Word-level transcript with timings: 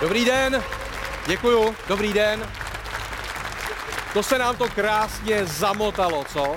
Dobrý 0.00 0.24
den, 0.24 0.64
děkuju, 1.26 1.76
dobrý 1.88 2.12
den. 2.12 2.46
To 4.12 4.22
se 4.22 4.38
nám 4.38 4.56
to 4.56 4.68
krásně 4.68 5.46
zamotalo, 5.46 6.24
co? 6.24 6.56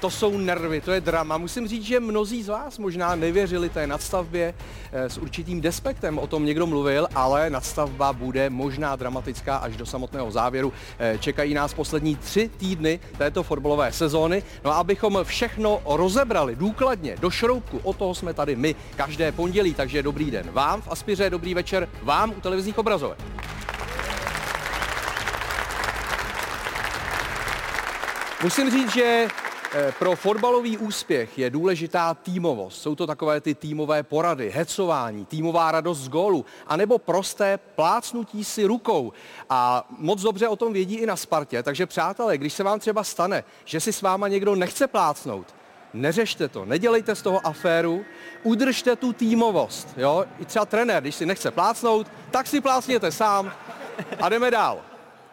To 0.00 0.10
jsou 0.10 0.38
nervy, 0.38 0.80
to 0.80 0.92
je 0.92 1.00
drama. 1.00 1.38
Musím 1.38 1.68
říct, 1.68 1.82
že 1.84 2.00
mnozí 2.00 2.42
z 2.42 2.48
vás 2.48 2.78
možná 2.78 3.14
nevěřili 3.14 3.68
té 3.68 3.86
nadstavbě 3.86 4.54
eh, 4.92 5.10
s 5.10 5.18
určitým 5.18 5.60
despektem, 5.60 6.18
o 6.18 6.26
tom 6.26 6.44
někdo 6.44 6.66
mluvil, 6.66 7.08
ale 7.14 7.50
nadstavba 7.50 8.12
bude 8.12 8.50
možná 8.50 8.96
dramatická 8.96 9.56
až 9.56 9.76
do 9.76 9.86
samotného 9.86 10.30
závěru. 10.30 10.72
Eh, 10.98 11.18
Čekají 11.18 11.54
nás 11.54 11.74
poslední 11.74 12.16
tři 12.16 12.50
týdny 12.56 13.00
této 13.18 13.42
fotbalové 13.42 13.92
sezóny. 13.92 14.42
No 14.64 14.70
a 14.70 14.74
abychom 14.74 15.18
všechno 15.22 15.80
rozebrali 15.86 16.56
důkladně, 16.56 17.16
do 17.20 17.30
šroubku, 17.30 17.80
o 17.82 17.92
toho 17.92 18.14
jsme 18.14 18.34
tady 18.34 18.56
my 18.56 18.74
každé 18.96 19.32
pondělí, 19.32 19.74
takže 19.74 20.02
dobrý 20.02 20.30
den 20.30 20.50
vám 20.50 20.82
v 20.82 20.88
Aspiře, 20.88 21.30
dobrý 21.30 21.54
večer 21.54 21.88
vám 22.02 22.30
u 22.30 22.40
televizních 22.40 22.78
obrazovek. 22.78 23.18
Musím 28.42 28.70
říct, 28.70 28.92
že 28.94 29.28
pro 29.98 30.16
fotbalový 30.16 30.78
úspěch 30.78 31.38
je 31.38 31.50
důležitá 31.50 32.14
týmovost. 32.14 32.82
Jsou 32.82 32.94
to 32.94 33.06
takové 33.06 33.40
ty 33.40 33.54
týmové 33.54 34.02
porady, 34.02 34.50
hecování, 34.50 35.24
týmová 35.24 35.72
radost 35.72 35.98
z 35.98 36.08
gólu, 36.08 36.44
anebo 36.66 36.98
prosté 36.98 37.58
plácnutí 37.58 38.44
si 38.44 38.64
rukou. 38.64 39.12
A 39.50 39.86
moc 39.98 40.22
dobře 40.22 40.48
o 40.48 40.56
tom 40.56 40.72
vědí 40.72 40.94
i 40.94 41.06
na 41.06 41.16
Spartě. 41.16 41.62
Takže 41.62 41.86
přátelé, 41.86 42.38
když 42.38 42.52
se 42.52 42.62
vám 42.62 42.80
třeba 42.80 43.04
stane, 43.04 43.44
že 43.64 43.80
si 43.80 43.92
s 43.92 44.02
váma 44.02 44.28
někdo 44.28 44.54
nechce 44.54 44.86
plácnout, 44.86 45.54
neřešte 45.94 46.48
to, 46.48 46.64
nedělejte 46.64 47.14
z 47.14 47.22
toho 47.22 47.46
aféru, 47.46 48.04
udržte 48.42 48.96
tu 48.96 49.12
týmovost. 49.12 49.88
Jo? 49.96 50.24
I 50.38 50.44
třeba 50.44 50.66
trenér, 50.66 51.02
když 51.02 51.14
si 51.14 51.26
nechce 51.26 51.50
plácnout, 51.50 52.06
tak 52.30 52.46
si 52.46 52.60
plácněte 52.60 53.12
sám 53.12 53.52
a 54.20 54.28
jdeme 54.28 54.50
dál. 54.50 54.82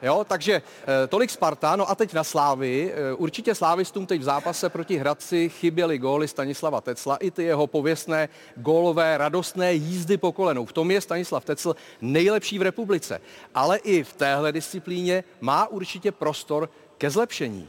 Jo, 0.03 0.25
takže 0.27 0.53
eh, 0.53 1.07
tolik 1.07 1.29
Sparta, 1.29 1.75
no 1.75 1.89
a 1.89 1.95
teď 1.95 2.13
na 2.13 2.23
Slávy. 2.23 2.93
Eh, 2.93 3.13
určitě 3.13 3.55
Slávistům 3.55 4.05
teď 4.05 4.21
v 4.21 4.23
zápase 4.23 4.69
proti 4.69 4.97
Hradci 4.97 5.49
chyběly 5.49 5.97
góly 5.97 6.27
Stanislava 6.27 6.81
Tecla 6.81 7.17
i 7.17 7.31
ty 7.31 7.43
jeho 7.43 7.67
pověstné 7.67 8.29
gólové 8.55 9.17
radostné 9.17 9.73
jízdy 9.73 10.17
po 10.17 10.31
kolenou. 10.31 10.65
V 10.65 10.73
tom 10.73 10.91
je 10.91 11.01
Stanislav 11.01 11.45
Tecl 11.45 11.75
nejlepší 12.01 12.59
v 12.59 12.61
republice. 12.61 13.21
Ale 13.55 13.77
i 13.77 14.03
v 14.03 14.13
téhle 14.13 14.51
disciplíně 14.51 15.23
má 15.41 15.67
určitě 15.67 16.11
prostor 16.11 16.69
ke 16.97 17.09
zlepšení. 17.09 17.67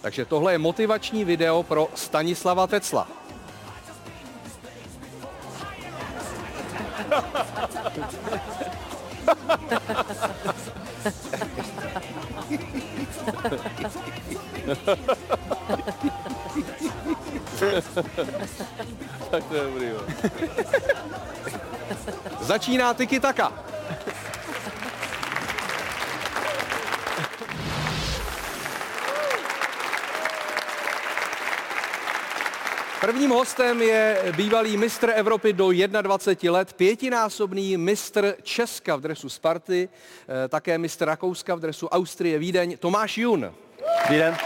Takže 0.00 0.24
tohle 0.24 0.52
je 0.52 0.58
motivační 0.58 1.24
video 1.24 1.62
pro 1.62 1.88
Stanislava 1.94 2.66
Tecla. 2.66 3.08
Tak 19.30 19.44
to 19.44 19.54
je 19.54 19.62
dobrý, 19.64 19.86
jo. 19.86 20.00
Začíná 22.40 22.94
tiki 22.94 23.20
taka. 23.20 23.52
Prvním 33.00 33.30
hostem 33.30 33.82
je 33.82 34.32
bývalý 34.36 34.76
mistr 34.76 35.12
Evropy 35.14 35.52
do 35.52 35.70
21 36.02 36.52
let, 36.52 36.72
pětinásobný 36.72 37.76
mistr 37.76 38.34
Česka 38.42 38.96
v 38.96 39.00
dresu 39.00 39.28
Sparty, 39.28 39.88
eh, 40.44 40.48
také 40.48 40.78
mistr 40.78 41.04
Rakouska 41.04 41.54
v 41.54 41.60
dresu 41.60 41.88
Austrie 41.88 42.38
Vídeň, 42.38 42.76
Tomáš 42.78 43.18
Jun. 43.18 43.54
Den. 44.08 44.36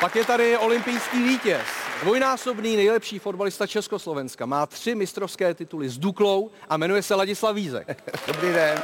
Pak 0.00 0.16
je 0.16 0.24
tady 0.24 0.58
olympijský 0.58 1.22
vítěz, 1.22 1.66
dvojnásobný 2.02 2.76
nejlepší 2.76 3.18
fotbalista 3.18 3.66
Československa. 3.66 4.46
Má 4.46 4.66
tři 4.66 4.94
mistrovské 4.94 5.54
tituly 5.54 5.88
s 5.88 5.98
Duklou 5.98 6.50
a 6.68 6.76
jmenuje 6.76 7.02
se 7.02 7.14
Ladislav 7.14 7.54
Vízek. 7.54 8.02
Dobrý 8.26 8.52
den. 8.52 8.82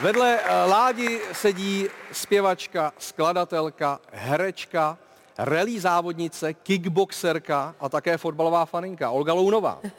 Vedle 0.00 0.38
eh, 0.42 0.64
Ládi 0.64 1.20
sedí 1.32 1.88
zpěvačka, 2.12 2.92
skladatelka, 2.98 4.00
herečka, 4.12 4.98
rally 5.38 5.80
závodnice, 5.80 6.54
kickboxerka 6.54 7.74
a 7.80 7.88
také 7.88 8.18
fotbalová 8.18 8.66
faninka 8.66 9.10
Olga 9.10 9.32
Lounová. 9.32 9.80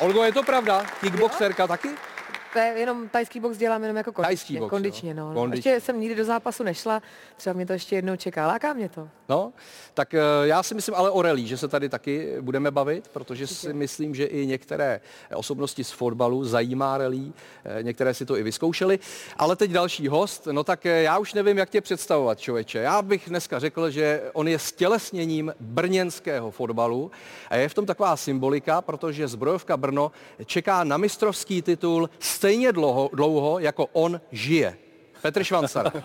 Olgo, 0.00 0.22
je 0.24 0.32
to 0.32 0.42
pravda? 0.42 0.86
Kickboxerka 1.00 1.66
taky? 1.66 2.11
To 2.52 2.58
je 2.58 2.74
jenom 2.76 3.08
tajský 3.08 3.40
box 3.40 3.56
dělám 3.58 3.82
jenom 3.82 3.96
jako 3.96 4.12
Tajský 4.12 4.46
kondičně. 4.46 4.60
box, 4.60 4.70
kondičně 4.70 5.10
jo. 5.10 5.16
no. 5.16 5.34
Kondičně. 5.34 5.72
Ještě 5.72 5.86
jsem 5.86 6.00
nikdy 6.00 6.14
do 6.14 6.24
zápasu 6.24 6.62
nešla, 6.62 7.02
třeba 7.36 7.54
mě 7.54 7.66
to 7.66 7.72
ještě 7.72 7.96
jednou 7.96 8.16
čeká. 8.16 8.46
Láká 8.46 8.72
mě 8.72 8.88
to. 8.88 9.08
No, 9.28 9.52
tak 9.94 10.14
eh, 10.14 10.20
já 10.42 10.62
si 10.62 10.74
myslím 10.74 10.94
ale 10.94 11.10
o 11.10 11.22
rally, 11.22 11.46
že 11.46 11.56
se 11.56 11.68
tady 11.68 11.88
taky 11.88 12.36
budeme 12.40 12.70
bavit, 12.70 13.08
protože 13.08 13.46
si 13.46 13.72
myslím, 13.72 14.14
že 14.14 14.24
i 14.24 14.46
některé 14.46 15.00
osobnosti 15.34 15.84
z 15.84 15.90
fotbalu 15.90 16.44
zajímá 16.44 16.98
rally, 16.98 17.32
eh, 17.64 17.82
některé 17.82 18.14
si 18.14 18.26
to 18.26 18.36
i 18.36 18.42
vyzkoušeli. 18.42 18.98
Ale 19.36 19.56
teď 19.56 19.70
další 19.70 20.08
host, 20.08 20.48
no 20.52 20.64
tak 20.64 20.86
eh, 20.86 21.02
já 21.02 21.18
už 21.18 21.34
nevím, 21.34 21.58
jak 21.58 21.70
tě 21.70 21.80
představovat, 21.80 22.40
člověče. 22.40 22.78
Já 22.78 23.02
bych 23.02 23.28
dneska 23.28 23.58
řekl, 23.58 23.90
že 23.90 24.22
on 24.32 24.48
je 24.48 24.58
stělesněním 24.58 25.54
brněnského 25.60 26.50
fotbalu 26.50 27.10
a 27.50 27.56
je 27.56 27.68
v 27.68 27.74
tom 27.74 27.86
taková 27.86 28.16
symbolika, 28.16 28.80
protože 28.80 29.28
zbrojovka 29.28 29.76
Brno 29.76 30.12
čeká 30.46 30.84
na 30.84 30.96
mistrovský 30.96 31.62
titul 31.62 32.10
stejně 32.42 32.72
dlouho, 32.72 33.10
dlouho 33.12 33.58
jako 33.58 33.86
on 33.92 34.20
žije. 34.32 34.78
Petr 35.22 35.44
Švancar. 35.44 35.92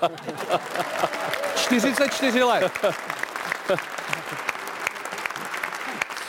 44 1.55 2.43
let. 2.43 2.71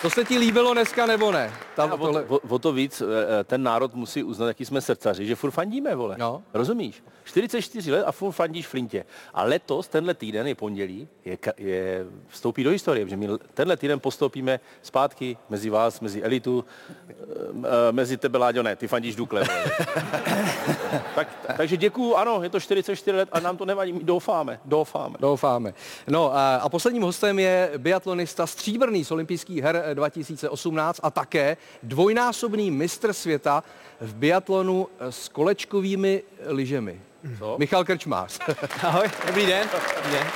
To 0.02 0.10
se 0.10 0.24
ti 0.24 0.38
líbilo 0.38 0.72
dneska 0.74 1.06
nebo 1.06 1.32
ne? 1.32 1.52
Tam 1.78 1.92
o, 1.92 1.98
tohle... 1.98 2.24
o, 2.24 2.40
o 2.48 2.58
to 2.58 2.72
víc 2.72 3.02
eh, 3.02 3.44
ten 3.44 3.62
národ 3.62 3.94
musí 3.94 4.22
uznat, 4.22 4.46
jaký 4.46 4.64
jsme 4.64 4.80
srdcaři, 4.80 5.26
že 5.26 5.36
furt 5.36 5.50
fandíme, 5.50 5.94
vole. 5.94 6.16
No. 6.18 6.42
Rozumíš? 6.54 7.02
44 7.24 7.92
let 7.92 8.04
a 8.06 8.12
furt 8.12 8.32
fandíš 8.32 8.66
Flintě. 8.66 9.04
A 9.34 9.42
letos, 9.42 9.88
tenhle 9.88 10.14
týden 10.14 10.46
je 10.46 10.54
pondělí, 10.54 11.08
je, 11.24 11.38
je, 11.56 12.06
vstoupí 12.28 12.64
do 12.64 12.70
historie, 12.70 13.04
protože 13.04 13.16
my 13.16 13.28
tenhle 13.54 13.76
týden 13.76 14.00
postoupíme 14.00 14.60
zpátky 14.82 15.36
mezi 15.48 15.70
vás, 15.70 16.00
mezi 16.00 16.22
elitu, 16.22 16.64
eh, 17.08 17.92
mezi 17.92 18.16
tebe, 18.16 18.38
Láďo, 18.38 18.62
ne, 18.62 18.76
ty 18.76 18.88
fandíš 18.88 19.16
Dukle. 19.16 19.44
tak, 21.14 21.28
takže 21.56 21.76
děkuju, 21.76 22.14
ano, 22.14 22.42
je 22.42 22.50
to 22.50 22.60
44 22.60 23.16
let 23.16 23.28
a 23.32 23.40
nám 23.40 23.56
to 23.56 23.64
nevadí, 23.64 23.92
my 23.92 24.04
doufáme, 24.04 24.60
doufáme. 24.64 25.16
Doufáme. 25.20 25.74
No 26.08 26.34
a, 26.34 26.56
a 26.56 26.68
posledním 26.68 27.02
hostem 27.02 27.38
je 27.38 27.70
biatlonista 27.76 28.46
stříbrný 28.46 29.04
z 29.04 29.10
olympijských 29.10 29.62
her 29.62 29.82
eh, 29.84 29.94
2018 29.94 31.00
a 31.02 31.10
také 31.10 31.56
dvojnásobný 31.82 32.70
mistr 32.70 33.12
světa 33.12 33.64
v 34.00 34.14
biatlonu 34.14 34.88
eh, 35.00 35.12
s 35.12 35.28
kolečkovými 35.28 36.22
lyžemi. 36.46 37.00
Co? 37.38 37.56
Michal 37.58 37.84
Krčmář. 37.84 38.38
Ahoj, 38.82 39.08
dobrý 39.26 39.46
den. 39.46 39.68
Dobrý 39.96 40.12
den. 40.12 40.26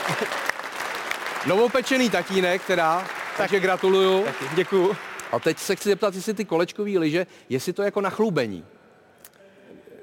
Novopečený 1.47 2.11
tatínek, 2.11 2.67
teda, 2.67 3.07
takže 3.37 3.61
gratuluju. 3.61 4.25
Děkuju. 4.55 4.97
A 5.33 5.39
teď 5.39 5.59
se 5.59 5.77
chci 5.77 5.89
zeptat, 5.89 6.15
jestli 6.15 6.35
ty 6.35 6.45
kolečkové 6.45 6.91
lyže, 6.91 7.27
jestli 7.49 7.73
to 7.73 7.83
je 7.83 7.85
jako 7.87 8.01
na 8.01 8.11
chlubení. 8.11 8.65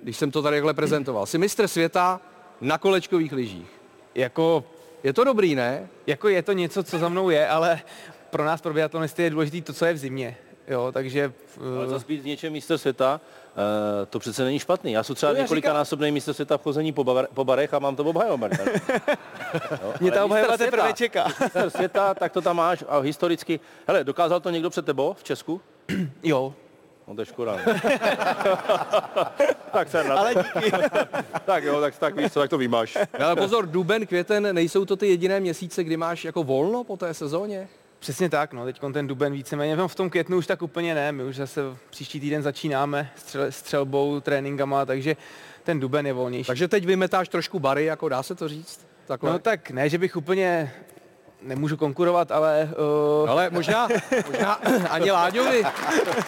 Když 0.03 0.17
jsem 0.17 0.31
to 0.31 0.41
tady 0.41 0.57
takhle 0.57 0.73
prezentoval. 0.73 1.25
Jsi 1.25 1.37
mistr 1.37 1.67
světa 1.67 2.21
na 2.61 2.77
kolečkových 2.77 3.31
lyžích. 3.31 3.67
Jako, 4.15 4.63
Je 5.03 5.13
to 5.13 5.23
dobrý, 5.23 5.55
ne? 5.55 5.87
jako 6.07 6.29
je 6.29 6.41
to 6.43 6.51
něco, 6.53 6.83
co 6.83 6.99
za 6.99 7.09
mnou 7.09 7.29
je, 7.29 7.47
ale 7.47 7.81
pro 8.29 8.45
nás, 8.45 8.61
pro 8.61 8.73
biatlonisty, 8.73 9.23
je 9.23 9.29
důležité 9.29 9.61
to, 9.61 9.73
co 9.73 9.85
je 9.85 9.93
v 9.93 9.97
zimě. 9.97 10.37
Jo, 10.69 10.91
takže 10.91 11.33
Ale 11.59 11.85
uh, 11.85 11.91
zase 11.91 12.05
být 12.07 12.25
něčem 12.25 12.53
místo 12.53 12.77
světa, 12.77 13.21
uh, 13.55 13.61
to 14.09 14.19
přece 14.19 14.43
není 14.43 14.59
špatný. 14.59 14.91
Já 14.91 15.03
jsem 15.03 15.15
třeba 15.15 15.31
No 15.31 15.37
já 15.37 15.43
několika 15.43 15.73
násobný 15.73 16.11
místo 16.11 16.33
světa 16.33 16.57
v 16.57 16.61
chození 16.63 16.91
po, 16.91 17.03
bar, 17.03 17.27
po 17.33 17.43
barech 17.43 17.73
a 17.73 17.79
mám 17.79 17.95
to 17.95 18.03
obhajovat. 18.03 18.51
mě 20.01 20.11
ta 20.11 20.25
obhajoba 20.25 20.57
teprve 20.57 20.93
čeká. 20.93 21.27
Mistr 21.27 21.69
světa, 21.69 22.13
tak 22.13 22.31
to 22.31 22.41
tam 22.41 22.55
máš 22.55 22.83
a 22.87 22.99
historicky. 22.99 23.59
Hele, 23.87 24.03
dokázal 24.03 24.39
to 24.39 24.49
někdo 24.49 24.69
před 24.69 24.85
tebou 24.85 25.13
v 25.13 25.23
Česku? 25.23 25.61
jo, 26.23 26.53
No 27.09 27.15
to 27.15 27.21
je 27.21 27.25
škoda. 27.25 27.57
no. 27.67 27.73
tak 29.71 29.89
se 29.89 30.03
Ale 30.03 30.35
díky. 30.35 30.71
tak 31.45 31.63
jo, 31.63 31.81
tak, 31.81 31.97
tak 31.97 32.15
víš 32.15 32.31
co, 32.31 32.39
tak 32.39 32.49
to 32.49 32.57
vymáš. 32.57 32.97
No, 33.19 33.25
ale 33.25 33.35
pozor, 33.35 33.65
duben, 33.65 34.07
květen, 34.07 34.55
nejsou 34.55 34.85
to 34.85 34.95
ty 34.95 35.07
jediné 35.07 35.39
měsíce, 35.39 35.83
kdy 35.83 35.97
máš 35.97 36.25
jako 36.25 36.43
volno 36.43 36.83
po 36.83 36.97
té 36.97 37.13
sezóně? 37.13 37.67
Přesně 37.99 38.29
tak, 38.29 38.53
no, 38.53 38.65
teď 38.65 38.79
ten 38.93 39.07
duben 39.07 39.33
víceméně, 39.33 39.75
no, 39.75 39.87
v 39.87 39.95
tom 39.95 40.09
květnu 40.09 40.37
už 40.37 40.47
tak 40.47 40.61
úplně 40.61 40.95
ne, 40.95 41.11
my 41.11 41.23
už 41.23 41.35
zase 41.35 41.61
příští 41.89 42.19
týden 42.19 42.41
začínáme 42.41 43.11
střel, 43.15 43.51
střelbou, 43.51 44.19
tréninkama, 44.19 44.85
takže 44.85 45.15
ten 45.63 45.79
duben 45.79 46.07
je 46.07 46.13
volnější. 46.13 46.47
Takže 46.47 46.67
teď 46.67 46.85
vymetáš 46.85 47.29
trošku 47.29 47.59
bary, 47.59 47.85
jako 47.85 48.09
dá 48.09 48.23
se 48.23 48.35
to 48.35 48.47
říct? 48.47 48.87
Takhle? 49.07 49.31
No 49.31 49.39
tak 49.39 49.71
ne, 49.71 49.89
že 49.89 49.97
bych 49.97 50.15
úplně 50.15 50.73
nemůžu 51.41 51.77
konkurovat, 51.77 52.31
ale... 52.31 52.69
Uh... 53.21 53.29
Ale 53.29 53.49
možná, 53.49 53.87
možná 54.27 54.53
ani 54.89 55.11
Láďovi 55.11 55.63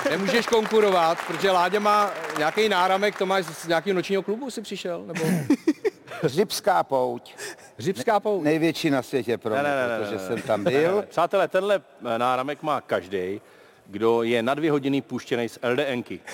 nemůžeš 0.09 0.47
konkurovat, 0.47 1.17
protože 1.27 1.51
Láďa 1.51 1.79
má 1.79 2.11
nějaký 2.37 2.69
náramek, 2.69 3.17
to 3.17 3.25
máš 3.25 3.45
z 3.45 3.67
nějakého 3.67 3.95
nočního 3.95 4.23
klubu 4.23 4.51
si 4.51 4.61
přišel, 4.61 5.03
nebo 5.07 5.23
Řibská 6.23 6.83
pouť. 6.83 7.35
Řibská 7.79 8.19
pouť. 8.19 8.43
Největší 8.43 8.89
na 8.89 9.01
světě 9.01 9.37
pro 9.37 9.53
mě, 9.53 9.63
Ne, 9.63 9.69
ne, 9.75 9.87
ne, 9.87 9.97
protože 9.99 10.15
ne, 10.15 10.21
ne. 10.21 10.27
jsem 10.27 10.41
tam 10.41 10.63
byl. 10.63 11.05
Přátelé, 11.09 11.47
tenhle 11.47 11.81
náramek 12.17 12.63
má 12.63 12.81
každý, 12.81 13.41
kdo 13.91 14.23
je 14.23 14.43
na 14.43 14.53
dvě 14.53 14.71
hodiny 14.71 15.01
puštěný 15.01 15.49
z 15.49 15.59
LDNky. 15.63 16.19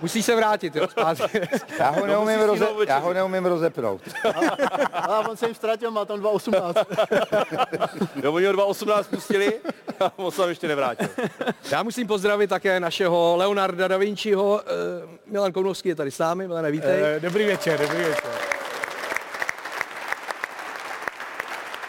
Musíš 0.00 0.24
se 0.26 0.36
vrátit, 0.36 0.76
jo, 0.76 0.88
zpátky. 0.88 1.40
Já 1.78 1.90
ho 1.90 2.06
neumím, 2.06 2.38
musíš 2.38 2.60
roze, 2.60 2.66
já 2.88 2.98
ho 2.98 3.12
neumím 3.12 3.46
rozepnout. 3.46 4.00
A 4.92 5.28
on 5.28 5.36
se 5.36 5.46
jim 5.46 5.54
ztratil, 5.54 5.90
má 5.90 6.04
tam 6.04 6.20
2,18. 6.20 6.84
Jo, 8.22 8.32
oni 8.32 8.46
ho 8.46 8.52
2.18 8.52 9.04
pustili 9.04 9.52
a 10.00 10.12
on 10.18 10.30
se 10.30 10.36
tam 10.36 10.48
ještě 10.48 10.68
nevrátil. 10.68 11.08
Já 11.70 11.82
musím 11.82 12.06
pozdravit 12.06 12.50
také 12.50 12.80
našeho 12.80 13.36
Leonarda 13.36 13.88
da 13.88 13.96
Vinciho. 13.96 14.60
Eh, 14.60 15.08
Milan 15.26 15.52
Kounovský 15.52 15.88
je 15.88 15.94
tady 15.94 16.10
s 16.10 16.18
námi, 16.18 16.46
Milane, 16.46 16.70
vítej. 16.70 17.02
Eh, 17.02 17.20
Dobrý 17.20 17.44
večer, 17.44 17.80
dobrý 17.80 17.98
večer. 18.04 18.59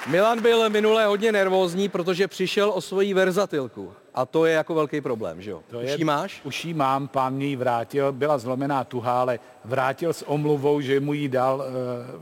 Milan 0.08 0.42
byl 0.42 0.70
minule 0.70 1.06
hodně 1.06 1.32
nervózní, 1.32 1.90
protože 1.90 2.28
přišel 2.28 2.72
o 2.76 2.82
svoji 2.82 3.14
verzatilku. 3.14 3.94
A 4.14 4.26
to 4.26 4.46
je 4.46 4.54
jako 4.54 4.74
velký 4.76 5.02
problém, 5.02 5.42
že 5.42 5.52
jo? 5.52 5.62
To 5.70 5.78
Už 5.80 5.84
je- 5.90 5.98
ji 5.98 6.04
máš? 6.04 6.42
Už 6.44 6.66
jí 6.66 6.74
mám, 6.74 7.08
pán 7.08 7.34
mě 7.34 7.46
ji 7.46 7.56
vrátil, 7.56 8.12
byla 8.12 8.38
zlomená 8.38 8.84
tuhá, 8.84 9.22
ale 9.22 9.40
vrátil 9.66 10.14
s 10.14 10.28
omluvou, 10.30 10.82
že 10.82 11.00
mu 11.00 11.14
ji 11.14 11.30
dal 11.30 11.64
eh, 11.68 11.72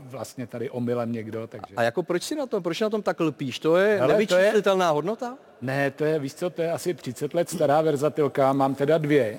vlastně 0.04 0.46
tady 0.46 0.70
omylem 0.70 1.12
někdo, 1.12 1.46
takže... 1.46 1.74
A 1.76 1.82
jako 1.82 2.02
proč 2.02 2.22
si 2.22 2.34
na 2.34 2.46
tom, 2.46 2.62
proč 2.62 2.80
na 2.80 2.90
tom 2.90 3.02
tak 3.02 3.20
lpíš? 3.20 3.58
To 3.58 3.76
je 3.76 3.88
Hele, 3.88 3.98
to 4.26 4.34
je- 4.34 4.38
nevyčíslitelná 4.38 4.90
hodnota? 4.90 5.34
Ne, 5.62 5.90
to 5.90 6.04
je, 6.04 6.18
víš 6.18 6.34
co, 6.34 6.50
to 6.50 6.62
je 6.62 6.72
asi 6.72 6.94
30 6.94 7.34
let 7.34 7.50
stará 7.50 7.80
verzatilka, 7.82 8.52
mám 8.52 8.74
teda 8.74 8.98
dvě. 8.98 9.38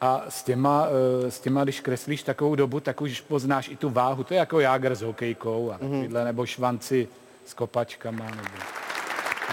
A 0.00 0.24
s 0.28 0.42
těma, 0.42 0.86
eh, 1.26 1.30
s 1.30 1.40
těma, 1.40 1.64
když 1.64 1.80
kreslíš 1.80 2.22
takovou 2.22 2.54
dobu, 2.54 2.80
tak 2.80 3.00
už 3.00 3.20
poznáš 3.20 3.68
i 3.68 3.76
tu 3.76 3.90
váhu. 3.90 4.24
To 4.24 4.34
je 4.34 4.38
jako 4.38 4.60
jágr 4.60 4.94
s 4.94 5.02
hokejkou 5.02 5.70
a 5.70 5.78
takovýhle, 5.78 6.24
nebo 6.24 6.46
švanci 6.46 7.08
s 7.50 7.54
kopačkama. 7.54 8.24
Nebo... 8.24 8.48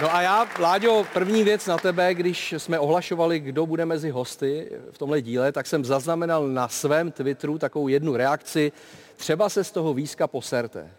No 0.01 0.15
a 0.15 0.21
já, 0.21 0.47
Láďo, 0.59 1.05
první 1.13 1.43
věc 1.43 1.65
na 1.65 1.77
tebe, 1.77 2.13
když 2.13 2.53
jsme 2.57 2.79
ohlašovali, 2.79 3.39
kdo 3.39 3.65
bude 3.65 3.85
mezi 3.85 4.09
hosty 4.09 4.71
v 4.91 4.97
tomhle 4.97 5.21
díle, 5.21 5.51
tak 5.51 5.67
jsem 5.67 5.85
zaznamenal 5.85 6.47
na 6.47 6.67
svém 6.67 7.11
Twitteru 7.11 7.57
takovou 7.57 7.87
jednu 7.87 8.15
reakci, 8.15 8.71
třeba 9.15 9.49
se 9.49 9.63
z 9.63 9.71
toho 9.71 9.93
výzka 9.93 10.27
poserte. 10.27 10.91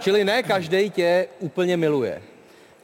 Čili 0.00 0.24
ne 0.24 0.42
každý 0.42 0.90
tě 0.90 1.28
úplně 1.38 1.76
miluje. 1.76 2.22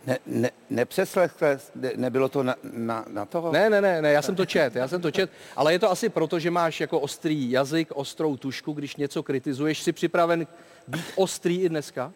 Ne, 0.07 0.19
ne, 0.27 0.51
nepřeslechl, 0.71 1.45
ne, 1.75 1.93
nebylo 1.97 2.29
to 2.29 2.43
na, 2.43 2.55
na, 2.73 3.05
na 3.09 3.25
toho? 3.25 3.53
Ne, 3.53 3.71
ne, 3.71 3.81
ne, 3.81 4.03
ne, 4.03 4.13
já 4.13 4.23
jsem 4.23 4.35
to 4.35 4.47
čet, 4.47 4.77
já 4.77 4.89
jsem 4.89 5.03
to 5.03 5.11
čet, 5.11 5.31
ale 5.57 5.73
je 5.73 5.79
to 5.79 5.91
asi 5.91 6.09
proto, 6.09 6.39
že 6.39 6.51
máš 6.51 6.81
jako 6.81 7.01
ostrý 7.01 7.51
jazyk, 7.51 7.89
ostrou 7.95 8.37
tušku, 8.37 8.73
když 8.73 8.97
něco 8.97 9.23
kritizuješ. 9.23 9.83
Jsi 9.83 9.93
připraven 9.93 10.47
být 10.89 11.05
ostrý 11.17 11.61
i 11.61 11.69
dneska? 11.69 12.13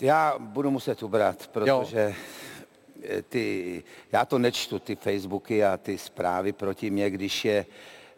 Já 0.00 0.34
budu 0.38 0.70
muset 0.70 1.02
ubrat, 1.02 1.46
protože 1.46 2.14
eh, 3.02 3.22
ty, 3.22 3.82
já 4.12 4.24
to 4.24 4.38
nečtu, 4.38 4.78
ty 4.78 4.96
Facebooky 4.96 5.64
a 5.64 5.76
ty 5.76 5.98
zprávy 5.98 6.52
proti 6.52 6.90
mě, 6.90 7.10
když 7.10 7.44
je 7.44 7.66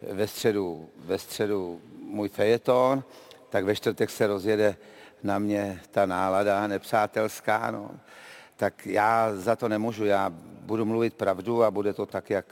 ve 0.01 0.27
středu, 0.27 0.89
ve 0.97 1.17
středu 1.17 1.81
můj 2.01 2.29
fejeton, 2.29 3.03
tak 3.49 3.65
ve 3.65 3.75
čtvrtek 3.75 4.09
se 4.09 4.27
rozjede 4.27 4.75
na 5.23 5.39
mě 5.39 5.81
ta 5.91 6.05
nálada 6.05 6.67
nepřátelská, 6.67 7.71
no. 7.71 7.91
Tak 8.55 8.85
já 8.87 9.35
za 9.35 9.55
to 9.55 9.69
nemůžu, 9.69 10.05
já 10.05 10.33
budu 10.61 10.85
mluvit 10.85 11.13
pravdu 11.13 11.63
a 11.63 11.71
bude 11.71 11.93
to 11.93 12.05
tak, 12.05 12.29
jak, 12.29 12.45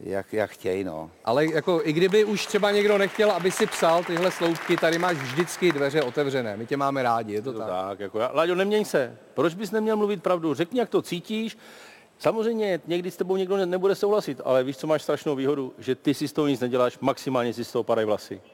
jak, 0.00 0.32
jak 0.32 0.50
chtějí, 0.50 0.84
no. 0.84 1.10
Ale 1.24 1.46
jako 1.46 1.80
i 1.84 1.92
kdyby 1.92 2.24
už 2.24 2.46
třeba 2.46 2.70
někdo 2.70 2.98
nechtěl, 2.98 3.30
aby 3.30 3.50
si 3.50 3.66
psal 3.66 4.04
tyhle 4.04 4.30
sloupky, 4.30 4.76
tady 4.76 4.98
máš 4.98 5.16
vždycky 5.16 5.72
dveře 5.72 6.02
otevřené. 6.02 6.56
My 6.56 6.66
tě 6.66 6.76
máme 6.76 7.02
rádi, 7.02 7.32
je 7.34 7.42
to 7.42 7.52
To 7.52 7.58
tak. 7.58 7.68
tak, 7.68 8.00
jako 8.00 8.18
já. 8.18 8.30
Láďo, 8.34 8.54
neměň 8.54 8.84
se. 8.84 9.18
Proč 9.34 9.54
bys 9.54 9.70
neměl 9.70 9.96
mluvit 9.96 10.22
pravdu? 10.22 10.54
Řekni, 10.54 10.80
jak 10.80 10.88
to 10.88 11.02
cítíš. 11.02 11.58
Samozřejmě 12.18 12.80
někdy 12.86 13.10
s 13.10 13.16
tebou 13.16 13.36
někdo 13.36 13.56
ne- 13.56 13.66
nebude 13.66 13.94
souhlasit, 13.94 14.40
ale 14.44 14.64
víš, 14.64 14.76
co 14.76 14.86
máš 14.86 15.02
strašnou 15.02 15.36
výhodu? 15.36 15.74
Že 15.78 15.94
ty 15.94 16.14
si 16.14 16.28
z 16.28 16.32
toho 16.32 16.48
nic 16.48 16.60
neděláš, 16.60 16.98
maximálně 17.00 17.52
si 17.54 17.64
z 17.64 17.72
toho 17.72 17.82
padají 17.84 18.06
vlasy. 18.06 18.40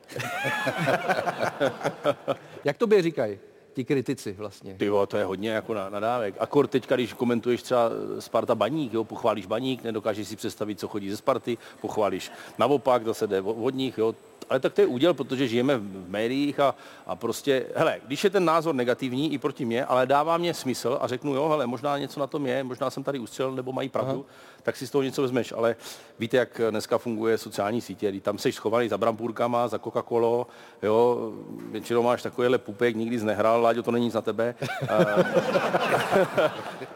Jak 2.64 2.76
tobě 2.76 3.02
říkají 3.02 3.38
ti 3.74 3.84
kritici 3.84 4.32
vlastně? 4.32 4.74
Ty 4.74 4.84
jo, 4.86 5.06
to 5.06 5.16
je 5.16 5.24
hodně 5.24 5.50
jako 5.50 5.74
na- 5.74 5.88
nadávek. 5.90 6.34
Akor 6.38 6.66
teďka, 6.66 6.94
když 6.94 7.12
komentuješ 7.12 7.62
třeba 7.62 7.90
Sparta 8.18 8.54
Baník, 8.54 8.92
jo, 8.92 9.04
pochválíš 9.04 9.46
Baník, 9.46 9.82
nedokážeš 9.84 10.28
si 10.28 10.36
představit, 10.36 10.80
co 10.80 10.88
chodí 10.88 11.10
ze 11.10 11.16
Sparty, 11.16 11.58
pochválíš 11.80 12.30
naopak, 12.58 13.04
zase 13.04 13.26
jde 13.26 13.40
od 13.40 13.74
nich, 13.74 13.98
jo. 13.98 14.14
Ale 14.50 14.60
tak 14.60 14.72
to 14.72 14.80
je 14.80 14.86
úděl, 14.86 15.14
protože 15.14 15.48
žijeme 15.48 15.76
v 15.78 16.08
médiích 16.10 16.60
a, 16.60 16.74
a 17.06 17.16
prostě, 17.16 17.66
hele, 17.74 18.00
když 18.06 18.24
je 18.24 18.30
ten 18.30 18.44
názor 18.44 18.74
negativní 18.74 19.32
i 19.32 19.38
proti 19.38 19.64
mně, 19.64 19.84
ale 19.84 20.06
dává 20.06 20.36
mě 20.38 20.54
smysl 20.54 20.98
a 21.00 21.06
řeknu, 21.06 21.34
jo, 21.34 21.48
hele, 21.48 21.66
možná 21.66 21.98
něco 21.98 22.20
na 22.20 22.26
tom 22.26 22.46
je, 22.46 22.64
možná 22.64 22.90
jsem 22.90 23.02
tady 23.04 23.18
ustřelil 23.18 23.52
nebo 23.54 23.72
mají 23.72 23.88
pravdu, 23.88 24.26
Aha. 24.28 24.53
Tak 24.64 24.76
si 24.76 24.86
z 24.86 24.90
toho 24.90 25.02
něco 25.02 25.22
vezmeš. 25.22 25.52
Ale 25.52 25.76
víte, 26.18 26.36
jak 26.36 26.60
dneska 26.70 26.98
funguje 26.98 27.38
sociální 27.38 27.80
sítě, 27.80 28.10
kdy 28.10 28.20
tam 28.20 28.38
seš 28.38 28.54
schovaný 28.54 28.88
za 28.88 28.98
brambůrkama, 28.98 29.68
za 29.68 29.76
Coca-Colou, 29.76 30.46
jo, 30.82 31.32
většinou 31.70 32.02
máš 32.02 32.22
takovýhle 32.22 32.58
pupek, 32.58 32.96
nikdy 32.96 33.18
jsi 33.18 33.26
nehrál, 33.26 33.62
Láďo, 33.62 33.82
to 33.82 33.90
není 33.90 34.04
nic 34.04 34.14
na 34.14 34.22
tebe. 34.22 34.54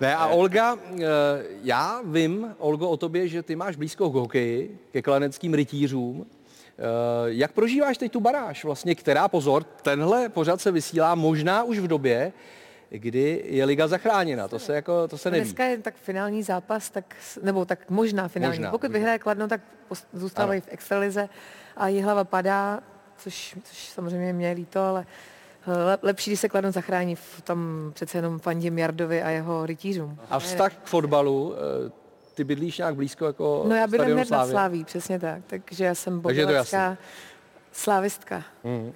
Ne, 0.00 0.16
a 0.16 0.26
Olga, 0.26 0.76
eh, 0.76 1.02
já 1.62 2.00
vím, 2.04 2.54
Olgo, 2.58 2.88
o 2.88 2.96
tobě, 2.96 3.28
že 3.28 3.42
ty 3.42 3.56
máš 3.56 3.76
blízko 3.76 4.10
k 4.10 4.14
hokeji, 4.14 4.78
ke 4.92 5.02
klaneckým 5.02 5.54
rytířům. 5.54 6.26
Eh, 6.78 6.82
Jak 7.26 7.52
prožíváš 7.52 7.98
teď 7.98 8.12
tu 8.12 8.20
baráž 8.20 8.64
vlastně, 8.64 8.94
která, 8.94 9.28
pozor, 9.28 9.64
tenhle 9.82 10.28
pořad 10.28 10.60
se 10.60 10.70
vysílá 10.70 11.14
možná 11.14 11.62
už 11.62 11.78
v 11.78 11.86
době, 11.86 12.32
kdy 12.90 13.44
je 13.46 13.64
liga 13.64 13.88
zachráněna, 13.88 14.48
to 14.48 14.58
se 14.58 14.74
jako, 14.74 15.08
to 15.08 15.18
se 15.18 15.30
neví. 15.30 15.44
Dneska 15.44 15.64
je 15.64 15.78
tak 15.78 15.94
finální 15.96 16.42
zápas, 16.42 16.90
tak, 16.90 17.16
nebo 17.42 17.64
tak 17.64 17.90
možná 17.90 18.28
finální. 18.28 18.58
Možná, 18.58 18.70
Pokud 18.70 18.86
možná. 18.86 18.98
vyhraje 18.98 19.18
Kladno, 19.18 19.48
tak 19.48 19.60
zůstávají 20.12 20.60
v 20.60 20.68
extralize 20.68 21.28
a 21.76 21.88
Jihlava 21.88 22.24
padá, 22.24 22.80
což, 23.16 23.56
což 23.64 23.88
samozřejmě 23.88 24.32
mě 24.32 24.48
je 24.48 24.54
líto, 24.54 24.80
ale 24.80 25.06
eh, 25.68 25.84
le- 25.84 25.98
lepší, 26.02 26.30
když 26.30 26.40
se 26.40 26.48
Kladno 26.48 26.72
zachrání, 26.72 27.14
v 27.16 27.40
tom 27.44 27.90
přece 27.94 28.18
jenom 28.18 28.38
fandím 28.38 28.78
Jardovi 28.78 29.22
a 29.22 29.30
jeho 29.30 29.66
rytířům. 29.66 30.18
A 30.30 30.38
vztah 30.38 30.74
k 30.76 30.86
fotbalu, 30.86 31.54
eh, 31.86 31.90
ty 32.34 32.44
bydlíš 32.44 32.78
nějak 32.78 32.94
blízko 32.94 33.26
jako 33.26 33.64
No 33.68 33.74
já 33.76 33.86
bydlím 33.86 34.14
hned 34.14 34.30
na? 34.30 34.46
Sláví, 34.46 34.84
přesně 34.84 35.18
tak, 35.18 35.42
takže 35.46 35.84
já 35.84 35.94
jsem 35.94 36.20
bobilecká 36.20 36.96
slávistka. 37.78 38.42
Mhm. 38.64 38.92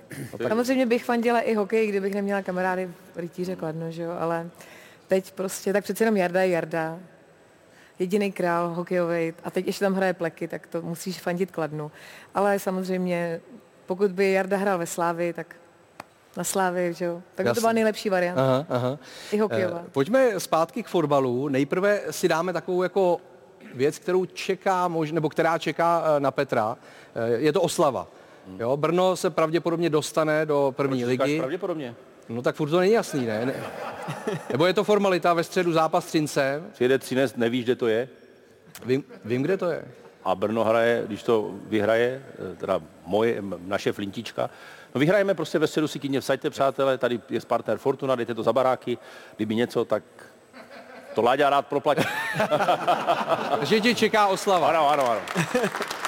Samozřejmě 0.48 0.86
bych 0.86 1.04
fandila 1.04 1.40
i 1.40 1.54
hokej, 1.54 1.86
kdybych 1.88 2.14
neměla 2.14 2.42
kamarády 2.42 2.90
v 3.14 3.18
rytíře 3.18 3.56
Kladno, 3.56 3.90
že 3.90 4.02
jo, 4.02 4.12
ale 4.20 4.50
teď 5.08 5.32
prostě, 5.32 5.72
tak 5.72 5.84
přece 5.84 6.04
jenom 6.04 6.16
Jarda 6.16 6.42
je 6.42 6.48
Jarda, 6.48 6.98
jediný 7.98 8.32
král 8.32 8.68
hokejový 8.74 9.34
a 9.44 9.50
teď 9.50 9.66
ještě 9.66 9.84
tam 9.84 9.94
hraje 9.94 10.12
pleky, 10.12 10.48
tak 10.48 10.66
to 10.66 10.82
musíš 10.82 11.20
fandit 11.20 11.50
Kladnu. 11.50 11.90
Ale 12.34 12.58
samozřejmě, 12.58 13.40
pokud 13.86 14.10
by 14.10 14.32
Jarda 14.32 14.56
hrál 14.56 14.78
ve 14.78 14.86
Slávy, 14.86 15.32
tak 15.32 15.56
na 16.36 16.44
Slávy, 16.44 16.94
že 16.94 17.04
jo, 17.04 17.22
tak 17.34 17.46
by 17.46 17.52
to 17.52 17.60
byla 17.60 17.72
nejlepší 17.72 18.08
varianta. 18.08 18.42
Aha, 18.42 18.66
aha. 18.68 18.98
I 19.32 19.38
hokejová. 19.38 19.82
Eh, 19.86 19.90
Pojďme 19.92 20.40
zpátky 20.40 20.82
k 20.82 20.88
fotbalu. 20.88 21.48
Nejprve 21.48 22.00
si 22.10 22.28
dáme 22.28 22.52
takovou 22.52 22.82
jako 22.82 23.20
věc, 23.74 23.98
kterou 23.98 24.24
čeká, 24.24 24.88
mož, 24.88 25.12
nebo 25.12 25.28
která 25.28 25.58
čeká 25.58 26.02
eh, 26.16 26.20
na 26.20 26.30
Petra. 26.30 26.76
Eh, 27.14 27.36
Je 27.36 27.52
to 27.52 27.62
oslava. 27.62 28.08
Jo, 28.58 28.76
Brno 28.76 29.16
se 29.16 29.30
pravděpodobně 29.30 29.90
dostane 29.90 30.46
do 30.46 30.72
první 30.76 31.06
Říkáš 31.06 31.26
ligy. 31.28 31.38
pravděpodobně. 31.38 31.94
No 32.28 32.42
tak 32.42 32.56
furt 32.56 32.70
to 32.70 32.80
není 32.80 32.92
jasný, 32.92 33.26
ne? 33.26 33.46
ne? 33.46 33.54
Nebo 34.50 34.66
je 34.66 34.72
to 34.74 34.84
formalita 34.84 35.34
ve 35.34 35.44
středu 35.44 35.72
zápas 35.72 36.04
s 36.04 36.08
Třincem? 36.08 36.66
Přijede 36.72 36.98
Třinec, 36.98 37.36
nevíš, 37.36 37.64
kde 37.64 37.76
to 37.76 37.86
je, 37.86 38.08
Vím, 38.86 39.04
vím, 39.24 39.42
kde 39.42 39.56
to 39.56 39.70
je. 39.70 39.84
a 40.24 40.34
Brno 40.34 40.64
hraje, 40.64 41.02
když 41.06 41.22
to 41.22 41.50
vyhraje, 41.66 42.22
eh, 42.52 42.56
teda 42.56 42.80
moje, 43.06 43.42
naše 43.58 43.92
flintička, 43.92 44.50
no 44.94 44.98
vyhrajeme 44.98 45.34
prostě 45.34 45.58
ve 45.58 45.66
středu 45.66 45.88
si 45.88 45.98
kyně 45.98 46.20
vsaďte, 46.20 46.50
přátelé, 46.50 46.98
tady 46.98 47.20
je 47.30 47.40
partner 47.40 47.78
Fortuna, 47.78 48.14
dejte 48.16 48.34
to 48.34 48.42
za 48.42 48.52
baráky, 48.52 48.98
kdyby 49.36 49.54
něco, 49.54 49.84
tak 49.84 50.02
To 51.14 51.22
Láďa 51.22 51.50
rád 51.50 51.66
proplatí. 51.66 52.02
Že 53.62 53.80
tě 53.80 53.94
čeká 53.94 54.26
oslava. 54.26 54.68
Ano, 54.68 54.88
ano, 54.90 55.10
ano. 55.10 55.20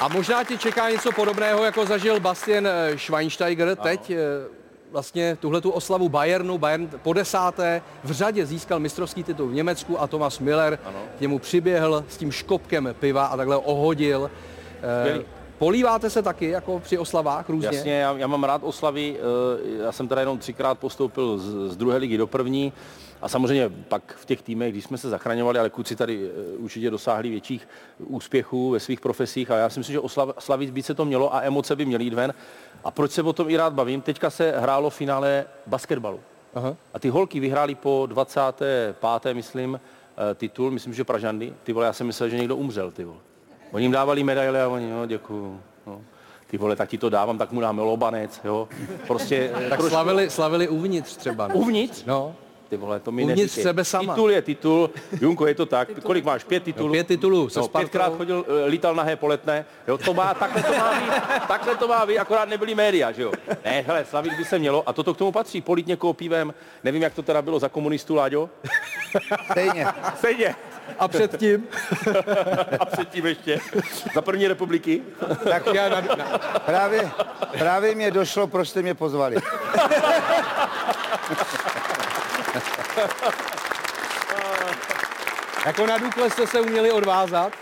A 0.00 0.08
možná 0.08 0.44
tě 0.44 0.58
čeká 0.58 0.90
něco 0.90 1.12
podobného, 1.12 1.64
jako 1.64 1.86
zažil 1.86 2.20
Bastian 2.20 2.66
eh, 2.66 2.98
Schweinsteiger 2.98 3.76
teď. 3.76 4.10
eh, 4.10 4.16
Vlastně 4.92 5.36
tuhle 5.40 5.60
tu 5.60 5.70
oslavu 5.70 6.08
Bayernu, 6.08 6.58
Bayern 6.58 6.90
po 7.02 7.12
desáté 7.12 7.82
v 8.04 8.10
řadě 8.12 8.46
získal 8.46 8.80
mistrovský 8.80 9.22
titul 9.24 9.48
v 9.48 9.54
Německu 9.54 10.00
a 10.00 10.06
Thomas 10.06 10.38
Miller 10.38 10.78
k 11.18 11.20
němu 11.20 11.38
přiběhl 11.38 12.04
s 12.08 12.16
tím 12.16 12.32
škopkem 12.32 12.94
piva 13.00 13.26
a 13.26 13.36
takhle 13.36 13.56
ohodil. 13.56 14.30
Eh, 14.82 15.00
Skvělý. 15.06 15.24
Políváte 15.58 16.10
se 16.10 16.22
taky 16.22 16.48
jako 16.48 16.80
při 16.80 16.98
oslavách 16.98 17.48
různě? 17.48 17.68
Jasně, 17.76 17.92
já, 17.98 18.12
já 18.12 18.26
mám 18.26 18.44
rád 18.44 18.60
oslavy. 18.64 19.16
Já 19.84 19.92
jsem 19.92 20.08
teda 20.08 20.20
jenom 20.20 20.38
třikrát 20.38 20.78
postoupil 20.78 21.38
z, 21.38 21.72
z 21.72 21.76
druhé 21.76 21.96
ligy 21.96 22.16
do 22.18 22.26
první. 22.26 22.72
A 23.22 23.28
samozřejmě 23.28 23.68
pak 23.88 24.16
v 24.16 24.24
těch 24.24 24.42
týmech, 24.42 24.72
když 24.72 24.84
jsme 24.84 24.98
se 24.98 25.08
zachraňovali, 25.08 25.58
ale 25.58 25.70
kluci 25.70 25.96
tady 25.96 26.30
eh, 26.30 26.56
určitě 26.56 26.90
dosáhli 26.90 27.30
větších 27.30 27.68
úspěchů 27.98 28.70
ve 28.70 28.80
svých 28.80 29.00
profesích 29.00 29.50
a 29.50 29.56
já 29.56 29.70
si 29.70 29.80
myslím, 29.80 29.92
že 29.92 30.00
oslav, 30.00 30.28
slavit 30.38 30.70
by 30.70 30.82
se 30.82 30.94
to 30.94 31.04
mělo 31.04 31.34
a 31.34 31.42
emoce 31.42 31.76
by 31.76 31.84
měly 31.84 32.04
jít 32.04 32.14
ven. 32.14 32.34
A 32.84 32.90
proč 32.90 33.10
se 33.10 33.22
o 33.22 33.32
tom 33.32 33.50
i 33.50 33.56
rád 33.56 33.72
bavím? 33.72 34.00
Teďka 34.00 34.30
se 34.30 34.54
hrálo 34.58 34.90
finále 34.90 35.44
basketbalu. 35.66 36.20
Aha. 36.54 36.76
A 36.94 36.98
ty 36.98 37.08
holky 37.08 37.40
vyhrály 37.40 37.74
po 37.74 38.06
25. 38.06 39.34
myslím 39.34 39.80
eh, 40.30 40.34
titul, 40.34 40.70
myslím, 40.70 40.94
že 40.94 41.04
Pražandy. 41.04 41.54
Ty 41.62 41.72
vole, 41.72 41.86
já 41.86 41.92
jsem 41.92 42.06
myslel, 42.06 42.28
že 42.28 42.36
někdo 42.36 42.56
umřel, 42.56 42.90
ty 42.90 43.04
vole. 43.04 43.18
Oni 43.72 43.84
jim 43.84 43.92
dávali 43.92 44.24
medaile 44.24 44.62
a 44.62 44.68
oni, 44.68 44.90
no, 44.90 45.06
děkuju. 45.06 45.60
No. 45.86 46.02
Ty 46.46 46.58
vole, 46.58 46.76
tak 46.76 46.88
ti 46.88 46.98
to 46.98 47.10
dávám, 47.10 47.38
tak 47.38 47.52
mu 47.52 47.60
dáme 47.60 47.82
lobanec, 47.82 48.40
jo. 48.44 48.68
Prostě 49.06 49.50
eh, 49.54 49.60
Tak 49.68 49.78
trošku- 49.78 49.88
slavili, 49.88 50.30
slavili 50.30 50.68
uvnitř 50.68 51.16
třeba. 51.16 51.48
No. 51.48 51.54
Uvnitř? 51.54 52.04
No, 52.04 52.34
Ty 52.74 52.78
vole, 52.78 53.00
to 53.00 53.12
mi 53.12 53.22
Uvnitř 53.22 53.40
neříkej. 53.40 53.62
sebe 53.62 53.84
sama. 53.84 54.14
Titul 54.14 54.30
je 54.30 54.42
titul. 54.42 54.90
Junko, 55.20 55.46
je 55.46 55.54
to 55.54 55.66
tak. 55.66 55.88
Kolik 56.02 56.24
máš? 56.24 56.44
Pět 56.44 56.62
titulů? 56.62 56.88
No, 56.88 56.92
pět 56.92 57.06
titulů 57.06 57.48
se 57.48 57.60
No, 57.60 57.68
pětkrát 57.68 58.16
chodil, 58.16 58.44
eh, 58.48 58.66
lítal 58.68 58.94
nahé 58.94 59.16
poletné. 59.16 59.64
Jo, 59.88 59.98
to 59.98 60.14
má, 60.14 60.34
takhle 60.34 60.62
to 60.62 60.72
má 60.78 61.00
být, 61.00 61.12
takhle 61.48 61.76
to 61.76 61.88
má 61.88 62.06
být, 62.06 62.18
akorát 62.18 62.48
nebyly 62.48 62.74
média, 62.74 63.12
že 63.12 63.22
jo. 63.22 63.32
Ne, 63.64 63.84
hele, 63.86 64.04
slavit 64.04 64.32
by 64.38 64.44
se 64.44 64.58
mělo 64.58 64.88
a 64.88 64.92
toto 64.92 65.14
k 65.14 65.16
tomu 65.16 65.32
patří. 65.32 65.60
Polit 65.60 65.86
někoho 65.86 66.12
pívem, 66.12 66.54
nevím, 66.84 67.02
jak 67.02 67.14
to 67.14 67.22
teda 67.22 67.42
bylo 67.42 67.58
za 67.58 67.68
komunistů, 67.68 68.14
Láďo. 68.14 68.50
Stejně. 69.50 69.86
Stejně. 70.18 70.54
a 70.98 71.08
předtím? 71.08 71.64
A 72.80 72.84
předtím 72.84 73.26
ještě. 73.26 73.60
Za 74.14 74.22
první 74.22 74.48
republiky. 74.48 75.02
Tak 75.44 75.66
já 75.74 75.88
na, 75.88 76.00
na, 76.00 76.38
právě, 76.66 77.10
právě 77.58 77.94
mě 77.94 78.10
došlo, 78.10 78.46
proč 78.46 78.68
jste 78.68 78.82
mě 78.82 78.94
pozvali. 78.94 79.36
Jako 85.66 85.86
na 85.86 85.98
Dukle 85.98 86.30
jste 86.30 86.46
se 86.46 86.60
uměli 86.60 86.90
odvázat? 86.90 87.52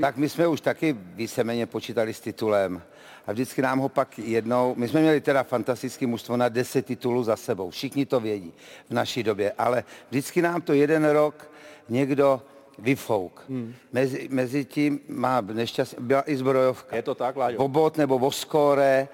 Tak 0.00 0.16
my 0.16 0.28
jsme 0.28 0.46
už 0.46 0.60
taky 0.60 0.96
víceméně 0.98 1.66
počítali 1.66 2.14
s 2.14 2.20
titulem. 2.20 2.82
A 3.26 3.32
vždycky 3.32 3.62
nám 3.62 3.78
ho 3.78 3.88
pak 3.88 4.18
jednou, 4.18 4.74
my 4.76 4.88
jsme 4.88 5.00
měli 5.00 5.20
teda 5.20 5.42
fantastický 5.42 6.06
mužstvo 6.06 6.36
na 6.36 6.48
10 6.48 6.86
titulů 6.86 7.24
za 7.24 7.36
sebou, 7.36 7.70
všichni 7.70 8.06
to 8.06 8.20
vědí 8.20 8.52
v 8.90 8.94
naší 8.94 9.22
době, 9.22 9.52
ale 9.58 9.84
vždycky 10.10 10.42
nám 10.42 10.62
to 10.62 10.72
jeden 10.72 11.04
rok 11.04 11.50
někdo 11.88 12.42
vyfouk. 12.78 13.44
Hmm. 13.48 13.74
Mezi, 13.92 14.28
mezi 14.30 14.64
tím 14.64 15.00
má 15.08 15.40
nešťastně, 15.40 15.98
byla 16.00 16.22
i 16.26 16.36
zbrojovka. 16.36 16.96
Je 16.96 17.02
to 17.02 17.14
tak, 17.14 17.36
Láďo? 17.36 17.58
Bobot 17.58 17.96
nebo 17.96 18.18
Voskore. 18.18 19.08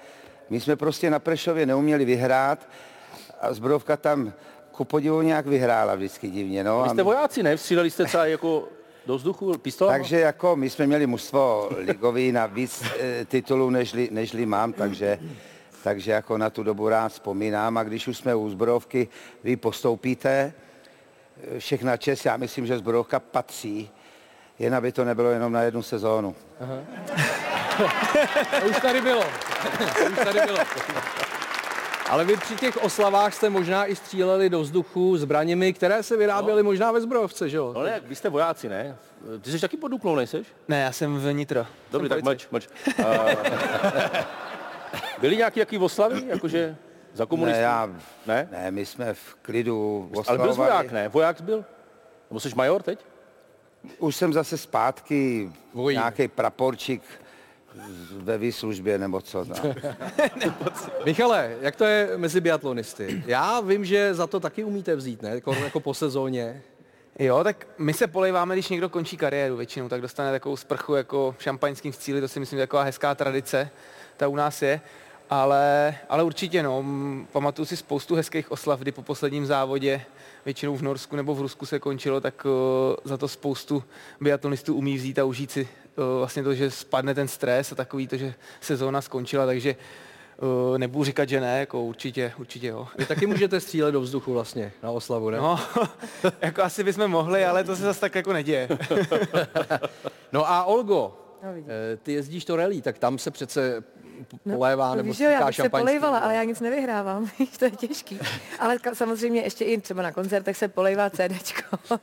My 0.49 0.59
jsme 0.59 0.75
prostě 0.75 1.09
na 1.09 1.19
Prešově 1.19 1.65
neuměli 1.65 2.05
vyhrát 2.05 2.67
a 3.41 3.53
zbrojovka 3.53 3.97
tam 3.97 4.33
ku 4.73 4.85
podivu 4.85 5.21
nějak 5.21 5.45
vyhrála 5.45 5.95
vždycky 5.95 6.29
divně. 6.29 6.63
No. 6.63 6.83
Vy 6.83 6.89
jste 6.89 7.03
vojáci, 7.03 7.43
ne? 7.43 7.57
Stříleli 7.57 7.91
jste 7.91 8.05
třeba 8.05 8.25
jako 8.25 8.67
do 9.05 9.15
vzduchu 9.15 9.57
pistolama? 9.57 9.97
takže 9.97 10.19
jako 10.19 10.55
my 10.55 10.69
jsme 10.69 10.87
měli 10.87 11.07
mužstvo 11.07 11.69
ligový 11.77 12.31
na 12.31 12.45
víc 12.45 12.83
e, 12.99 13.25
titulů, 13.25 13.69
nežli, 13.69 14.09
nežli 14.11 14.45
mám, 14.45 14.73
takže, 14.73 15.19
takže 15.83 16.11
jako 16.11 16.37
na 16.37 16.49
tu 16.49 16.63
dobu 16.63 16.89
rád 16.89 17.11
vzpomínám. 17.11 17.77
A 17.77 17.83
když 17.83 18.07
už 18.07 18.17
jsme 18.17 18.35
u 18.35 18.49
zbrojovky, 18.49 19.07
vy 19.43 19.55
postoupíte, 19.55 20.53
e, 21.55 21.59
všechna 21.59 21.97
čest, 21.97 22.25
já 22.25 22.37
myslím, 22.37 22.65
že 22.65 22.77
zbrojovka 22.77 23.19
patří, 23.19 23.89
jen 24.59 24.75
aby 24.75 24.91
to 24.91 25.05
nebylo 25.05 25.29
jenom 25.29 25.53
na 25.53 25.61
jednu 25.61 25.81
sezónu. 25.81 26.35
To 28.59 28.69
už 28.69 28.79
tady 28.79 29.01
bylo. 29.01 29.23
Už 30.11 30.17
tady 30.25 30.39
bylo. 30.45 30.59
Ale 32.13 32.25
vy 32.25 32.37
při 32.37 32.55
těch 32.55 32.83
oslavách 32.83 33.33
jste 33.33 33.49
možná 33.49 33.85
i 33.85 33.95
stříleli 33.95 34.49
do 34.49 34.59
vzduchu 34.61 35.17
zbraněmi, 35.17 35.73
které 35.73 36.03
se 36.03 36.17
vyráběly 36.17 36.63
možná 36.63 36.91
ve 36.91 37.01
zbrojovce, 37.01 37.49
že 37.49 37.57
jo? 37.57 37.73
No 37.75 37.83
ne, 37.83 38.01
vy 38.05 38.15
jste 38.15 38.29
vojáci, 38.29 38.69
ne? 38.69 38.97
Ty 39.41 39.51
jsi 39.51 39.59
taky 39.59 39.77
pod 39.77 39.87
Duklou, 39.87 40.15
nejseš? 40.15 40.47
Ne, 40.67 40.81
já 40.81 40.91
jsem 40.91 41.17
v 41.17 41.33
Nitro. 41.33 41.65
Dobrý, 41.91 42.07
Jsem 42.09 42.15
tak 42.17 42.23
mlč, 42.23 42.47
mlč. 42.51 42.67
Uh, 42.99 43.05
byly 45.21 45.37
nějaký 45.37 45.59
jaký 45.59 45.77
oslavy, 45.77 46.23
jakože 46.27 46.75
za 47.13 47.25
komunistů? 47.25 47.57
Ne, 47.59 47.63
já, 47.63 47.89
Ne? 48.25 48.47
ne, 48.51 48.71
my 48.71 48.85
jsme 48.85 49.13
v 49.13 49.35
klidu 49.41 50.01
Ale 50.01 50.09
byl 50.09 50.23
jsi 50.23 50.29
oslavovali. 50.31 50.55
voják, 50.57 50.91
ne? 50.91 51.09
Voják 51.09 51.37
jsi 51.37 51.43
byl? 51.43 51.65
Nebo 52.29 52.39
jsi 52.39 52.49
major 52.55 52.81
teď? 52.83 52.99
Už 53.99 54.15
jsem 54.15 54.33
zase 54.33 54.57
zpátky, 54.57 55.51
nějaký 55.91 56.27
praporčík 56.27 57.03
ve 58.11 58.37
výslužbě 58.37 58.97
nebo 58.97 59.21
co. 59.21 59.45
No. 59.45 59.55
Michale, 61.05 61.55
jak 61.61 61.75
to 61.75 61.85
je 61.85 62.09
mezi 62.17 62.41
biatlonisty? 62.41 63.23
Já 63.25 63.59
vím, 63.59 63.85
že 63.85 64.13
za 64.13 64.27
to 64.27 64.39
taky 64.39 64.63
umíte 64.63 64.95
vzít, 64.95 65.21
ne? 65.21 65.29
Jako, 65.29 65.53
jako 65.53 65.79
po 65.79 65.93
sezóně. 65.93 66.61
Jo, 67.19 67.43
tak 67.43 67.67
my 67.77 67.93
se 67.93 68.07
polejváme, 68.07 68.55
když 68.55 68.69
někdo 68.69 68.89
končí 68.89 69.17
kariéru 69.17 69.57
většinou, 69.57 69.89
tak 69.89 70.01
dostane 70.01 70.31
takovou 70.31 70.57
sprchu 70.57 70.95
jako 70.95 71.35
šampaňským 71.39 71.91
v 71.91 71.97
cíli, 71.97 72.21
to 72.21 72.27
si 72.27 72.39
myslím, 72.39 72.57
že 72.57 72.61
je 72.61 72.67
taková 72.67 72.83
hezká 72.83 73.15
tradice, 73.15 73.69
ta 74.17 74.27
u 74.27 74.35
nás 74.35 74.61
je. 74.61 74.81
Ale, 75.29 75.95
ale 76.09 76.23
určitě, 76.23 76.63
no, 76.63 76.85
pamatuju 77.31 77.65
si 77.65 77.77
spoustu 77.77 78.15
hezkých 78.15 78.51
oslav, 78.51 78.79
kdy 78.79 78.91
po 78.91 79.01
posledním 79.01 79.45
závodě, 79.45 80.01
většinou 80.45 80.75
v 80.75 80.81
Norsku 80.81 81.15
nebo 81.15 81.35
v 81.35 81.41
Rusku 81.41 81.65
se 81.65 81.79
končilo, 81.79 82.21
tak 82.21 82.45
uh, 82.45 82.51
za 83.03 83.17
to 83.17 83.27
spoustu 83.27 83.83
biatlonistů 84.21 84.75
umí 84.75 84.95
vzít 84.95 85.19
a 85.19 85.23
užít 85.23 85.51
si 85.51 85.61
uh, 85.61 86.03
vlastně 86.17 86.43
to, 86.43 86.53
že 86.53 86.71
spadne 86.71 87.13
ten 87.13 87.27
stres 87.27 87.71
a 87.71 87.75
takový 87.75 88.07
to, 88.07 88.17
že 88.17 88.33
sezóna 88.61 89.01
skončila, 89.01 89.45
takže 89.45 89.75
uh, 90.71 90.77
nebudu 90.77 91.03
říkat, 91.03 91.29
že 91.29 91.41
ne, 91.41 91.59
jako 91.59 91.83
určitě, 91.83 92.33
určitě 92.39 92.67
jo. 92.67 92.87
Vy 92.97 93.05
taky 93.05 93.25
můžete 93.25 93.59
střílet 93.59 93.91
do 93.91 94.01
vzduchu 94.01 94.33
vlastně 94.33 94.71
na 94.83 94.91
oslavu, 94.91 95.29
ne? 95.29 95.37
No, 95.37 95.59
jako 96.41 96.63
asi 96.63 96.83
bychom 96.83 97.07
mohli, 97.07 97.45
ale 97.45 97.63
to 97.63 97.75
se 97.75 97.83
zase 97.83 97.99
tak 97.99 98.15
jako 98.15 98.33
neděje. 98.33 98.69
No 100.33 100.49
a 100.49 100.63
Olgo, 100.63 101.13
No, 101.43 101.49
eh, 101.49 101.97
ty 101.97 102.13
jezdíš 102.13 102.45
to 102.45 102.55
rally, 102.55 102.81
tak 102.81 102.97
tam 102.97 103.17
se 103.17 103.31
přece 103.31 103.83
polévá 104.53 104.89
no, 104.89 104.95
nebo 104.95 105.09
víš, 105.09 105.19
jo, 105.19 105.29
já 105.29 105.45
bych 105.45 105.55
se 105.55 105.69
polejvala, 105.69 106.19
ale 106.19 106.35
já 106.35 106.43
nic 106.43 106.59
nevyhrávám, 106.59 107.29
to 107.59 107.65
je 107.65 107.71
těžký. 107.71 108.19
Ale 108.59 108.75
ka- 108.75 108.93
samozřejmě 108.93 109.41
ještě 109.41 109.65
i 109.65 109.81
třeba 109.81 110.01
na 110.03 110.11
koncertech 110.11 110.57
se 110.57 110.67
polejvá 110.67 111.09
CDčko. 111.09 111.77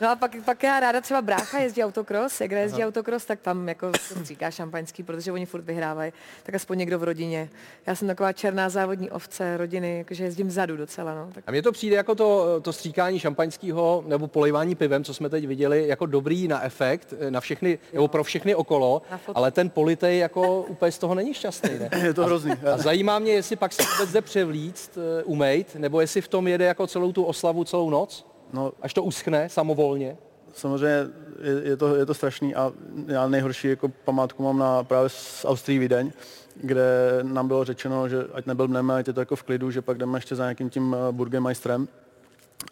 no 0.00 0.10
a 0.10 0.16
pak, 0.16 0.36
pak 0.44 0.62
já 0.62 0.80
ráda 0.80 1.00
třeba 1.00 1.22
brácha 1.22 1.58
jezdí 1.58 1.84
autokros, 1.84 2.40
jak 2.40 2.50
jezdí 2.50 2.84
autokros, 2.84 3.24
tak 3.24 3.40
tam 3.40 3.68
jako 3.68 3.92
se 4.00 4.14
stříká 4.14 4.50
šampaňský, 4.50 5.02
protože 5.02 5.32
oni 5.32 5.46
furt 5.46 5.64
vyhrávají, 5.64 6.12
tak 6.42 6.54
aspoň 6.54 6.78
někdo 6.78 6.98
v 6.98 7.04
rodině. 7.04 7.48
Já 7.86 7.94
jsem 7.94 8.08
taková 8.08 8.32
černá 8.32 8.68
závodní 8.68 9.10
ovce 9.10 9.56
rodiny, 9.56 9.98
jakože 9.98 10.24
jezdím 10.24 10.48
vzadu 10.48 10.76
docela, 10.76 11.14
no. 11.14 11.28
Tak 11.32 11.44
A 11.46 11.50
mně 11.50 11.62
to 11.62 11.72
přijde 11.72 11.96
jako 11.96 12.14
to, 12.14 12.60
to 12.60 12.72
stříkání 12.72 13.18
šampaňského 13.18 14.04
nebo 14.06 14.28
polejvání 14.28 14.74
pivem, 14.74 15.04
co 15.04 15.14
jsme 15.14 15.28
teď 15.28 15.46
viděli, 15.46 15.88
jako 15.88 16.06
dobrý 16.06 16.48
na 16.48 16.64
efekt, 16.64 17.14
eh, 17.20 17.30
na 17.30 17.40
všechny, 17.40 17.78
nebo 17.92 18.08
pro 18.08 18.24
všechny 18.24 18.54
okolo, 18.54 19.02
ale 19.34 19.50
ten 19.50 19.70
politej 19.70 20.18
jako 20.18 20.62
úplně 20.62 20.92
z 20.92 20.98
toho 20.98 21.14
není 21.14 21.29
šťastný, 21.34 21.70
ne? 21.78 21.90
Je 22.06 22.14
to 22.14 22.24
hrozný. 22.24 22.52
A 22.72 22.78
zajímá 22.78 23.18
mě, 23.18 23.32
jestli 23.32 23.56
pak 23.56 23.72
se 23.72 23.82
vůbec 23.82 24.12
jde 24.12 24.20
převlíct, 24.20 24.98
eh, 24.98 25.22
umejt, 25.24 25.76
nebo 25.78 26.00
jestli 26.00 26.20
v 26.20 26.28
tom 26.28 26.48
jede 26.48 26.64
jako 26.64 26.86
celou 26.86 27.12
tu 27.12 27.24
oslavu 27.24 27.64
celou 27.64 27.90
noc, 27.90 28.26
No, 28.52 28.72
až 28.82 28.94
to 28.94 29.02
uschne 29.02 29.48
samovolně. 29.48 30.16
samozřejmě 30.54 31.06
je, 31.42 31.62
je, 31.70 31.76
to, 31.76 31.96
je 31.96 32.06
to 32.06 32.14
strašný 32.14 32.54
a 32.54 32.72
já 33.06 33.28
nejhorší 33.28 33.68
jako 33.68 33.88
památku 33.88 34.42
mám 34.42 34.58
na 34.58 34.84
právě 34.84 35.08
z 35.08 35.44
Austrii 35.48 35.78
Vídeň, 35.78 36.12
kde 36.56 36.84
nám 37.22 37.48
bylo 37.48 37.64
řečeno, 37.64 38.08
že 38.08 38.16
ať 38.34 38.46
neblbneme, 38.46 38.94
ať 38.94 39.06
je 39.06 39.12
to 39.12 39.20
jako 39.20 39.36
v 39.36 39.42
klidu, 39.42 39.70
že 39.70 39.82
pak 39.82 39.98
jdeme 39.98 40.18
ještě 40.18 40.34
za 40.36 40.42
nějakým 40.44 40.70
tím 40.70 40.96
eh, 41.08 41.12
burgemeistrem. 41.12 41.88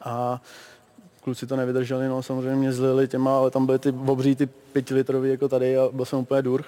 A 0.04 0.42
kluci 1.28 1.46
to 1.46 1.56
nevydrželi, 1.56 2.08
no 2.08 2.22
samozřejmě 2.22 2.54
mě 2.56 2.72
zlili 2.72 3.08
těma, 3.08 3.38
ale 3.38 3.50
tam 3.50 3.66
byly 3.66 3.78
ty 3.78 3.94
obří, 4.06 4.36
ty 4.36 4.46
pětilitrový 4.46 5.30
jako 5.30 5.48
tady 5.48 5.78
a 5.78 5.88
byl 5.92 6.04
jsem 6.04 6.18
úplně 6.18 6.42
dur. 6.42 6.64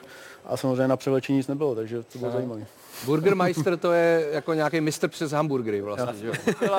A 0.47 0.57
samozřejmě 0.57 0.89
na 0.89 0.97
převlečení 0.97 1.39
nic 1.39 1.49
nebylo, 1.49 1.75
takže 1.75 2.03
to 2.03 2.19
bylo 2.19 2.33
zajímavé. 2.33 2.67
Burgermeister 3.05 3.77
to 3.77 3.93
je 3.93 4.29
jako 4.33 4.55
nějaký 4.55 4.81
mistr 4.81 5.09
přes 5.09 5.33
hamburgery 5.33 5.81
vlastně, 5.81 6.21
že 6.21 6.27
jo? 6.27 6.33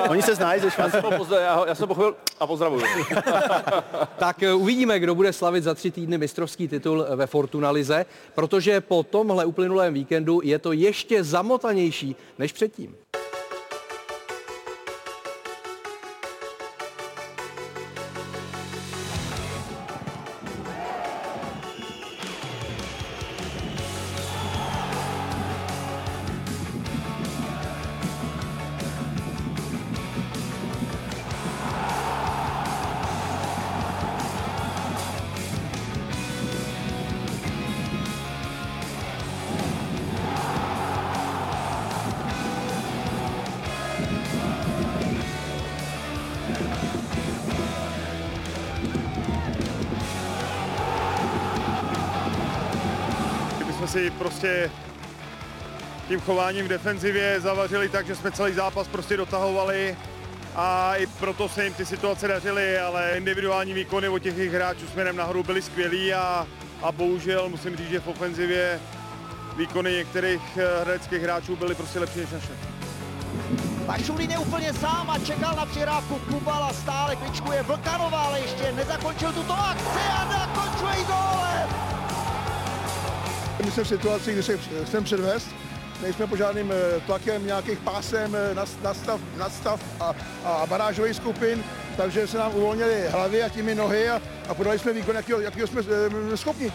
Oni 0.08 0.22
se 0.22 0.34
znají 0.34 0.60
ze 0.60 0.66
Já 0.66 0.70
Švýcarska. 0.70 1.00
ho 1.00 1.16
pozdrav, 1.16 1.40
já, 1.42 1.54
ho- 1.54 1.66
já 1.66 1.74
jsem 1.74 1.88
pochopil 1.88 2.14
a 2.40 2.46
pozdravuju. 2.46 2.82
Tak 4.18 4.42
eh, 4.42 4.54
uvidíme, 4.54 4.98
kdo 5.00 5.14
bude 5.14 5.32
slavit 5.32 5.64
za 5.64 5.74
tři 5.74 5.90
týdny 5.90 6.18
mistrovský 6.18 6.68
titul 6.68 7.06
eh, 7.08 7.16
ve 7.16 7.26
Fortuna 7.26 7.70
Lize, 7.70 8.06
protože 8.34 8.80
po 8.80 9.02
tomhle 9.02 9.44
uplynulém 9.44 9.94
víkendu 9.94 10.40
je 10.44 10.58
to 10.58 10.72
ještě 10.72 11.24
zamotanější 11.24 12.16
než 12.38 12.52
předtím. 12.52 12.94
Si 53.92 54.10
prostě 54.10 54.70
tím 56.08 56.20
chováním 56.20 56.64
v 56.64 56.68
defenzivě 56.68 57.40
zavařili 57.40 57.88
tak, 57.88 58.06
že 58.06 58.16
jsme 58.16 58.30
celý 58.30 58.54
zápas 58.54 58.88
prostě 58.88 59.16
dotahovali 59.16 59.96
a 60.56 60.96
i 60.96 61.06
proto 61.06 61.48
se 61.48 61.64
jim 61.64 61.74
ty 61.74 61.86
situace 61.86 62.28
dařily, 62.28 62.78
ale 62.78 63.12
individuální 63.16 63.72
výkony 63.72 64.08
od 64.08 64.18
těch 64.18 64.52
hráčů 64.52 64.86
směrem 64.86 65.16
nahoru 65.16 65.42
byly 65.42 65.62
skvělý 65.62 66.14
a, 66.14 66.46
a 66.82 66.92
bohužel 66.92 67.48
musím 67.48 67.76
říct, 67.76 67.90
že 67.90 68.00
v 68.00 68.08
ofenzivě 68.08 68.80
výkony 69.56 69.92
některých 69.92 70.42
eh, 70.56 70.82
hradeckých 70.82 71.22
hráčů 71.22 71.56
byly 71.56 71.74
prostě 71.74 71.98
lepší 71.98 72.20
než 72.20 72.30
naše. 72.30 72.52
Pašulín 73.86 74.30
je 74.30 74.38
úplně 74.38 74.72
sám 74.72 75.10
a 75.10 75.18
čekal 75.18 75.56
na 75.56 75.66
přihrávku 75.66 76.18
Kubala, 76.18 76.72
stále 76.72 77.16
kličkuje 77.16 77.62
Vlkanová, 77.62 78.20
ale 78.20 78.40
ještě 78.40 78.72
nezakončil 78.72 79.32
tuto 79.32 79.52
akci 79.52 80.04
a 80.16 80.28
zakončuje 80.32 81.04
gólem. 81.04 81.81
My 83.64 83.70
jsme 83.70 83.84
v 83.84 83.88
situaci, 83.88 84.32
kdy 84.32 84.42
se 84.42 84.58
chceme 84.84 85.04
předvést, 85.04 85.48
nejsme 86.02 86.26
po 86.26 86.36
žádným 86.36 86.72
eh, 86.72 87.00
tlakem 87.00 87.46
nějakých 87.46 87.78
pásem, 87.78 88.36
eh, 88.36 88.54
nastav, 88.82 89.20
nadstav 89.38 89.80
a, 90.00 90.14
a 90.44 90.66
barážových 90.66 91.16
skupin, 91.16 91.64
takže 91.96 92.26
se 92.26 92.38
nám 92.38 92.54
uvolnily 92.54 93.08
hlavy 93.08 93.42
a 93.42 93.48
tím 93.48 93.68
i 93.68 93.74
nohy 93.74 94.08
a, 94.08 94.22
a 94.48 94.54
podali 94.54 94.78
jsme 94.78 94.92
výkon, 94.92 95.16
jakýho, 95.16 95.40
jakýho 95.40 95.66
jsme 95.66 95.80
e, 96.32 96.36
schopni. 96.36 96.72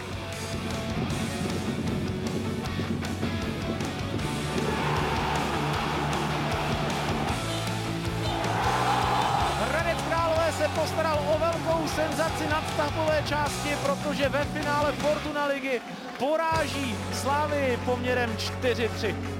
Senzaci 11.98 12.48
nadstavbové 12.50 13.24
části, 13.26 13.70
protože 13.84 14.30
ve 14.30 14.46
finále 14.46 14.92
Fortuna 14.92 15.46
ligy 15.46 15.82
poráží 16.20 16.96
Slávy 17.14 17.80
poměrem 17.86 18.30
4-3. 18.62 19.37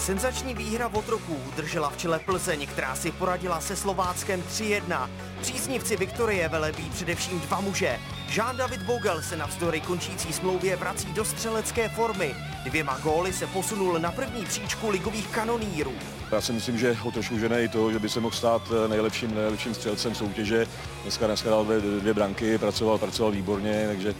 Senzační 0.00 0.54
výhra 0.54 0.88
otroků 0.88 1.36
udržela 1.48 1.90
v 1.90 1.96
čele 1.96 2.18
Plzeň, 2.18 2.66
která 2.66 2.94
si 2.94 3.12
poradila 3.12 3.60
se 3.60 3.76
Slováckem 3.76 4.42
3-1. 4.42 5.10
Příznivci 5.40 5.96
Viktorie 5.96 6.48
velebí 6.48 6.90
především 6.90 7.40
dva 7.40 7.60
muže. 7.60 7.98
Jean-David 8.28 8.82
Bogel 8.82 9.22
se 9.22 9.36
navzdory 9.36 9.80
končící 9.80 10.32
smlouvě 10.32 10.76
vrací 10.76 11.12
do 11.12 11.24
střelecké 11.24 11.88
formy. 11.88 12.34
Dvěma 12.64 12.98
góly 12.98 13.32
se 13.32 13.46
posunul 13.46 13.98
na 13.98 14.12
první 14.12 14.44
příčku 14.44 14.90
ligových 14.90 15.28
kanonýrů. 15.28 15.92
Já 16.32 16.40
si 16.40 16.52
myslím, 16.52 16.78
že 16.78 16.92
ho 16.92 17.10
trošku 17.10 17.38
žene 17.38 17.64
i 17.64 17.68
to, 17.68 17.92
že 17.92 17.98
by 17.98 18.08
se 18.08 18.20
mohl 18.20 18.36
stát 18.36 18.62
eh, 18.84 18.88
nejlepším, 18.88 19.34
nejlepším 19.34 19.74
střelcem 19.74 20.14
soutěže. 20.14 20.66
Dneska, 21.02 21.26
dneska 21.26 21.50
dal 21.50 21.64
dvě, 21.64 21.80
dvě 21.80 22.14
branky, 22.14 22.58
pracoval, 22.58 22.98
pracoval 22.98 23.32
výborně, 23.32 23.84
takže 23.88 24.14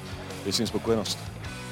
věcím 0.45 0.67
spokojenost. 0.67 1.19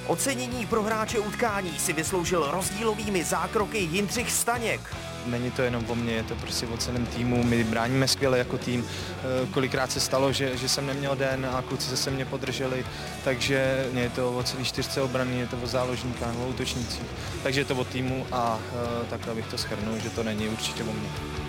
Ocenění 0.08 0.66
pro 0.66 0.82
hráče 0.82 1.18
utkání 1.18 1.78
si 1.78 1.92
vysloužil 1.92 2.50
rozdílovými 2.50 3.24
zákroky 3.24 3.78
Jindřich 3.78 4.32
Staněk. 4.32 4.80
Není 5.26 5.50
to 5.50 5.62
jenom 5.62 5.84
o 5.88 5.94
mně, 5.94 6.12
je 6.12 6.22
to 6.22 6.34
prostě 6.34 6.66
o 6.66 6.76
celém 6.76 7.06
týmu. 7.06 7.44
My 7.44 7.64
bráníme 7.64 8.08
skvěle 8.08 8.38
jako 8.38 8.58
tým. 8.58 8.84
Eh, 8.84 9.46
kolikrát 9.46 9.92
se 9.92 10.00
stalo, 10.00 10.32
že, 10.32 10.56
že 10.56 10.68
jsem 10.68 10.86
neměl 10.86 11.16
den 11.16 11.46
a 11.52 11.62
kluci 11.62 11.96
se 11.96 12.10
mě 12.10 12.24
podrželi, 12.24 12.86
takže 13.24 13.86
je 13.94 14.10
to 14.10 14.36
o 14.36 14.42
celý 14.42 14.64
čtyřce 14.64 15.02
obrany, 15.02 15.38
je 15.38 15.46
to 15.46 15.56
o 15.62 15.66
záložníkách, 15.66 16.36
o 16.36 16.48
útočnících. 16.48 17.06
Takže 17.42 17.60
je 17.60 17.64
to 17.64 17.76
o 17.76 17.84
týmu 17.84 18.26
a 18.32 18.58
eh, 18.72 19.06
takhle 19.10 19.34
bych 19.34 19.46
to 19.46 19.58
schrnul, 19.58 19.98
že 19.98 20.10
to 20.10 20.22
není 20.22 20.48
určitě 20.48 20.82
o 20.82 20.92
mně. 20.92 21.47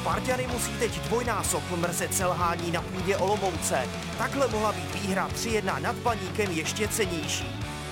Spartany 0.00 0.46
musí 0.52 0.72
teď 0.72 1.00
dvojnásob 1.00 1.62
mrzet 1.76 2.14
selhání 2.14 2.72
na 2.72 2.82
půdě 2.82 3.16
Olomouce. 3.16 3.88
Takhle 4.18 4.48
mohla 4.48 4.72
být 4.72 4.94
výhra 4.94 5.28
3-1 5.28 5.82
nad 5.82 5.96
Baníkem 5.96 6.50
ještě 6.50 6.88
cenější. 6.88 7.46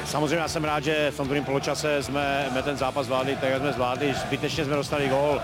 Samozřejmě 0.05 0.37
já 0.37 0.49
jsem 0.49 0.64
rád, 0.64 0.85
že 0.85 1.11
v 1.11 1.17
tom 1.17 1.29
druhém 1.29 1.45
poločase 1.45 2.03
jsme, 2.03 2.47
jsme 2.51 2.62
ten 2.62 2.77
zápas 2.77 3.07
zvládli 3.07 3.37
tak, 3.37 3.51
jak 3.51 3.61
jsme 3.61 3.73
zvládli. 3.73 4.14
Zbytečně 4.14 4.64
jsme 4.64 4.77
dostali 4.77 5.09
gól. 5.09 5.40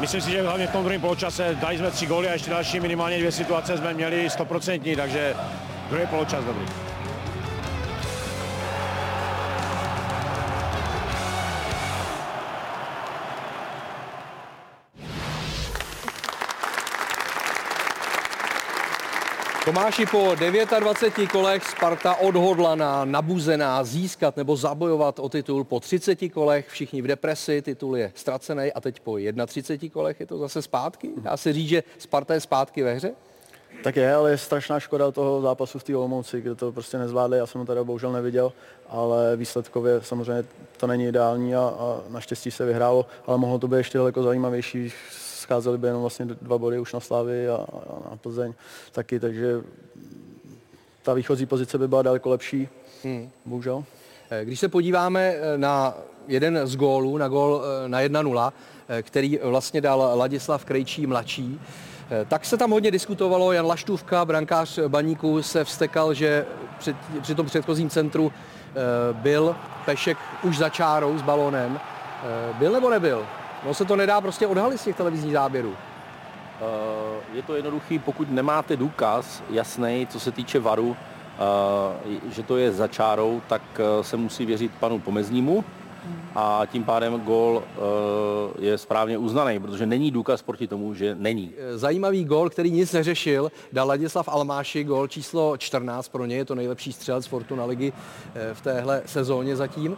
Myslím 0.00 0.20
si, 0.20 0.30
že 0.30 0.42
hlavně 0.42 0.66
v 0.66 0.72
tom 0.72 0.82
druhém 0.84 1.00
poločase 1.00 1.56
dali 1.60 1.78
jsme 1.78 1.90
tři 1.90 2.06
góly 2.06 2.28
a 2.28 2.32
ještě 2.32 2.50
další 2.50 2.80
minimálně 2.80 3.18
dvě 3.18 3.32
situace 3.32 3.78
jsme 3.78 3.94
měli 3.94 4.30
stoprocentní, 4.30 4.96
takže 4.96 5.34
druhý 5.90 6.06
poločas 6.06 6.44
dobrý. 6.44 6.66
Tomáši, 19.64 20.06
po 20.06 20.34
29 20.34 21.28
kolech 21.32 21.64
Sparta 21.64 22.14
odhodlaná, 22.14 23.04
nabuzená 23.04 23.84
získat 23.84 24.36
nebo 24.36 24.56
zabojovat 24.56 25.18
o 25.18 25.28
titul 25.28 25.64
po 25.64 25.80
30 25.80 26.28
kolech, 26.28 26.68
všichni 26.68 27.02
v 27.02 27.06
depresi, 27.06 27.62
titul 27.62 27.96
je 27.96 28.12
ztracený 28.14 28.72
a 28.72 28.80
teď 28.80 29.00
po 29.00 29.16
31 29.46 29.92
kolech 29.92 30.20
je 30.20 30.26
to 30.26 30.38
zase 30.38 30.62
zpátky? 30.62 31.10
Dá 31.16 31.36
se 31.36 31.52
říct, 31.52 31.68
že 31.68 31.82
Sparta 31.98 32.34
je 32.34 32.40
zpátky 32.40 32.82
ve 32.82 32.94
hře? 32.94 33.12
Tak 33.84 33.96
je, 33.96 34.14
ale 34.14 34.30
je 34.30 34.38
strašná 34.38 34.80
škoda 34.80 35.10
toho 35.10 35.40
zápasu 35.40 35.78
v 35.78 35.84
té 35.84 35.96
Olomouci, 35.96 36.40
kde 36.40 36.54
to 36.54 36.72
prostě 36.72 36.98
nezvládli, 36.98 37.38
já 37.38 37.46
jsem 37.46 37.58
ho 37.58 37.66
teda 37.66 37.84
bohužel 37.84 38.12
neviděl, 38.12 38.52
ale 38.88 39.36
výsledkově 39.36 40.00
samozřejmě 40.02 40.44
to 40.76 40.86
není 40.86 41.06
ideální 41.06 41.54
a, 41.54 41.60
a 41.60 42.00
naštěstí 42.08 42.50
se 42.50 42.64
vyhrálo, 42.64 43.06
ale 43.26 43.38
mohlo 43.38 43.58
to 43.58 43.68
být 43.68 43.76
ještě 43.76 43.98
daleko 43.98 44.22
zajímavější, 44.22 44.92
scházely 45.44 45.78
by 45.78 45.86
jenom 45.86 46.00
vlastně 46.00 46.24
dva 46.24 46.58
body 46.58 46.78
už 46.78 46.92
na 46.92 47.00
Slávy 47.00 47.48
a, 47.48 47.54
a 47.54 48.10
na 48.10 48.16
Plzeň 48.16 48.52
taky, 48.92 49.20
takže 49.20 49.62
ta 51.02 51.14
výchozí 51.14 51.46
pozice 51.46 51.78
by 51.78 51.88
byla 51.88 52.02
daleko 52.02 52.30
lepší, 52.30 52.68
hmm. 53.04 53.30
bohužel. 53.44 53.84
Eh, 54.30 54.44
když 54.44 54.60
se 54.60 54.68
podíváme 54.68 55.20
eh, 55.20 55.58
na 55.58 55.94
jeden 56.28 56.60
z 56.64 56.76
gólů, 56.76 57.18
na 57.18 57.28
gól 57.28 57.62
eh, 57.84 57.88
na 57.88 58.00
1-0, 58.00 58.52
který 59.02 59.38
vlastně 59.42 59.80
dal 59.80 60.12
Ladislav 60.14 60.64
Krejčí 60.64 61.06
mladší, 61.06 61.60
tak 62.28 62.44
se 62.44 62.56
tam 62.56 62.70
hodně 62.70 62.90
diskutovalo, 62.90 63.52
Jan 63.52 63.66
Laštůvka, 63.66 64.24
brankář 64.24 64.78
baníku, 64.88 65.42
se 65.42 65.64
vstekal, 65.64 66.14
že 66.14 66.46
před, 66.78 66.96
při 67.22 67.34
tom 67.34 67.46
předchozím 67.46 67.90
centru 67.90 68.32
byl 69.12 69.56
Pešek 69.84 70.18
už 70.42 70.58
za 70.58 70.68
čárou 70.68 71.18
s 71.18 71.22
balónem. 71.22 71.80
Byl 72.58 72.72
nebo 72.72 72.90
nebyl? 72.90 73.26
No 73.64 73.74
se 73.74 73.84
to 73.84 73.96
nedá 73.96 74.20
prostě 74.20 74.46
odhalit 74.46 74.80
z 74.80 74.84
těch 74.84 74.96
televizních 74.96 75.32
záběrů. 75.32 75.76
Je 77.32 77.42
to 77.42 77.56
jednoduchý, 77.56 77.98
pokud 77.98 78.30
nemáte 78.30 78.76
důkaz 78.76 79.42
jasný, 79.50 80.06
co 80.10 80.20
se 80.20 80.32
týče 80.32 80.58
varu, 80.58 80.96
že 82.30 82.42
to 82.42 82.56
je 82.56 82.72
za 82.72 82.88
čárou, 82.88 83.42
tak 83.48 83.62
e, 83.78 84.04
se 84.04 84.16
musí 84.16 84.46
věřit 84.46 84.72
panu 84.80 84.98
Pomeznímu 84.98 85.64
a 86.34 86.62
tím 86.72 86.84
pádem 86.84 87.20
gol 87.20 87.62
je 88.58 88.78
správně 88.78 89.18
uznaný, 89.18 89.60
protože 89.60 89.86
není 89.86 90.10
důkaz 90.10 90.42
proti 90.42 90.66
tomu, 90.66 90.94
že 90.94 91.16
není. 91.18 91.52
Zajímavý 91.74 92.24
gol, 92.24 92.50
který 92.50 92.70
nic 92.70 92.92
neřešil, 92.92 93.52
dal 93.72 93.88
Ladislav 93.88 94.28
Almáši, 94.28 94.84
gol 94.84 95.08
číslo 95.08 95.56
14, 95.56 96.08
pro 96.08 96.26
něj 96.26 96.38
je 96.38 96.44
to 96.44 96.54
nejlepší 96.54 96.92
střelec 96.92 97.26
Fortuna 97.26 97.64
ligy 97.64 97.92
v 98.52 98.60
téhle 98.60 99.02
sezóně 99.06 99.56
zatím. 99.56 99.96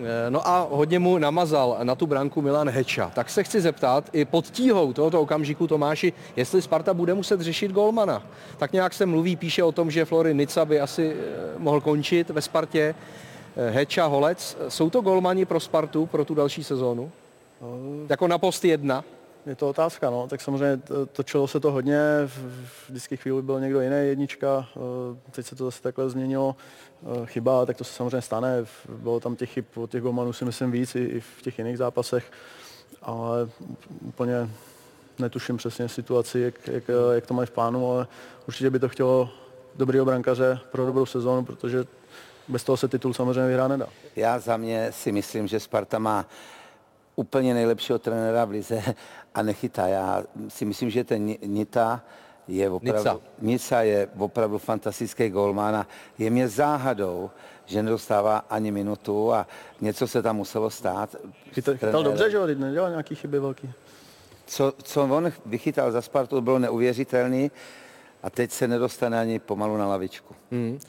Eh, 0.00 0.30
no 0.30 0.48
a 0.48 0.68
hodně 0.70 0.98
mu 0.98 1.18
namazal 1.18 1.78
na 1.82 1.94
tu 1.94 2.06
branku 2.06 2.42
Milan 2.42 2.68
Heča. 2.70 3.10
Tak 3.14 3.30
se 3.30 3.44
chci 3.44 3.60
zeptat 3.60 4.10
i 4.12 4.24
pod 4.24 4.50
tíhou 4.50 4.92
tohoto 4.92 5.20
okamžiku 5.20 5.66
Tomáši, 5.66 6.12
jestli 6.36 6.62
Sparta 6.62 6.94
bude 6.94 7.14
muset 7.14 7.40
řešit 7.40 7.72
golmana. 7.72 8.22
Tak 8.58 8.72
nějak 8.72 8.94
se 8.94 9.06
mluví, 9.06 9.36
píše 9.36 9.62
o 9.62 9.72
tom, 9.72 9.90
že 9.90 10.04
Flory 10.04 10.34
Nica 10.34 10.64
by 10.64 10.80
asi 10.80 11.16
eh, 11.16 11.58
mohl 11.58 11.80
končit 11.80 12.30
ve 12.30 12.42
Spartě. 12.42 12.94
Eh, 13.56 13.70
Heča, 13.70 14.06
Holec, 14.06 14.56
jsou 14.68 14.90
to 14.90 15.00
golmani 15.00 15.44
pro 15.44 15.60
Spartu 15.60 16.06
pro 16.06 16.24
tu 16.24 16.34
další 16.34 16.64
sezónu? 16.64 17.10
Jako 18.08 18.28
na 18.28 18.38
post 18.38 18.64
jedna? 18.64 19.04
Je 19.46 19.56
to 19.56 19.68
otázka, 19.68 20.10
no. 20.10 20.28
Tak 20.28 20.40
samozřejmě 20.40 20.82
točilo 21.12 21.48
se 21.48 21.60
to 21.60 21.72
hodně, 21.72 21.98
vždycky 22.88 23.16
chvíli 23.16 23.42
byl 23.42 23.60
někdo 23.60 23.80
jiný 23.80 23.96
jednička, 23.96 24.66
teď 25.30 25.46
se 25.46 25.56
to 25.56 25.64
zase 25.64 25.82
takhle 25.82 26.10
změnilo. 26.10 26.56
Eh, 27.02 27.26
chyba, 27.26 27.66
tak 27.66 27.76
to 27.76 27.84
se 27.84 27.92
samozřejmě 27.92 28.20
stane. 28.20 28.64
Bylo 28.88 29.20
tam 29.20 29.36
těch 29.36 29.50
chyb 29.50 29.64
od 29.76 29.90
těch 29.90 30.02
golmanů 30.02 30.32
si 30.32 30.44
myslím 30.44 30.70
víc 30.70 30.94
i, 30.94 31.04
i 31.04 31.20
v 31.20 31.42
těch 31.42 31.58
jiných 31.58 31.78
zápasech, 31.78 32.32
ale 33.02 33.48
úplně 34.00 34.50
netuším 35.18 35.56
přesně 35.56 35.88
situaci, 35.88 36.40
jak, 36.40 36.68
jak, 36.68 36.84
jak 37.12 37.26
to 37.26 37.34
mají 37.34 37.46
v 37.46 37.50
plánu, 37.50 37.92
ale 37.92 38.06
určitě 38.48 38.70
by 38.70 38.78
to 38.78 38.88
chtělo 38.88 39.30
dobrý 39.76 40.00
brankaře 40.00 40.60
pro 40.70 40.86
dobrou 40.86 41.06
sezónu, 41.06 41.44
protože 41.44 41.84
bez 42.48 42.64
toho 42.64 42.76
se 42.76 42.88
titul 42.88 43.14
samozřejmě 43.14 43.46
vyhrát 43.48 43.68
nedá. 43.68 43.86
Já 44.16 44.38
za 44.38 44.56
mě 44.56 44.92
si 44.92 45.12
myslím, 45.12 45.46
že 45.46 45.60
Sparta 45.60 45.98
má 45.98 46.26
úplně 47.16 47.54
nejlepšího 47.54 47.98
trenéra 47.98 48.44
v 48.44 48.50
lize 48.50 48.82
a 49.34 49.42
nechytá. 49.42 49.86
Já 49.86 50.22
si 50.48 50.64
myslím, 50.64 50.90
že 50.90 51.04
ten 51.04 51.26
Nita 51.26 52.02
je 52.50 52.70
opravdu, 52.70 52.98
Nica. 52.98 53.20
Nica 53.40 53.82
je 53.82 54.08
opravdu 54.18 54.58
fantastický 54.58 55.28
golman 55.28 55.76
a 55.76 55.86
je 56.18 56.30
mě 56.30 56.48
záhadou, 56.48 57.30
že 57.66 57.82
nedostává 57.82 58.38
ani 58.50 58.70
minutu 58.70 59.32
a 59.32 59.46
něco 59.80 60.08
se 60.08 60.22
tam 60.22 60.36
muselo 60.36 60.70
stát. 60.70 61.16
Chytal, 61.52 61.74
chytal 61.74 62.02
dobře, 62.02 62.30
že 62.30 62.36
jo, 62.36 62.46
nedělal 62.46 62.90
nějaký 62.90 63.14
chyby 63.14 63.38
velký. 63.38 63.72
Co, 64.46 64.72
co 64.82 65.02
on 65.02 65.32
vychytal 65.46 65.92
za 65.92 66.02
Spartu, 66.02 66.40
bylo 66.40 66.58
neuvěřitelný 66.58 67.50
A 68.22 68.30
teď 68.30 68.50
se 68.50 68.68
nedostane 68.68 69.20
ani 69.20 69.38
pomalu 69.38 69.76
na 69.76 69.86
lavičku. 69.88 70.34
Hmm. 70.50 70.80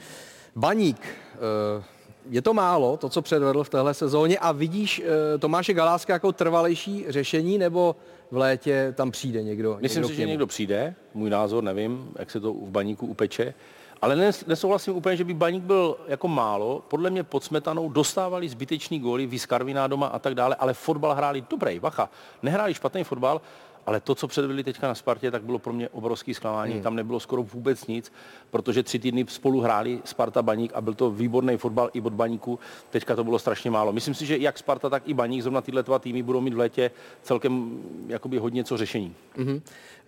Baník, 0.56 1.02
eh, 1.06 1.84
je 2.30 2.42
to 2.42 2.54
málo, 2.54 2.98
to, 2.98 3.10
co 3.10 3.22
předvedl 3.22 3.64
v 3.64 3.70
téhle 3.70 3.94
sezóně 3.94 4.38
a 4.38 4.52
vidíš 4.52 5.02
eh, 5.06 5.38
Tomáše 5.38 5.74
Galáska 5.74 6.14
jako 6.14 6.32
trvalejší 6.32 7.06
řešení, 7.10 7.58
nebo 7.58 7.96
v 8.32 8.38
létě 8.38 8.94
tam 8.98 9.12
přijde 9.12 9.44
někdo? 9.44 9.78
Myslím 9.82 10.02
někdo 10.02 10.10
si, 10.10 10.16
že 10.16 10.28
někdo 10.28 10.48
přijde, 10.48 10.96
můj 11.14 11.30
názor, 11.30 11.64
nevím, 11.64 12.12
jak 12.20 12.32
se 12.32 12.40
to 12.40 12.54
v 12.54 12.70
baníku 12.70 13.08
upeče. 13.08 13.54
Ale 14.02 14.16
nes, 14.16 14.46
nesouhlasím 14.46 14.96
úplně, 14.96 15.18
že 15.18 15.24
by 15.24 15.34
baník 15.34 15.64
byl 15.64 15.98
jako 16.08 16.28
málo. 16.28 16.84
Podle 16.88 17.10
mě 17.10 17.24
pod 17.24 17.44
smetanou 17.44 17.90
dostávali 17.90 18.50
zbytečný 18.50 19.00
góly, 19.00 19.26
Viskarviná 19.26 19.88
doma 19.88 20.08
a 20.08 20.20
tak 20.20 20.36
dále, 20.36 20.56
ale 20.56 20.74
fotbal 20.74 21.14
hráli 21.14 21.44
dobrý, 21.50 21.80
bacha. 21.80 22.10
Nehráli 22.44 22.74
špatný 22.74 23.04
fotbal, 23.04 23.42
ale 23.86 24.00
to, 24.00 24.16
co 24.16 24.28
předvedli 24.28 24.64
teďka 24.64 24.88
na 24.88 24.96
Spartě, 24.96 25.32
tak 25.32 25.44
bylo 25.44 25.60
pro 25.60 25.74
mě 25.74 25.90
obrovský 25.90 26.34
zklamání. 26.34 26.74
Hmm. 26.74 26.84
Tam 26.84 26.96
nebylo 26.96 27.20
skoro 27.20 27.44
vůbec 27.44 27.88
nic, 27.88 28.14
protože 28.50 28.84
tři 28.84 29.00
týdny 29.00 29.26
spolu 29.30 29.60
hráli 29.62 30.00
Sparta 30.06 30.42
Baník 30.42 30.72
a 30.74 30.82
byl 30.82 30.94
to 30.94 31.12
výborný 31.12 31.58
fotbal 31.58 31.90
i 31.94 32.02
od 32.02 32.14
Baníku. 32.14 32.60
Teďka 32.90 33.16
to 33.16 33.24
bylo 33.24 33.40
strašně 33.40 33.72
málo. 33.72 33.94
Myslím 33.94 34.14
si, 34.14 34.26
že 34.26 34.38
jak 34.38 34.58
Sparta, 34.58 34.90
tak 34.90 35.04
i 35.06 35.14
Baník, 35.14 35.42
zrovna 35.42 35.62
tyhle 35.62 35.84
dva 35.84 36.00
týmy 36.00 36.24
budou 36.24 36.42
mít 36.42 36.54
v 36.54 36.58
létě 36.58 36.92
celkem 37.22 37.84
jakoby 38.08 38.38
hodně 38.38 38.64
co 38.64 38.78
řešení. 38.78 39.16
Mhm. 39.38 39.62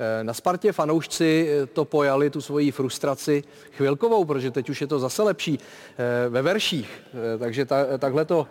Eh, 0.04 0.24
Na 0.24 0.34
Spartě 0.34 0.72
fanoušci 0.72 1.50
eh, 1.50 1.66
to 1.66 1.86
pojali, 1.86 2.30
tu 2.30 2.42
svoji 2.42 2.72
frustraci 2.72 3.44
chvilkovou, 3.72 4.26
protože 4.26 4.52
teď 4.52 4.70
už 4.70 4.82
je 4.82 4.88
to 4.88 5.00
zase 5.00 5.24
lepší 5.24 5.60
eh, 5.60 6.30
ve 6.30 6.42
verších. 6.42 7.04
Takže 7.39 7.66
ta, 7.66 7.98
takhle 7.98 8.26
to 8.26 8.48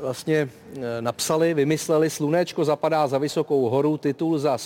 vlastně 0.00 0.48
napsali, 1.00 1.54
vymysleli, 1.54 2.10
slunečko 2.10 2.64
zapadá 2.64 3.06
za 3.06 3.18
vysokou 3.18 3.68
horu, 3.68 3.96
titul 3.96 4.38
za 4.38 4.58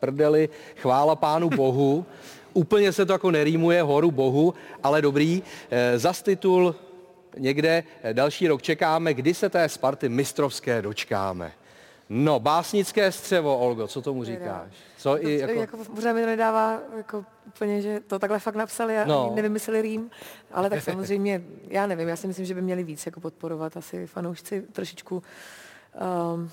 prdeli, 0.00 0.48
chvála 0.76 1.16
pánu 1.16 1.50
bohu. 1.50 2.06
Úplně 2.52 2.92
se 2.92 3.06
to 3.06 3.12
jako 3.12 3.30
nerýmuje, 3.30 3.82
horu 3.82 4.10
bohu, 4.10 4.54
ale 4.82 5.02
dobrý. 5.02 5.42
Zas 5.96 6.22
titul 6.22 6.74
někde 7.38 7.84
další 8.12 8.48
rok 8.48 8.62
čekáme, 8.62 9.14
kdy 9.14 9.34
se 9.34 9.48
té 9.48 9.68
Sparty 9.68 10.08
mistrovské 10.08 10.82
dočkáme. 10.82 11.52
No, 12.08 12.40
básnické 12.40 13.12
střevo, 13.12 13.58
Olgo, 13.58 13.86
co 13.86 14.02
tomu 14.02 14.24
říkáš? 14.24 14.70
Co 15.04 15.26
i 15.26 15.38
jako... 15.38 15.52
jako... 15.52 15.76
pořád 15.94 16.12
mi 16.12 16.20
to 16.20 16.26
nedává 16.26 16.80
jako 16.96 17.24
úplně, 17.46 17.82
že 17.82 18.00
to 18.00 18.18
takhle 18.18 18.38
fakt 18.38 18.54
napsali 18.54 18.98
a 18.98 19.04
No. 19.04 19.32
nevymysleli 19.34 19.82
rým, 19.82 20.10
ale 20.52 20.70
tak 20.70 20.82
samozřejmě, 20.90 21.42
já 21.68 21.86
nevím, 21.86 22.08
já 22.08 22.16
si 22.16 22.26
myslím, 22.26 22.46
že 22.46 22.54
by 22.54 22.62
měli 22.62 22.84
víc 22.84 23.06
jako 23.06 23.20
podporovat 23.20 23.76
asi 23.76 24.06
fanoušci 24.06 24.62
trošičku 24.72 25.22
um, 26.34 26.50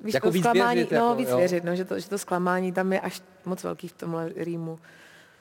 víš, 0.00 0.14
Jako 0.14 0.26
to 0.26 0.32
víc 0.32 0.42
zklamání, 0.42 0.74
věřit, 0.76 0.90
no 0.92 0.96
jako, 0.96 1.14
víc 1.14 1.28
jo. 1.28 1.36
věřit, 1.36 1.64
no, 1.64 1.76
že, 1.76 1.84
to, 1.84 2.00
že 2.00 2.08
to 2.08 2.18
zklamání 2.18 2.72
tam 2.72 2.92
je 2.92 3.00
až 3.00 3.22
moc 3.44 3.64
velký 3.64 3.88
v 3.88 3.92
tomhle 3.92 4.32
rýmu. 4.36 4.78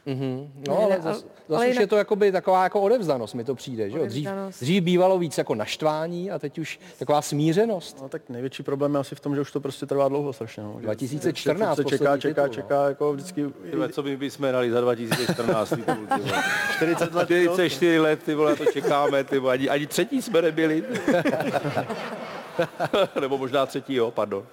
Mm-hmm. 0.07 0.49
No, 0.67 0.75
Ne, 0.77 0.83
ale 0.83 0.89
ne, 0.89 0.95
zase 0.95 1.07
ale- 1.07 1.15
zas 1.49 1.57
ale 1.57 1.67
už 1.67 1.73
jinak- 1.73 1.81
je 1.81 1.87
to 1.87 1.97
jakoby 1.97 2.31
taková 2.31 2.63
jako 2.63 2.81
odevzdanost, 2.81 3.35
mi 3.35 3.43
to 3.43 3.55
přijde, 3.55 3.89
že? 3.89 3.99
Dřív, 3.99 4.29
dřív 4.61 4.83
bývalo 4.83 5.19
víc 5.19 5.37
jako 5.37 5.55
naštvání 5.55 6.31
a 6.31 6.39
teď 6.39 6.59
už 6.59 6.79
taková 6.99 7.21
smířenost. 7.21 8.01
No 8.01 8.09
tak 8.09 8.21
největší 8.29 8.63
problém 8.63 8.93
je 8.93 8.99
asi 8.99 9.15
v 9.15 9.19
tom, 9.19 9.35
že 9.35 9.41
už 9.41 9.51
to 9.51 9.59
prostě 9.59 9.85
trvá 9.85 10.07
dlouho 10.09 10.33
strašně. 10.33 10.63
No. 10.63 10.75
Že 10.79 10.83
2014 10.85 11.75
se 11.77 11.83
čeká, 11.83 11.97
poslední 11.97 12.21
čeká, 12.21 12.47
titul, 12.47 12.47
no. 12.47 12.53
čeká, 12.53 12.87
jako 12.87 13.13
vždycky. 13.13 13.45
Tyhle, 13.69 13.89
co 13.89 14.03
my 14.03 14.17
bychom 14.17 14.51
dali 14.51 14.71
za 14.71 14.81
2014 14.81 15.69
titul, 15.69 15.95
ty 16.15 16.21
vole. 16.21 16.43
40 16.75 17.13
let. 17.13 17.25
44 17.25 17.99
let, 17.99 18.23
ty 18.23 18.35
vole, 18.35 18.55
to 18.55 18.65
čekáme, 18.65 19.23
ty 19.23 19.39
vole, 19.39 19.53
ani, 19.53 19.69
ani 19.69 19.87
třetí 19.87 20.21
jsme 20.21 20.41
nebyli. 20.41 20.83
Nebo 23.21 23.37
možná 23.37 23.65
třetí, 23.65 23.95
jo, 23.95 24.11
pardon. 24.11 24.43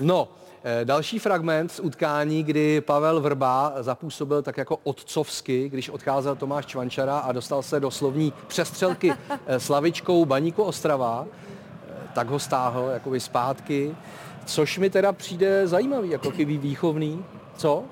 No, 0.00 0.28
další 0.84 1.18
fragment 1.18 1.72
z 1.72 1.80
utkání, 1.80 2.42
kdy 2.42 2.80
Pavel 2.80 3.20
Vrba 3.20 3.72
zapůsobil 3.80 4.42
tak 4.42 4.56
jako 4.56 4.78
otcovsky, 4.84 5.68
když 5.68 5.88
odcházel 5.88 6.36
Tomáš 6.36 6.66
Čvančara 6.66 7.18
a 7.18 7.32
dostal 7.32 7.62
se 7.62 7.80
do 7.80 7.90
slovní 7.90 8.32
přestřelky 8.46 9.12
eh, 9.46 9.60
s 9.60 9.68
lavičkou 9.68 10.24
Baníku 10.24 10.62
Ostrava, 10.62 11.26
eh, 11.26 11.92
tak 12.14 12.28
ho 12.28 12.38
stáhl 12.38 12.90
jakoby 12.92 13.20
zpátky, 13.20 13.96
což 14.44 14.78
mi 14.78 14.90
teda 14.90 15.12
přijde 15.12 15.66
zajímavý, 15.66 16.10
jako 16.10 16.30
chybí 16.30 16.58
výchovný. 16.58 17.24
Co? 17.56 17.84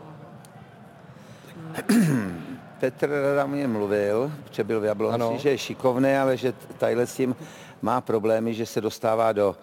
Petr 2.80 3.08
Rada 3.08 3.46
mě 3.46 3.68
mluvil, 3.68 4.32
protože 4.44 4.64
byl 4.64 4.80
v 4.80 4.84
Jablonci, 4.84 5.42
že 5.42 5.50
je 5.50 5.58
šikovný, 5.58 6.16
ale 6.16 6.36
že 6.36 6.52
tadyhle 6.78 7.06
s 7.06 7.14
tím 7.14 7.36
má 7.82 8.00
problémy, 8.00 8.54
že 8.54 8.66
se 8.66 8.80
dostává 8.80 9.32
do 9.32 9.56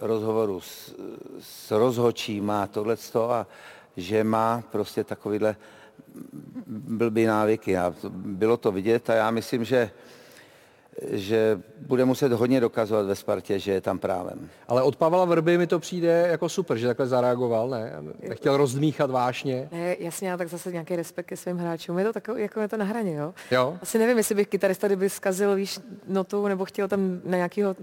rozhovoru 0.00 0.60
s, 0.60 0.94
s 1.40 1.70
rozhočím 1.70 2.50
a 2.50 2.66
tohleto 2.66 3.30
a 3.30 3.46
že 3.96 4.24
má 4.24 4.62
prostě 4.72 5.04
takovýhle 5.04 5.56
blbý 6.66 7.24
návyky. 7.26 7.76
A 7.76 7.94
bylo 8.10 8.56
to 8.56 8.72
vidět 8.72 9.10
a 9.10 9.14
já 9.14 9.30
myslím, 9.30 9.64
že 9.64 9.90
že 11.10 11.60
bude 11.86 12.04
muset 12.04 12.32
hodně 12.32 12.60
dokazovat 12.60 13.06
ve 13.06 13.14
Spartě, 13.14 13.58
že 13.58 13.72
je 13.72 13.80
tam 13.80 13.98
právem. 13.98 14.48
Ale 14.68 14.82
od 14.82 14.96
Pavla 14.96 15.24
Vrby 15.24 15.58
mi 15.58 15.66
to 15.66 15.78
přijde 15.78 16.26
jako 16.30 16.48
super, 16.48 16.76
že 16.76 16.86
takhle 16.86 17.06
zareagoval, 17.06 17.68
ne? 17.68 17.92
Nechtěl 18.28 18.56
rozdmíchat 18.56 19.10
vášně. 19.10 19.68
Ne, 19.72 19.96
jasně, 19.98 20.30
ale 20.30 20.38
tak 20.38 20.48
zase 20.48 20.72
nějaký 20.72 20.96
respekt 20.96 21.26
ke 21.26 21.36
svým 21.36 21.56
hráčům. 21.56 21.98
Je 21.98 22.04
to 22.04 22.12
takové, 22.12 22.40
jako 22.40 22.60
je 22.60 22.68
to 22.68 22.76
na 22.76 22.84
hraně, 22.84 23.14
jo? 23.14 23.34
Jo? 23.50 23.78
Asi 23.82 23.98
nevím, 23.98 24.16
jestli 24.16 24.34
bych 24.34 24.48
kytarista, 24.48 24.86
kdyby 24.86 25.10
zkazil, 25.10 25.54
víš, 25.54 25.80
notu, 26.08 26.48
nebo 26.48 26.64
chtěl 26.64 26.88
tam 26.88 27.20
na 27.24 27.36
nějakého 27.36 27.76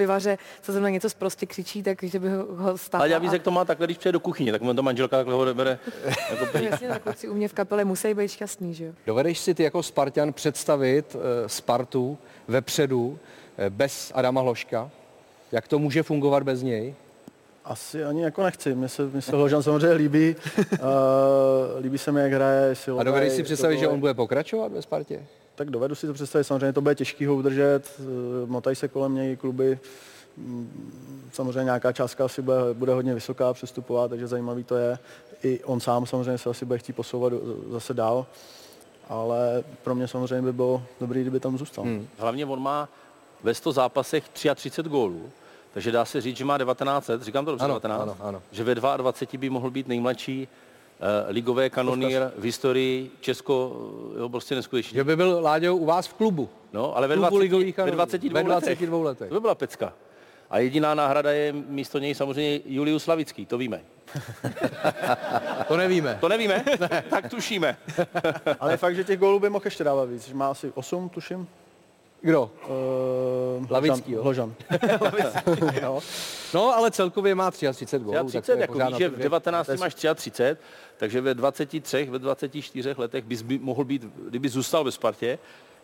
pivaře, 0.00 0.38
co 0.62 0.72
zrovna 0.72 0.88
něco 0.88 1.08
prostě 1.18 1.46
křičí, 1.46 1.82
tak 1.82 2.02
že 2.02 2.18
by 2.18 2.28
ho, 2.56 2.78
stáhl. 2.78 3.02
Ale 3.02 3.10
já 3.10 3.18
víc, 3.18 3.32
jak 3.32 3.42
to 3.42 3.50
má 3.50 3.64
takhle, 3.64 3.86
když 3.86 3.98
přijde 3.98 4.12
do 4.12 4.20
kuchyně, 4.20 4.52
tak 4.52 4.62
mu 4.62 4.74
to 4.74 4.82
manželka 4.82 5.16
takhle 5.16 5.34
ho 5.34 5.54
bere. 5.54 5.78
Jako. 6.30 6.58
Jasně, 6.58 6.88
tak 6.88 7.02
kluci 7.02 7.28
u 7.28 7.34
mě 7.34 7.48
v 7.48 7.52
kapele 7.52 7.84
musí 7.84 8.14
být 8.14 8.28
šťastný, 8.28 8.74
že 8.74 8.84
jo? 8.84 8.92
Dovedeš 9.06 9.38
si 9.38 9.54
ty 9.54 9.62
jako 9.62 9.82
Spartan 9.82 10.32
představit 10.32 11.16
eh, 11.16 11.48
Spartu 11.48 12.18
vepředu 12.48 13.18
eh, 13.58 13.70
bez 13.70 14.12
Adama 14.14 14.40
Hloška? 14.40 14.90
Jak 15.52 15.68
to 15.68 15.78
může 15.78 16.02
fungovat 16.02 16.42
bez 16.42 16.62
něj? 16.62 16.94
Asi 17.64 18.04
ani 18.04 18.22
jako 18.22 18.42
nechci. 18.42 18.74
Mně 18.74 18.88
se, 18.88 19.02
mně 19.06 19.22
se 19.22 19.32
Hložan 19.32 19.62
samozřejmě 19.62 19.92
líbí. 19.92 20.36
Uh, 20.58 20.76
líbí 21.80 21.98
se 21.98 22.12
mi, 22.12 22.20
jak 22.20 22.32
hraje. 22.32 22.70
A 22.70 22.74
Silový, 22.74 23.04
dovedeš 23.04 23.32
si 23.32 23.42
představit, 23.42 23.78
že 23.78 23.88
on 23.88 24.00
bude 24.00 24.14
pokračovat 24.14 24.72
ve 24.72 24.82
Spartě? 24.82 25.26
Tak 25.60 25.70
dovedu 25.70 25.94
si 25.94 26.06
to 26.06 26.12
představit, 26.14 26.44
samozřejmě 26.44 26.72
to 26.72 26.80
bude 26.80 26.94
těžký 26.94 27.26
ho 27.26 27.34
udržet, 27.34 27.80
eh, 28.00 28.02
motají 28.46 28.76
se 28.76 28.88
kolem 28.88 29.14
něj 29.14 29.36
kluby, 29.36 29.78
Mm, 30.36 31.28
samozřejmě 31.32 31.64
nějaká 31.64 31.92
částka 31.92 32.24
asi 32.24 32.42
bude, 32.42 32.56
bude 32.72 32.94
hodně 32.94 33.14
vysoká 33.14 33.52
přestupová, 33.52 34.08
takže 34.08 34.26
zajímavý 34.26 34.64
to 34.64 34.76
je. 34.76 34.98
I 35.42 35.64
on 35.64 35.80
sám 35.80 36.06
samozřejmě 36.06 36.38
se 36.38 36.50
asi 36.50 36.64
bude 36.64 36.78
chtít 36.78 36.92
posouvat 36.92 37.32
do- 37.32 37.40
zase 37.70 37.94
dál, 37.94 38.26
ale 39.08 39.64
pro 39.82 39.94
mě 39.94 40.08
samozřejmě 40.08 40.42
by 40.42 40.52
bylo 40.52 40.82
dobrý, 41.00 41.20
kdyby 41.20 41.40
tam 41.40 41.58
zůstal. 41.58 41.84
Hmm. 41.84 42.08
Hlavně 42.18 42.46
on 42.46 42.62
má 42.62 42.88
ve 43.42 43.54
100 43.54 43.72
zápasech 43.72 44.28
33 44.28 44.82
gólů, 44.88 45.30
takže 45.74 45.92
dá 45.92 46.04
se 46.04 46.20
říct, 46.20 46.36
že 46.36 46.44
má 46.44 46.58
19 46.58 47.08
let, 47.08 47.22
říkám 47.22 47.44
to 47.44 47.50
dobře, 47.50 47.64
Ano, 47.64 47.74
19, 47.74 48.00
ano, 48.02 48.16
ano. 48.20 48.42
že 48.52 48.64
ve 48.64 48.74
22 48.74 49.38
by 49.38 49.50
mohl 49.50 49.70
být 49.70 49.88
nejmladší 49.88 50.48
ligové 51.28 51.70
kanonýr 51.70 52.20
v 52.36 52.44
historii 52.44 53.10
Česko, 53.20 53.76
jo, 54.18 54.28
prostě 54.28 54.54
neskutečně. 54.54 54.96
Že 54.96 55.04
by 55.04 55.16
byl 55.16 55.38
Láďou 55.42 55.76
u 55.76 55.84
vás 55.86 56.06
v 56.06 56.14
klubu. 56.14 56.48
No, 56.72 56.96
ale 56.96 57.08
ve, 57.08 57.14
Klubu 57.14 57.28
20, 57.28 57.40
ligových 57.40 57.66
ve 57.66 57.72
kanonýrů. 57.72 57.96
22, 57.96 58.34
Ve 58.40 58.44
22 58.44 58.98
letech. 58.98 59.04
letech. 59.06 59.28
To 59.28 59.34
by 59.34 59.40
byla 59.40 59.54
pecka. 59.54 59.92
A 60.50 60.58
jediná 60.58 60.94
náhrada 60.94 61.32
je 61.32 61.52
místo 61.52 61.98
něj 61.98 62.14
samozřejmě 62.14 62.60
Julius 62.64 63.02
Slavický, 63.04 63.46
to 63.46 63.58
víme. 63.58 63.80
To 65.68 65.76
nevíme. 65.76 66.18
To 66.20 66.28
nevíme? 66.28 66.64
tak 67.10 67.30
tušíme. 67.30 67.76
Ale 68.60 68.76
fakt, 68.76 68.96
že 68.96 69.04
těch 69.04 69.18
gólů 69.18 69.38
by 69.40 69.50
mohl 69.50 69.64
ještě 69.64 69.84
dávat 69.84 70.04
víc, 70.08 70.28
že 70.28 70.34
má 70.34 70.50
asi 70.50 70.72
8, 70.74 71.08
tuším. 71.08 71.48
Kdo? 72.22 72.50
Uh, 73.60 73.66
Lavický, 73.70 74.12
jo? 74.12 74.22
Hložan. 74.22 74.54
no. 75.82 76.00
no, 76.54 76.76
ale 76.76 76.90
celkově 76.90 77.34
má 77.34 77.50
33 77.50 77.98
gólů. 77.98 78.12
tak 78.12 78.22
to 78.22 78.28
30, 78.28 78.52
je 78.52 78.60
jako 78.60 78.72
pořád 78.72 78.88
víš, 78.88 78.98
že 78.98 79.08
v 79.08 79.12
dvě. 79.12 79.22
19 79.22 79.66
To 79.66 79.72
je 79.72 79.78
máš 79.78 79.94
33, 79.94 80.56
takže 80.96 81.20
ve 81.20 81.34
23, 81.34 82.08
ve 82.10 82.18
24 82.18 82.94
letech 82.98 83.24
bys 83.24 83.42
by 83.42 83.58
mohl 83.58 83.84
být, 83.84 84.02
kdyby 84.28 84.48
zůstal 84.48 84.84
ve 84.84 84.92
Spartě, 84.92 85.38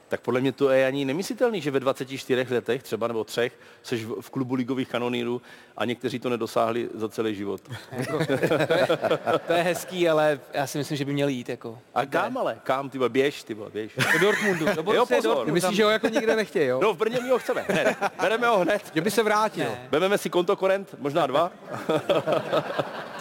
tak 0.09 0.21
podle 0.21 0.41
mě 0.41 0.53
to 0.53 0.71
je 0.71 0.87
ani 0.87 1.05
nemyslitelný, 1.05 1.61
že 1.61 1.71
ve 1.71 1.81
24 1.81 2.47
letech, 2.51 2.83
třeba 2.83 3.09
nebo 3.09 3.25
třech, 3.25 3.53
jsi 3.83 4.07
v 4.21 4.31
klubu 4.31 4.55
ligových 4.55 4.89
kanonýrů 4.89 5.43
a 5.77 5.85
někteří 5.85 6.19
to 6.19 6.29
nedosáhli 6.29 6.89
za 6.95 7.09
celý 7.09 7.35
život. 7.35 7.61
To 9.47 9.53
je 9.53 9.63
hezký, 9.63 10.09
ale 10.09 10.41
já 10.55 10.67
si 10.67 10.79
myslím, 10.79 10.97
že 10.97 11.05
by 11.05 11.13
měl 11.13 11.29
jít 11.29 11.49
jako. 11.49 11.79
A 11.95 12.07
kam 12.07 12.39
ale? 12.39 12.59
Kam, 12.63 12.91
ty 12.91 12.99
vole, 12.99 13.09
běž, 13.09 13.43
ty 13.43 13.55
vole, 13.55 13.71
běž. 13.71 13.93
Do 14.13 14.19
Dortmundu. 14.19 14.67
Do 14.83 14.93
Jo, 14.93 15.07
pozor. 15.07 15.23
Dortmund. 15.23 15.47
Ty 15.47 15.53
myslíš, 15.53 15.77
že 15.77 15.85
ho 15.85 15.91
jako 15.91 16.09
nikde 16.09 16.37
nechtějí, 16.37 16.69
jo? 16.69 16.81
No, 16.83 16.95
v 16.95 16.97
Brně 16.97 17.19
my 17.23 17.29
ho 17.29 17.39
chceme, 17.39 17.65
hned. 17.69 17.97
Bereme 18.21 18.47
ho 18.47 18.59
hned. 18.59 18.83
Že 18.95 19.01
by 19.01 19.11
se 19.11 19.23
vrátil. 19.23 19.67
Vezmeme 19.91 20.19
si 20.19 20.31
kontokorent, 20.31 20.95
možná 20.99 21.27
dva. 21.27 21.53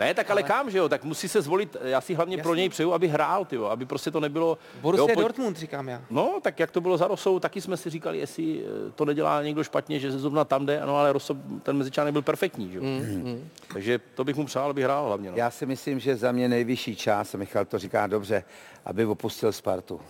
Ne, 0.00 0.14
tak 0.14 0.30
ale 0.30 0.42
kam, 0.42 0.70
že 0.70 0.78
jo? 0.78 0.88
Tak 0.88 1.04
musí 1.04 1.28
se 1.28 1.42
zvolit, 1.42 1.76
já 1.82 2.00
si 2.00 2.14
hlavně 2.14 2.38
pro 2.38 2.54
něj 2.54 2.68
přeju, 2.68 2.92
aby 2.92 3.08
hrál, 3.08 3.44
tyjo, 3.44 3.64
aby 3.64 3.86
prostě 3.86 4.10
to 4.10 4.20
nebylo... 4.20 4.58
Borussia 4.80 5.12
jo, 5.12 5.20
Dortmund, 5.20 5.56
říkám 5.56 5.88
já. 5.88 6.02
No, 6.10 6.38
tak 6.42 6.60
jak 6.60 6.70
to 6.70 6.80
bylo 6.80 6.96
za 6.96 7.06
Rosou, 7.06 7.38
taky 7.38 7.60
jsme 7.60 7.76
si 7.76 7.90
říkali, 7.90 8.18
jestli 8.18 8.60
eh, 8.60 8.90
to 8.94 9.04
nedělá 9.04 9.42
někdo 9.42 9.64
špatně, 9.64 10.00
že 10.00 10.12
se 10.12 10.18
zrovna 10.18 10.44
tam 10.44 10.66
jde, 10.66 10.80
ano, 10.80 10.96
ale 10.96 11.12
Rosso, 11.12 11.36
ten 11.62 11.76
mezičánek 11.76 12.12
byl 12.12 12.22
perfektní, 12.22 12.72
že 12.72 12.78
jo? 12.78 12.84
Mm. 12.84 13.48
Takže 13.72 14.00
to 14.14 14.24
bych 14.24 14.36
mu 14.36 14.46
přál, 14.46 14.70
aby 14.70 14.82
hrál 14.82 15.06
hlavně. 15.06 15.30
No. 15.30 15.36
Já 15.36 15.50
si 15.50 15.66
myslím, 15.66 16.00
že 16.00 16.16
za 16.16 16.32
mě 16.32 16.48
nejvyšší 16.48 16.96
čas, 16.96 17.34
Michal 17.34 17.64
to 17.64 17.78
říká 17.78 18.06
dobře, 18.06 18.44
aby 18.84 19.06
opustil 19.06 19.52
Spartu. 19.52 20.00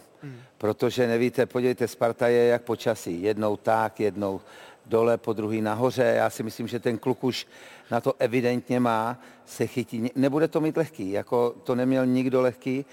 Protože 0.59 1.07
nevíte, 1.07 1.47
podívejte, 1.47 1.88
Sparta 1.88 2.29
je 2.29 2.47
jak 2.47 2.62
počasí. 2.62 3.23
Jednou 3.23 3.57
tak, 3.57 4.01
jednou 4.01 4.40
dole, 4.87 5.18
po 5.18 5.33
druhý 5.33 5.61
nahoře. 5.61 6.03
Já 6.16 6.31
si 6.31 6.42
myslím, 6.42 6.68
že 6.68 6.81
ten 6.81 6.99
kluk 6.99 7.25
už 7.25 7.47
na 7.90 8.01
to 8.01 8.14
evidentně 8.18 8.81
má, 8.81 9.20
se 9.46 9.66
chytí. 9.66 10.11
Nebude 10.14 10.48
to 10.48 10.61
mít 10.61 10.77
lehký, 10.77 11.11
jako 11.11 11.55
to 11.64 11.74
neměl 11.74 12.07
nikdo 12.07 12.40
lehký. 12.40 12.85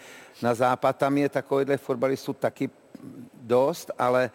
Na 0.41 0.53
západ 0.53 0.97
tam 0.97 1.17
je 1.17 1.29
takovýchhle 1.29 1.77
fotbalistů 1.77 2.33
taky 2.33 2.69
dost, 3.33 3.91
ale 3.99 4.31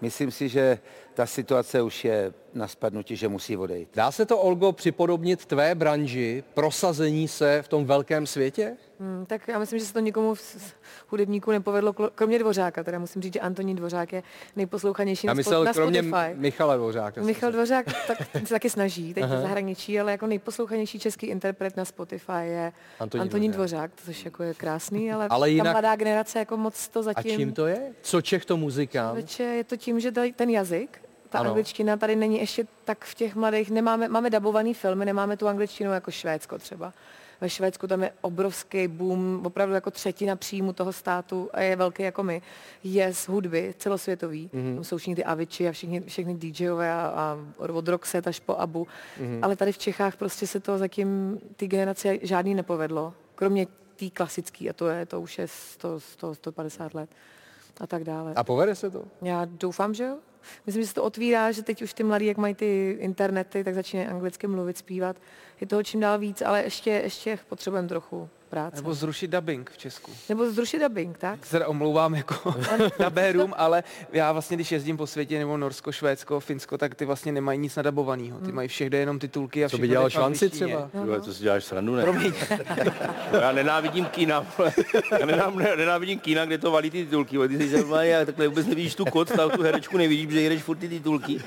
myslím 0.00 0.30
si, 0.30 0.48
že 0.48 0.78
ta 1.14 1.26
situace 1.26 1.82
už 1.82 2.04
je 2.04 2.32
na 2.54 2.68
spadnutí, 2.68 3.16
že 3.16 3.28
musí 3.28 3.56
odejít. 3.56 3.88
Dá 3.94 4.10
se 4.10 4.26
to, 4.26 4.38
Olgo, 4.38 4.72
připodobnit 4.72 5.46
tvé 5.46 5.74
branži, 5.74 6.44
prosazení 6.54 7.28
se 7.28 7.62
v 7.62 7.68
tom 7.68 7.84
velkém 7.84 8.26
světě? 8.26 8.76
Hmm, 9.04 9.26
tak 9.26 9.48
já 9.48 9.58
myslím, 9.58 9.78
že 9.78 9.84
se 9.84 9.92
to 9.92 10.00
nikomu 10.00 10.36
z 10.36 10.74
hudebníků 11.08 11.50
nepovedlo, 11.50 11.92
kromě 11.92 12.38
Dvořáka. 12.38 12.84
Teda 12.84 12.98
musím 12.98 13.22
říct, 13.22 13.32
že 13.32 13.40
Antonín 13.40 13.76
Dvořák 13.76 14.12
je 14.12 14.22
nejposlouchanější 14.56 15.26
Já 15.26 15.30
na, 15.30 15.34
myslel 15.34 15.64
na 15.64 15.72
kromě 15.72 16.02
Spotify. 16.02 16.34
Michala 16.34 16.76
Dvořáka. 16.76 17.22
Michal 17.22 17.52
Dvořák 17.52 17.86
tak 18.06 18.18
se 18.46 18.54
taky 18.54 18.70
snaží, 18.70 19.14
teď 19.14 19.24
v 19.24 19.28
zahraničí, 19.28 20.00
ale 20.00 20.12
jako 20.12 20.26
nejposlouchanější 20.26 20.98
český 20.98 21.26
interpret 21.26 21.76
na 21.76 21.84
Spotify 21.84 22.32
je 22.42 22.72
Antonín 23.00 23.22
Antonín, 23.22 23.52
Dvořák. 23.52 23.90
Což 24.04 24.24
jako 24.24 24.42
je 24.42 24.54
krásný, 24.54 25.12
ale, 25.12 25.28
Ale 25.28 25.46
ta 25.46 25.50
jinak- 25.50 25.72
mladá 25.72 25.96
generace 25.96 26.38
jako 26.38 26.56
moc 26.56 26.88
to 26.88 27.00
A 27.00 27.02
zatím... 27.02 27.36
čím 27.36 27.52
to 27.52 27.66
je? 27.66 27.92
Co 28.02 28.20
Čech 28.22 28.44
to? 28.44 28.56
Člověče, 28.56 29.42
je 29.42 29.64
to 29.64 29.76
tím, 29.76 30.00
že 30.00 30.12
ten 30.36 30.50
jazyk, 30.50 31.00
ta 31.30 31.38
ano. 31.38 31.50
angličtina 31.50 31.96
tady 31.96 32.16
není 32.16 32.38
ještě 32.38 32.66
tak 32.84 33.04
v 33.04 33.14
těch 33.14 33.34
mladých, 33.34 33.70
nemáme, 33.70 34.08
máme 34.08 34.30
dabovaný 34.30 34.74
filmy, 34.74 35.04
nemáme 35.04 35.36
tu 35.36 35.48
angličtinu 35.48 35.92
jako 35.92 36.10
Švédsko 36.10 36.58
třeba. 36.58 36.92
Ve 37.40 37.50
Švédsku 37.50 37.86
tam 37.86 38.02
je 38.02 38.12
obrovský 38.20 38.88
boom, 38.88 39.40
opravdu 39.46 39.74
jako 39.74 39.90
třetina 39.90 40.36
příjmu 40.36 40.72
toho 40.72 40.92
státu 40.92 41.50
a 41.52 41.60
je 41.60 41.76
velký 41.76 42.02
jako 42.02 42.22
my, 42.22 42.42
je 42.84 43.14
z 43.14 43.28
hudby 43.28 43.74
celosvětový. 43.78 44.50
Mhm. 44.52 44.62
Mm-hmm. 44.62 44.74
Tam 44.74 44.84
jsou 44.84 44.96
všichni 44.96 45.16
ty 45.16 45.24
Aviči 45.24 45.68
a 45.68 45.72
všichni, 45.72 46.00
všechny 46.00 46.34
DJové 46.34 46.92
a, 46.92 47.12
a 47.16 47.38
od 47.56 47.88
Roxette 47.88 48.30
až 48.30 48.40
po 48.40 48.54
Abu. 48.54 48.86
Mhm. 49.20 49.28
Mm-hmm. 49.28 49.44
Ale 49.44 49.56
tady 49.56 49.72
v 49.72 49.78
Čechách 49.78 50.16
prostě 50.16 50.46
se 50.46 50.60
to 50.60 50.78
zatím 50.78 51.38
ty 51.56 51.66
generace 51.66 52.18
žádný 52.22 52.54
nepovedlo. 52.54 53.14
Kromě 53.34 53.66
té 53.96 54.10
klasické 54.10 54.70
a 54.70 54.72
to 54.72 54.88
je, 54.88 55.06
to 55.06 55.20
už 55.20 55.38
je 55.38 55.48
100, 55.48 56.00
100, 56.00 56.34
150 56.34 56.94
let 56.94 57.10
a 57.80 57.86
tak 57.86 58.04
dále. 58.04 58.32
A 58.36 58.44
povede 58.44 58.74
se 58.74 58.90
to? 58.90 59.04
Já 59.22 59.44
doufám, 59.44 59.94
že 59.94 60.04
jo. 60.04 60.16
Myslím, 60.66 60.82
že 60.82 60.88
se 60.88 60.94
to 60.94 61.02
otvírá, 61.02 61.52
že 61.52 61.62
teď 61.62 61.82
už 61.82 61.94
ty 61.94 62.02
mladí, 62.02 62.26
jak 62.26 62.36
mají 62.36 62.54
ty 62.54 62.96
internety, 63.00 63.64
tak 63.64 63.74
začínají 63.74 64.08
anglicky 64.08 64.46
mluvit, 64.46 64.78
zpívat. 64.78 65.16
Je 65.60 65.66
toho 65.66 65.82
čím 65.82 66.00
dál 66.00 66.18
víc, 66.18 66.42
ale 66.42 66.62
ještě, 66.62 66.90
ještě 66.90 67.38
potřebujeme 67.48 67.88
trochu 67.88 68.28
práce. 68.54 68.76
Nebo 68.76 68.94
zrušit 68.94 69.30
dubbing 69.30 69.70
v 69.70 69.78
Česku. 69.78 70.10
Nebo 70.28 70.50
zrušit 70.50 70.78
dubbing, 70.78 71.18
tak? 71.18 71.46
Se 71.46 71.50
teda 71.50 71.68
omlouvám 71.68 72.14
jako 72.14 72.54
dabérům, 72.98 73.54
ale 73.56 73.84
já 74.12 74.32
vlastně, 74.32 74.56
když 74.56 74.72
jezdím 74.72 74.96
po 74.96 75.06
světě, 75.06 75.38
nebo 75.38 75.56
Norsko, 75.56 75.92
Švédsko, 75.92 76.40
Finsko, 76.40 76.78
tak 76.78 76.94
ty 76.94 77.04
vlastně 77.04 77.32
nemají 77.32 77.58
nic 77.58 77.76
nadabovaného. 77.76 78.38
Ty 78.38 78.52
mají 78.52 78.68
všech 78.68 78.92
jenom 78.92 79.18
titulky 79.18 79.64
a 79.64 79.68
Co 79.68 79.76
by 79.76 79.80
všechno 79.80 79.92
dělal 79.92 80.10
Švanci 80.10 80.50
třeba? 80.50 80.88
Tyhle, 80.92 81.20
to 81.20 81.34
si 81.34 81.42
děláš 81.42 81.64
srandu, 81.64 81.94
ne? 81.94 82.02
Promiň. 82.02 82.32
já 83.40 83.52
nenávidím 83.52 84.04
kína, 84.04 84.46
já 85.20 85.26
nenávidím 85.76 86.18
kína, 86.18 86.44
kde 86.44 86.58
to 86.58 86.70
valí 86.70 86.90
ty 86.90 87.04
titulky, 87.04 87.38
ty 87.48 87.68
jsi 87.68 87.84
takhle 88.26 88.48
vůbec 88.48 88.66
nevidíš 88.66 88.94
tu 88.94 89.04
kod, 89.04 89.32
tu 89.56 89.62
herečku 89.62 89.96
nevidíš, 89.96 90.30
že 90.30 90.40
jedeš 90.40 90.62
furt 90.62 90.76
ty 90.76 90.88
titulky 90.88 91.40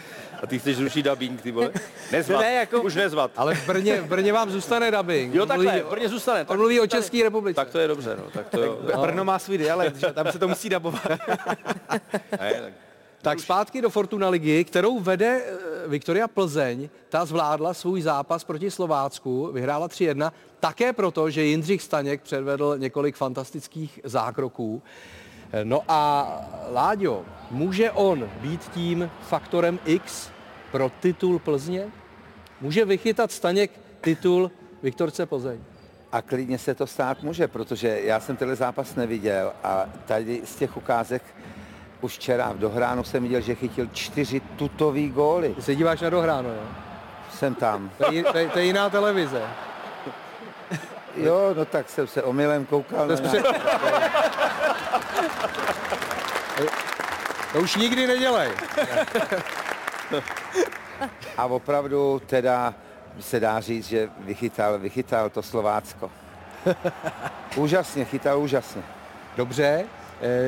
a 0.44 0.48
ty 0.48 0.60
chceš 0.60 0.78
zrušit 0.78 1.04
dubbing, 1.04 1.42
ty 1.42 1.52
vole. 1.52 1.72
Nezvat, 2.12 2.42
Ne, 2.42 2.54
jako- 2.54 2.82
už 2.82 2.96
nezvat. 2.96 3.32
Ale 3.38 3.56
v 3.56 3.68
Brně, 3.68 4.02
v 4.02 4.06
Brně 4.08 4.34
vám 4.34 4.50
zůstane 4.52 4.92
dubbing. 4.92 5.36
Jo, 5.36 5.46
takhle, 5.46 5.66
mluví- 5.66 5.82
v 5.88 5.90
Brně 5.90 6.10
zůstane. 6.10 6.46
On 6.48 6.58
mluví 6.58 6.80
o 6.80 6.88
České 6.88 7.24
republice. 7.24 7.56
Tak 7.56 7.70
to 7.70 7.80
je 7.80 7.88
dobře, 7.88 8.18
no, 8.20 8.24
tak 8.34 8.50
to 8.50 8.64
jo. 8.64 8.80
Brno 9.02 9.26
má 9.26 9.40
svůj 9.40 9.58
dialekt, 9.58 9.96
že? 9.96 10.14
tam 10.14 10.32
se 10.32 10.40
to 10.40 10.48
musí 10.48 10.70
dabovat. 10.70 11.08
Ne, 12.40 12.54
tak 12.54 12.74
Tak 13.22 13.40
zpátky 13.40 13.82
do 13.82 13.90
Fortuna 13.90 14.30
ligy, 14.30 14.64
kterou 14.64 15.00
vede 15.00 15.42
eh, 15.46 15.88
Viktoria 15.88 16.28
Plzeň. 16.28 16.90
Ta 17.10 17.26
zvládla 17.26 17.74
svůj 17.74 18.02
zápas 18.02 18.44
proti 18.44 18.72
Slovácku, 18.72 19.50
vyhrála 19.54 19.88
3-1, 19.88 20.32
také 20.60 20.94
proto, 20.94 21.30
že 21.30 21.44
Jindřich 21.44 21.82
Staněk 21.82 22.22
předvedl 22.22 22.76
několik 22.78 23.16
fantastických 23.16 24.00
zákroků. 24.04 24.82
No 25.64 25.82
a 25.88 26.32
Láďo, 26.74 27.26
může 27.52 27.92
on 27.92 28.30
být 28.42 28.70
tím 28.74 29.12
faktorem 29.22 29.80
X 29.86 30.30
pro 30.72 30.92
titul 31.00 31.40
Plzně? 31.40 31.88
Může 32.62 32.86
vychytat 32.86 33.32
Staněk 33.32 33.72
titul 34.02 34.52
Viktorce 34.84 35.26
Plzeň? 35.26 35.60
A 36.12 36.22
klidně 36.22 36.58
se 36.58 36.76
to 36.76 36.88
stát 36.88 37.24
může, 37.24 37.48
protože 37.48 38.00
já 38.04 38.20
jsem 38.20 38.38
tenhle 38.38 38.56
zápas 38.56 38.96
neviděl 38.96 39.54
a 39.64 39.86
tady 40.06 40.42
z 40.46 40.56
těch 40.56 40.78
ukázek 40.78 41.24
už 42.02 42.14
včera 42.14 42.52
v 42.54 42.58
dohránu 42.58 43.04
jsem 43.04 43.24
viděl, 43.24 43.42
že 43.42 43.56
chytil 43.56 43.90
čtyři 43.94 44.40
tutový 44.40 45.10
góly. 45.10 45.54
Ty 45.56 45.62
se 45.62 45.76
díváš 45.76 46.02
na 46.02 46.10
dohráno, 46.10 46.50
jo? 46.50 46.64
Jsem 47.32 47.56
tam. 47.56 47.92
To 47.98 48.12
je, 48.12 48.24
to 48.24 48.38
je, 48.38 48.50
to 48.50 48.60
je 48.60 48.66
jiná 48.66 48.90
televize. 48.90 49.42
Jo, 51.18 51.54
no 51.58 51.66
tak 51.66 51.90
jsem 51.90 52.08
se 52.08 52.24
omylem 52.24 52.66
koukal. 52.66 53.08
To, 53.08 53.24
na 53.24 53.32
to 57.54 57.60
už 57.60 57.76
nikdy 57.76 58.08
nedělej. 58.08 58.52
A 61.38 61.46
opravdu 61.46 62.22
teda 62.26 62.74
se 63.20 63.40
dá 63.40 63.60
říct, 63.60 63.88
že 63.88 64.10
vychytal, 64.20 64.80
vychytal 64.80 65.30
to 65.30 65.44
Slovácko. 65.44 66.12
Úžasně, 67.56 68.06
chytal 68.06 68.40
úžasně. 68.40 68.84
Dobře, 69.38 69.86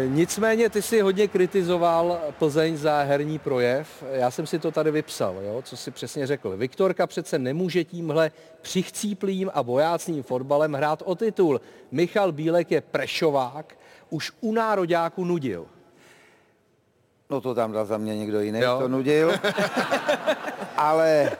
nicméně 0.08 0.69
ty 0.69 0.82
si 0.82 1.01
hodně 1.01 1.27
kritizoval 1.27 2.19
Plzeň 2.39 2.77
za 2.77 3.01
herní 3.01 3.39
projev. 3.39 4.03
Já 4.12 4.32
jsem 4.32 4.47
si 4.47 4.60
to 4.60 4.71
tady 4.71 4.91
vypsal, 4.91 5.36
jo, 5.41 5.62
co 5.62 5.77
si 5.77 5.91
přesně 5.91 6.27
řekl. 6.27 6.58
Viktorka 6.58 7.08
přece 7.08 7.39
nemůže 7.39 7.84
tímhle 7.84 8.32
přichcíplým 8.62 9.51
a 9.53 9.63
bojácným 9.63 10.23
fotbalem 10.23 10.73
hrát 10.73 11.03
o 11.05 11.15
titul. 11.15 11.62
Michal 11.91 12.32
Bílek 12.32 12.71
je 12.71 12.82
prešovák, 12.82 13.77
už 14.10 14.32
u 14.41 14.53
nároďáku 14.53 15.25
nudil. 15.25 15.65
No 17.29 17.41
to 17.41 17.55
tam 17.55 17.71
dal 17.71 17.86
za 17.86 17.97
mě 17.97 18.17
někdo 18.17 18.39
jiný, 18.41 18.60
Jo. 18.60 18.77
to 18.79 18.88
nudil. 18.88 19.34
ale, 20.77 21.32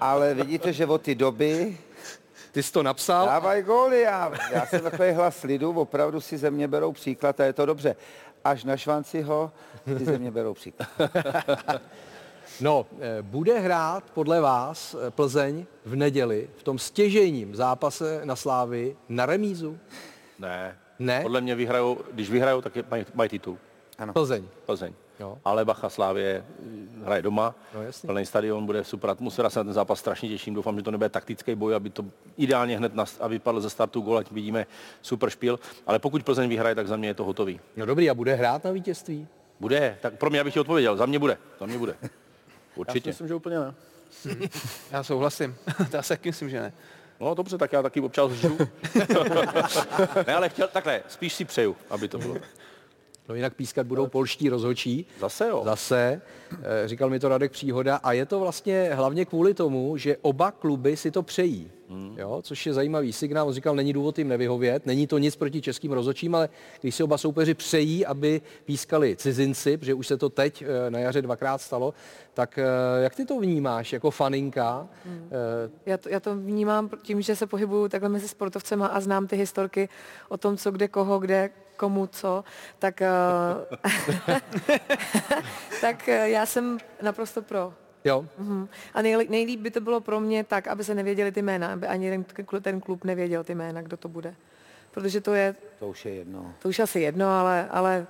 ale 0.00 0.34
vidíte, 0.34 0.72
že 0.72 0.86
od 0.86 1.02
té 1.02 1.14
doby 1.14 1.78
Ty 2.54 2.62
jsi 2.62 2.72
to 2.72 2.82
napsal. 2.82 3.26
dávají 3.26 3.62
góly. 3.62 4.00
Já, 4.00 4.32
já 4.50 4.66
jsem 4.66 4.80
takový 4.80 5.10
hlas 5.10 5.42
lidu, 5.42 5.72
opravdu 5.72 6.20
si 6.20 6.38
ze 6.38 6.50
mě 6.50 6.68
berou 6.68 6.92
příklad 6.92 7.40
a 7.40 7.44
je 7.44 7.52
to 7.52 7.66
dobře. 7.66 7.96
Až 8.44 8.64
na 8.64 8.76
Švanciho 8.76 9.52
si 9.98 10.04
ze 10.04 10.18
mě 10.18 10.30
berou 10.30 10.54
příklad. 10.54 10.88
No, 12.60 12.86
eh, 13.00 13.22
bude 13.22 13.58
hrát 13.58 14.04
podle 14.10 14.40
vás 14.40 14.94
eh, 14.94 15.10
Plzeň 15.10 15.66
v 15.84 15.96
neděli 15.96 16.50
v 16.56 16.62
tom 16.62 16.78
stěžejním 16.78 17.56
zápase 17.56 18.20
na 18.24 18.36
Slávy 18.36 18.96
na 19.08 19.26
remízu? 19.26 19.78
Ne. 20.38 20.78
Ne? 20.98 21.22
Podle 21.22 21.40
mě 21.40 21.54
vyhrajou, 21.54 21.98
když 22.12 22.30
vyhrajou, 22.30 22.60
tak 22.60 22.72
mají, 22.90 23.06
mají 23.14 23.28
titul. 23.30 23.58
Ano. 23.98 24.12
Plzeň. 24.12 24.44
Plzeň. 24.66 24.92
Jo. 25.20 25.38
Ale 25.44 25.64
Bacha 25.64 25.88
Slávě 25.90 26.44
hraje 27.04 27.22
doma, 27.22 27.54
No, 27.74 27.82
jasně. 27.82 28.06
plný 28.06 28.26
stadion, 28.26 28.66
bude 28.66 28.84
super 28.84 29.10
atmosféra, 29.10 29.50
se 29.50 29.58
na 29.58 29.64
ten 29.64 29.72
zápas 29.72 29.98
strašně 30.00 30.28
těším, 30.28 30.54
doufám, 30.54 30.76
že 30.76 30.82
to 30.82 30.90
nebude 30.90 31.08
taktický 31.08 31.54
boj, 31.54 31.74
aby 31.74 31.90
to 31.90 32.04
ideálně 32.36 32.76
hned 32.78 32.94
nas, 32.94 33.20
aby 33.20 33.38
padl 33.38 33.60
ze 33.60 33.70
startu 33.70 34.00
gól, 34.00 34.18
ať 34.18 34.30
vidíme 34.30 34.66
super 35.02 35.30
špil, 35.30 35.58
ale 35.86 35.98
pokud 35.98 36.22
Plzeň 36.22 36.48
vyhraje, 36.48 36.74
tak 36.74 36.88
za 36.88 36.96
mě 36.96 37.08
je 37.08 37.14
to 37.14 37.24
hotový. 37.24 37.60
No 37.76 37.86
dobrý, 37.86 38.10
a 38.10 38.14
bude 38.14 38.34
hrát 38.34 38.64
na 38.64 38.70
vítězství? 38.70 39.26
Bude, 39.60 39.98
tak 40.00 40.14
pro 40.14 40.30
mě, 40.30 40.40
abych 40.40 40.54
ti 40.54 40.60
odpověděl, 40.60 40.96
za 40.96 41.06
mě 41.06 41.18
bude, 41.18 41.38
za 41.60 41.66
mě 41.66 41.78
bude. 41.78 41.94
Já 42.02 42.08
si 42.08 42.80
Určitě. 42.80 43.10
myslím, 43.10 43.28
že 43.28 43.34
úplně 43.34 43.58
ne. 43.58 43.74
Já 44.90 45.02
souhlasím. 45.02 45.56
já 45.92 46.02
si 46.02 46.08
taky 46.08 46.28
myslím, 46.28 46.50
že 46.50 46.60
ne. 46.60 46.72
No 47.20 47.34
dobře, 47.34 47.58
tak 47.58 47.72
já 47.72 47.82
taky 47.82 48.00
občas 48.00 48.32
žiju. 48.32 48.58
ne, 50.26 50.34
ale 50.34 50.48
chtěl, 50.48 50.68
takhle, 50.68 51.02
spíš 51.08 51.32
si 51.34 51.44
přeju, 51.44 51.76
aby 51.90 52.08
to 52.08 52.18
bylo. 52.18 52.36
No 53.28 53.34
jinak 53.34 53.54
pískat 53.54 53.86
budou 53.86 54.06
polští 54.06 54.48
rozhočí. 54.48 55.06
Zase 55.20 55.48
jo. 55.48 55.62
Zase, 55.64 56.22
eh, 56.52 56.88
říkal 56.88 57.10
mi 57.10 57.20
to 57.20 57.28
Radek 57.28 57.52
Příhoda. 57.52 57.96
A 57.96 58.12
je 58.12 58.26
to 58.26 58.40
vlastně 58.40 58.90
hlavně 58.92 59.24
kvůli 59.24 59.54
tomu, 59.54 59.96
že 59.96 60.16
oba 60.22 60.50
kluby 60.50 60.96
si 60.96 61.10
to 61.10 61.22
přejí. 61.22 61.70
Hmm. 61.88 62.14
Jo, 62.18 62.40
což 62.42 62.66
je 62.66 62.72
zajímavý 62.72 63.12
signál. 63.12 63.48
On 63.48 63.54
říkal, 63.54 63.76
není 63.76 63.92
důvod 63.92 64.18
jim 64.18 64.28
nevyhovět, 64.28 64.86
není 64.86 65.06
to 65.06 65.18
nic 65.18 65.36
proti 65.36 65.62
českým 65.62 65.92
rozhodčím, 65.92 66.34
ale 66.34 66.48
když 66.80 66.94
si 66.94 67.02
oba 67.02 67.18
soupeři 67.18 67.54
přejí, 67.54 68.06
aby 68.06 68.42
pískali 68.64 69.16
cizinci, 69.16 69.76
protože 69.76 69.94
už 69.94 70.06
se 70.06 70.16
to 70.16 70.28
teď 70.28 70.62
eh, 70.62 70.90
na 70.90 70.98
jaře 70.98 71.22
dvakrát 71.22 71.60
stalo, 71.60 71.94
tak 72.34 72.58
eh, 72.58 72.64
jak 73.02 73.14
ty 73.14 73.24
to 73.24 73.40
vnímáš 73.40 73.92
jako 73.92 74.10
faninka? 74.10 74.88
Hmm. 75.04 75.30
Já, 75.86 75.96
to, 75.96 76.08
já 76.08 76.20
to 76.20 76.36
vnímám 76.36 76.90
tím, 77.02 77.22
že 77.22 77.36
se 77.36 77.46
pohybuju 77.46 77.88
takhle 77.88 78.08
mezi 78.08 78.28
sportovcema 78.28 78.86
a 78.86 79.00
znám 79.00 79.26
ty 79.26 79.36
historky 79.36 79.88
o 80.28 80.36
tom, 80.36 80.56
co 80.56 80.70
kde 80.70 80.88
koho, 80.88 81.18
kde 81.18 81.50
komu 81.76 82.06
co, 82.06 82.44
tak, 82.78 83.02
tak 85.80 86.08
já 86.08 86.46
jsem 86.46 86.78
naprosto 87.02 87.42
pro. 87.42 87.74
Jo. 88.04 88.26
Uh-huh. 88.40 88.68
A 88.94 89.02
nejlíp, 89.02 89.30
nejlíp 89.30 89.60
by 89.60 89.70
to 89.70 89.80
bylo 89.80 90.00
pro 90.00 90.20
mě 90.20 90.44
tak, 90.44 90.68
aby 90.68 90.84
se 90.84 90.94
nevěděli 90.94 91.32
ty 91.32 91.42
jména, 91.42 91.72
aby 91.72 91.86
ani 91.86 92.10
ten, 92.10 92.24
ten 92.62 92.80
klub 92.80 93.04
nevěděl 93.04 93.44
ty 93.44 93.54
jména, 93.54 93.82
kdo 93.82 93.96
to 93.96 94.08
bude. 94.08 94.34
Protože 94.90 95.20
to 95.20 95.34
je... 95.34 95.54
To 95.78 95.88
už 95.88 96.04
je 96.04 96.14
jedno. 96.14 96.54
To 96.58 96.68
už 96.68 96.78
asi 96.78 97.00
jedno, 97.00 97.28
ale, 97.28 97.68
ale 97.70 98.06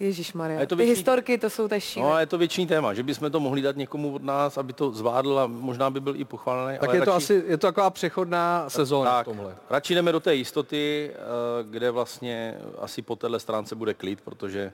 Ježíš 0.00 0.32
Maria. 0.32 0.66
Ty 0.66 0.74
větší... 0.74 0.90
historky, 0.90 1.38
to 1.38 1.50
jsou 1.50 1.68
tež 1.68 1.96
No, 1.96 2.18
je 2.18 2.26
to 2.26 2.38
větší 2.38 2.66
téma, 2.66 2.94
že 2.94 3.02
bychom 3.02 3.30
to 3.30 3.40
mohli 3.40 3.62
dát 3.62 3.76
někomu 3.76 4.14
od 4.14 4.22
nás, 4.22 4.58
aby 4.58 4.72
to 4.72 4.90
zvládl 4.90 5.38
a 5.38 5.46
možná 5.46 5.90
by 5.90 6.00
byl 6.00 6.16
i 6.16 6.24
pochválený. 6.24 6.78
Tak 6.78 6.88
ale 6.88 6.98
je 6.98 7.02
to 7.02 7.10
radši... 7.10 7.16
asi, 7.16 7.44
je 7.46 7.56
to 7.56 7.66
taková 7.66 7.90
přechodná 7.90 8.70
sezóna 8.70 9.10
tak, 9.10 9.26
v 9.26 9.30
tomhle. 9.30 9.56
Radši 9.70 9.94
jdeme 9.94 10.12
do 10.12 10.20
té 10.20 10.34
jistoty, 10.34 11.10
eh, 11.12 11.18
kde 11.70 11.90
vlastně 11.90 12.54
asi 12.78 13.02
po 13.02 13.16
téhle 13.16 13.40
stránce 13.40 13.74
bude 13.74 13.94
klid, 13.94 14.20
protože 14.20 14.72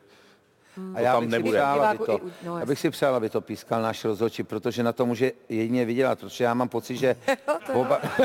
a 0.94 1.00
já 1.00 1.20
bych, 1.20 1.28
nebude. 1.28 1.58
Přál, 1.58 1.82
aby 1.82 1.98
to, 1.98 2.20
no, 2.42 2.58
já 2.58 2.66
bych 2.66 2.78
si 2.78 2.90
přál, 2.90 3.14
aby 3.14 3.30
to 3.30 3.40
pískal 3.40 3.82
náš 3.82 4.04
rozhodčí, 4.04 4.42
protože 4.42 4.82
na 4.82 4.92
to 4.92 5.06
může 5.06 5.32
jedině 5.48 5.84
vydělat, 5.84 6.18
protože 6.20 6.44
já 6.44 6.54
mám 6.54 6.68
pocit, 6.68 6.96
že 6.96 7.16
oba... 7.72 8.00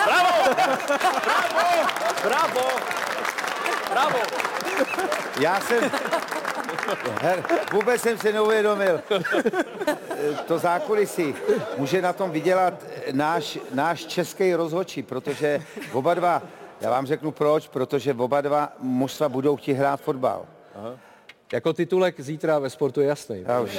bravo! 0.00 0.54
Bravo! 2.22 2.60
Bravo! 3.90 4.47
Já 5.38 5.60
jsem... 5.60 5.90
Her, 7.20 7.44
vůbec 7.72 8.02
jsem 8.02 8.18
se 8.18 8.32
neuvědomil. 8.32 9.00
To 10.46 10.58
zákulisí 10.58 11.34
může 11.76 12.02
na 12.02 12.12
tom 12.12 12.30
vydělat 12.30 12.74
náš, 13.12 13.58
náš 13.74 14.04
český 14.04 14.54
rozhodčí, 14.54 15.02
protože 15.02 15.62
oba 15.92 16.14
dva, 16.14 16.42
já 16.80 16.90
vám 16.90 17.06
řeknu 17.06 17.30
proč, 17.30 17.68
protože 17.68 18.14
oba 18.14 18.40
dva 18.40 18.72
mužstva 18.78 19.28
budou 19.28 19.56
chtít 19.56 19.72
hrát 19.72 20.00
fotbal. 20.00 20.46
Aha. 20.78 20.94
Jako 21.52 21.72
titulek 21.72 22.20
zítra 22.20 22.58
ve 22.58 22.70
sportu 22.70 23.00
je 23.00 23.06
jasný. 23.06 23.44
Já 23.46 23.60
už 23.60 23.78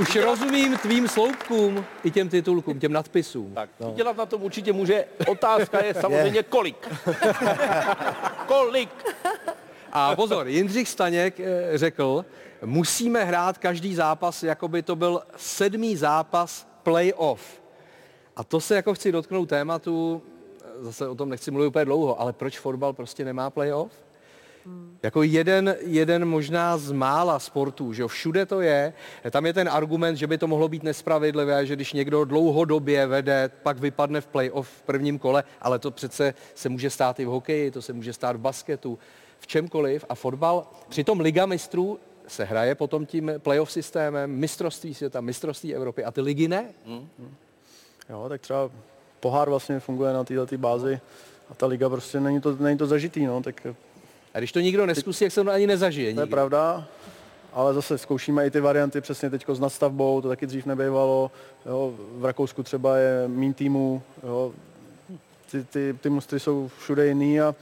Už 0.00 0.16
rozumím 0.16 0.78
tvým 0.78 1.08
sloupkům 1.08 1.84
i 2.04 2.10
těm 2.10 2.28
titulkům, 2.28 2.80
těm 2.80 2.92
nadpisům. 2.92 3.54
Tak, 3.54 3.70
no. 3.80 3.92
dělat 3.96 4.16
na 4.16 4.26
tom 4.26 4.42
určitě 4.42 4.72
může. 4.72 5.04
Otázka 5.26 5.84
je 5.84 5.94
samozřejmě 5.94 6.42
kolik. 6.42 6.88
kolik? 8.46 8.90
A 9.92 10.16
pozor, 10.16 10.48
Jindřich 10.48 10.88
Staněk 10.88 11.40
eh, 11.40 11.78
řekl, 11.78 12.24
musíme 12.64 13.24
hrát 13.24 13.58
každý 13.58 13.94
zápas, 13.94 14.42
jako 14.42 14.68
by 14.68 14.82
to 14.82 14.96
byl 14.96 15.22
sedmý 15.36 15.96
zápas 15.96 16.66
playoff. 16.82 17.62
A 18.36 18.44
to 18.44 18.60
se 18.60 18.76
jako 18.76 18.94
chci 18.94 19.12
dotknout 19.12 19.48
tématu, 19.48 20.22
zase 20.80 21.08
o 21.08 21.14
tom 21.14 21.28
nechci 21.28 21.50
mluvit 21.50 21.68
úplně 21.68 21.84
dlouho, 21.84 22.20
ale 22.20 22.32
proč 22.32 22.58
fotbal 22.58 22.92
prostě 22.92 23.24
nemá 23.24 23.50
playoff? 23.50 23.92
Jako 25.02 25.22
jeden, 25.22 25.76
jeden 25.80 26.24
možná 26.24 26.78
z 26.78 26.92
mála 26.92 27.38
sportů, 27.38 27.92
že 27.92 28.02
jo, 28.02 28.08
všude 28.08 28.46
to 28.46 28.60
je. 28.60 28.92
Tam 29.30 29.46
je 29.46 29.52
ten 29.52 29.68
argument, 29.68 30.16
že 30.16 30.26
by 30.26 30.38
to 30.38 30.46
mohlo 30.46 30.68
být 30.68 30.82
nespravedlivé, 30.82 31.66
že 31.66 31.76
když 31.76 31.92
někdo 31.92 32.24
dlouhodobě 32.24 33.06
vede, 33.06 33.50
pak 33.62 33.78
vypadne 33.78 34.20
v 34.20 34.26
playoff 34.26 34.68
v 34.68 34.82
prvním 34.82 35.18
kole, 35.18 35.44
ale 35.60 35.78
to 35.78 35.90
přece 35.90 36.34
se 36.54 36.68
může 36.68 36.90
stát 36.90 37.20
i 37.20 37.24
v 37.24 37.28
hokeji, 37.28 37.70
to 37.70 37.82
se 37.82 37.92
může 37.92 38.12
stát 38.12 38.36
v 38.36 38.40
basketu, 38.40 38.98
v 39.38 39.46
čemkoliv. 39.46 40.04
A 40.08 40.14
fotbal, 40.14 40.66
přitom 40.88 41.20
Liga 41.20 41.46
mistrů 41.46 41.98
se 42.26 42.44
hraje 42.44 42.74
potom 42.74 43.06
tím 43.06 43.32
playoff 43.38 43.72
systémem, 43.72 44.30
mistrovství 44.30 44.94
světa, 44.94 45.20
mistrovství 45.20 45.74
Evropy 45.74 46.04
a 46.04 46.10
ty 46.10 46.20
ligy 46.20 46.48
ne. 46.48 46.68
Hmm. 46.86 47.08
Jo, 48.10 48.26
tak 48.28 48.40
třeba 48.40 48.70
pohár 49.20 49.48
vlastně 49.48 49.80
funguje 49.80 50.12
na 50.12 50.24
této 50.24 50.58
bázi 50.58 51.00
a 51.50 51.54
ta 51.54 51.66
liga 51.66 51.88
prostě 51.88 52.20
není 52.20 52.40
to, 52.40 52.56
není 52.56 52.78
to 52.78 52.86
zažitý, 52.86 53.26
no, 53.26 53.42
tak... 53.42 53.66
A 54.34 54.38
když 54.38 54.52
to 54.52 54.60
nikdo 54.60 54.86
neskusí, 54.86 55.24
jak 55.24 55.32
se 55.32 55.44
to 55.44 55.50
ani 55.50 55.66
nezažije. 55.66 56.14
To 56.14 56.20
je 56.20 56.26
pravda, 56.26 56.84
ale 57.52 57.74
zase 57.74 57.98
zkoušíme 57.98 58.46
i 58.46 58.50
ty 58.50 58.60
varianty 58.60 59.00
přesně 59.00 59.30
teď 59.30 59.44
s 59.48 59.60
nadstavbou, 59.60 60.20
to 60.20 60.28
taky 60.28 60.46
dřív 60.46 60.66
nebejvalo. 60.66 61.30
Jo, 61.66 61.94
v 62.16 62.24
Rakousku 62.24 62.62
třeba 62.62 62.96
je 62.96 63.28
mín 63.28 63.54
týmu, 63.54 64.02
jo, 64.22 64.52
ty, 65.50 65.64
ty, 65.64 65.96
ty 66.00 66.10
mustry 66.10 66.40
jsou 66.40 66.70
všude 66.78 67.06
jiný 67.06 67.40
a 67.40 67.54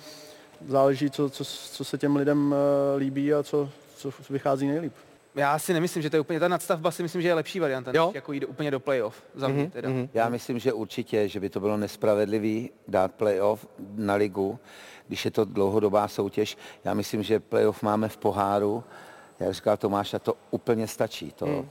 záleží, 0.68 1.10
co, 1.10 1.30
co, 1.30 1.44
co 1.44 1.84
se 1.84 1.98
těm 1.98 2.16
lidem 2.16 2.52
uh, 2.52 2.98
líbí 2.98 3.34
a 3.34 3.42
co, 3.42 3.68
co 3.96 4.10
vychází 4.30 4.66
nejlíp. 4.66 4.92
Já 5.34 5.58
si 5.58 5.72
nemyslím, 5.72 6.02
že 6.02 6.10
to 6.10 6.16
je 6.16 6.20
úplně 6.20 6.40
ta 6.40 6.48
nadstavba, 6.48 6.90
si 6.90 7.02
myslím, 7.02 7.22
že 7.22 7.28
je 7.28 7.34
lepší 7.34 7.60
varianta, 7.60 7.92
jo? 7.94 8.06
než 8.06 8.14
jako 8.14 8.32
jít 8.32 8.44
úplně 8.44 8.70
do 8.70 8.80
playoff. 8.80 9.22
Za 9.34 9.48
mě 9.48 9.64
mm-hmm. 9.64 9.70
teda. 9.70 9.88
Mm-hmm. 9.88 10.08
Já 10.14 10.28
myslím, 10.28 10.58
že 10.58 10.72
určitě, 10.72 11.28
že 11.28 11.40
by 11.40 11.50
to 11.50 11.60
bylo 11.60 11.76
nespravedlivý 11.76 12.70
dát 12.88 13.12
playoff 13.12 13.66
na 13.94 14.14
ligu, 14.14 14.58
když 15.10 15.24
je 15.24 15.30
to 15.30 15.44
dlouhodobá 15.44 16.08
soutěž. 16.08 16.56
Já 16.84 16.94
myslím, 16.94 17.22
že 17.22 17.40
playoff 17.40 17.82
máme 17.82 18.08
v 18.08 18.16
poháru. 18.16 18.84
Jak 19.40 19.54
říkal 19.54 19.76
Tomáš, 19.76 20.14
a 20.14 20.18
to 20.18 20.34
úplně 20.50 20.86
stačí. 20.86 21.32
To, 21.32 21.46
mm. 21.46 21.68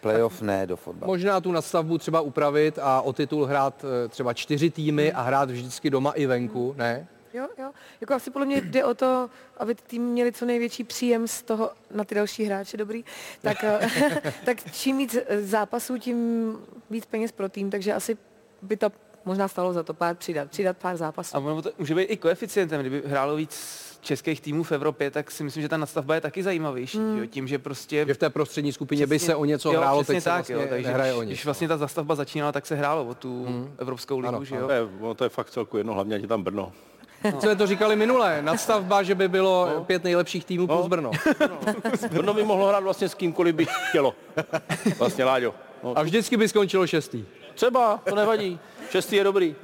Playoff 0.00 0.42
ne 0.42 0.66
do 0.66 0.76
fotbalu. 0.76 1.12
Možná 1.12 1.40
tu 1.40 1.52
nadstavbu 1.52 1.98
třeba 1.98 2.20
upravit 2.20 2.78
a 2.78 3.00
o 3.00 3.12
titul 3.12 3.44
hrát 3.44 3.84
eh, 3.84 4.08
třeba 4.08 4.32
čtyři 4.32 4.70
týmy 4.70 5.12
a 5.12 5.22
hrát 5.22 5.50
vždycky 5.50 5.90
doma 5.90 6.12
i 6.12 6.26
venku, 6.26 6.74
ne? 6.78 7.08
Jo, 7.34 7.48
jo. 7.58 7.70
Jako 8.00 8.14
asi 8.14 8.30
podle 8.30 8.46
mě 8.46 8.60
jde 8.60 8.84
o 8.84 8.94
to, 8.94 9.30
aby 9.56 9.74
ty 9.74 9.82
tým 9.86 10.02
měli 10.02 10.32
co 10.32 10.46
největší 10.46 10.84
příjem 10.84 11.28
z 11.28 11.42
toho 11.42 11.70
na 11.94 12.04
ty 12.04 12.14
další 12.14 12.44
hráče, 12.44 12.76
dobrý. 12.76 13.04
Tak, 13.42 13.64
eh, 13.64 13.90
tak 14.44 14.72
čím 14.72 14.98
víc 14.98 15.16
zápasů, 15.40 15.98
tím 15.98 16.52
víc 16.90 17.06
peněz 17.06 17.32
pro 17.32 17.48
tým, 17.48 17.70
takže 17.70 17.94
asi 17.94 18.16
by 18.62 18.76
to 18.76 18.90
možná 19.26 19.48
stalo 19.48 19.72
za 19.72 19.82
to 19.82 19.94
pár 19.94 20.16
přidat, 20.16 20.50
přidat 20.50 20.76
pár 20.76 20.96
zápasů. 20.96 21.36
A 21.36 21.40
ono 21.40 21.62
to 21.62 21.70
může 21.78 21.94
být 21.94 22.02
i 22.02 22.16
koeficientem, 22.16 22.80
kdyby 22.80 23.02
hrálo 23.06 23.36
víc 23.36 23.86
českých 24.00 24.40
týmů 24.40 24.62
v 24.62 24.72
Evropě, 24.72 25.10
tak 25.10 25.30
si 25.30 25.44
myslím, 25.44 25.62
že 25.62 25.68
ta 25.68 25.76
nadstavba 25.76 26.14
je 26.14 26.20
taky 26.20 26.42
zajímavější. 26.42 26.98
Mm. 26.98 27.18
Jo? 27.18 27.26
Tím, 27.26 27.48
že 27.48 27.58
prostě... 27.58 28.04
Že 28.06 28.14
v 28.14 28.18
té 28.18 28.30
prostřední 28.30 28.72
skupině 28.72 29.06
přesně, 29.06 29.14
by 29.14 29.18
se 29.18 29.34
o 29.34 29.44
něco 29.44 29.72
jo, 29.72 29.80
hrálo, 29.80 30.04
teď 30.04 30.24
tak, 30.24 30.34
vlastně 30.34 30.54
jo, 30.54 30.62
takže 30.68 30.92
když, 30.92 31.12
o 31.12 31.22
nic. 31.22 31.28
Když 31.30 31.44
vlastně 31.44 31.68
ta 31.68 31.76
zastavba 31.76 32.14
začínala, 32.14 32.52
tak 32.52 32.66
se 32.66 32.74
hrálo 32.74 33.04
o 33.04 33.14
tu 33.14 33.46
mm. 33.48 33.74
Evropskou 33.78 34.18
ligu, 34.18 34.28
ano, 34.28 34.44
že 34.44 34.56
jo? 34.56 34.66
To 34.66 34.72
je, 34.72 35.14
to 35.16 35.24
je 35.24 35.30
fakt 35.30 35.50
celku 35.50 35.76
jedno, 35.76 35.94
hlavně 35.94 36.16
je 36.16 36.26
tam 36.26 36.42
Brno. 36.42 36.72
No. 37.32 37.40
jsme 37.40 37.56
to 37.56 37.66
říkali 37.66 37.96
minule, 37.96 38.42
nadstavba, 38.42 39.02
že 39.02 39.14
by 39.14 39.28
bylo 39.28 39.70
no. 39.74 39.84
pět 39.84 40.04
nejlepších 40.04 40.44
týmů 40.44 40.66
no. 40.66 40.76
plus 40.76 40.88
Brno. 40.88 41.10
No. 41.40 42.08
Brno 42.08 42.34
by 42.34 42.44
mohlo 42.44 42.68
hrát 42.68 42.82
vlastně 42.82 43.08
s 43.08 43.14
kýmkoliv 43.14 43.54
by 43.54 43.66
chtělo. 43.88 44.14
Vlastně 44.98 45.24
Láďo. 45.24 45.54
No. 45.82 45.98
A 45.98 46.02
vždycky 46.02 46.36
by 46.36 46.48
skončilo 46.48 46.86
šestý. 46.86 47.24
Třeba, 47.56 48.00
to 48.08 48.14
nevadí. 48.14 48.58
Šestý 48.90 49.16
je 49.16 49.24
dobrý. 49.24 49.54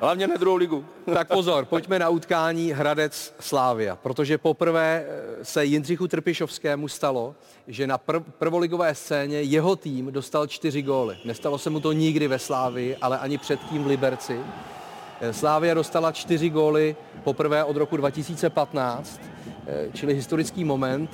Hlavně 0.00 0.26
na 0.26 0.36
druhou 0.36 0.56
ligu. 0.56 0.84
tak 1.14 1.28
pozor, 1.28 1.64
pojďme 1.64 1.98
na 1.98 2.08
utkání 2.08 2.72
Hradec 2.72 3.34
Slávia, 3.40 3.96
protože 3.96 4.38
poprvé 4.38 5.04
eh, 5.06 5.44
se 5.44 5.64
Jindřichu 5.64 6.08
Trpišovskému 6.08 6.88
stalo, 6.88 7.34
že 7.68 7.86
na 7.86 7.98
prv, 7.98 8.22
prvoligové 8.38 8.94
scéně 8.94 9.42
jeho 9.42 9.76
tým 9.76 10.12
dostal 10.12 10.46
čtyři 10.46 10.82
góly. 10.82 11.16
Nestalo 11.24 11.58
se 11.58 11.70
mu 11.70 11.80
to 11.80 11.92
nikdy 11.92 12.28
ve 12.28 12.38
Slávii, 12.38 12.96
ale 12.96 13.18
ani 13.18 13.38
předtím 13.38 13.84
v 13.84 13.86
Liberci. 13.86 14.40
Eh, 15.20 15.32
Slávia 15.32 15.74
dostala 15.74 16.12
čtyři 16.12 16.50
góly 16.50 16.96
poprvé 17.24 17.64
od 17.64 17.76
roku 17.76 17.96
2015, 17.96 19.20
eh, 19.66 19.88
čili 19.92 20.14
historický 20.14 20.64
moment, 20.64 21.10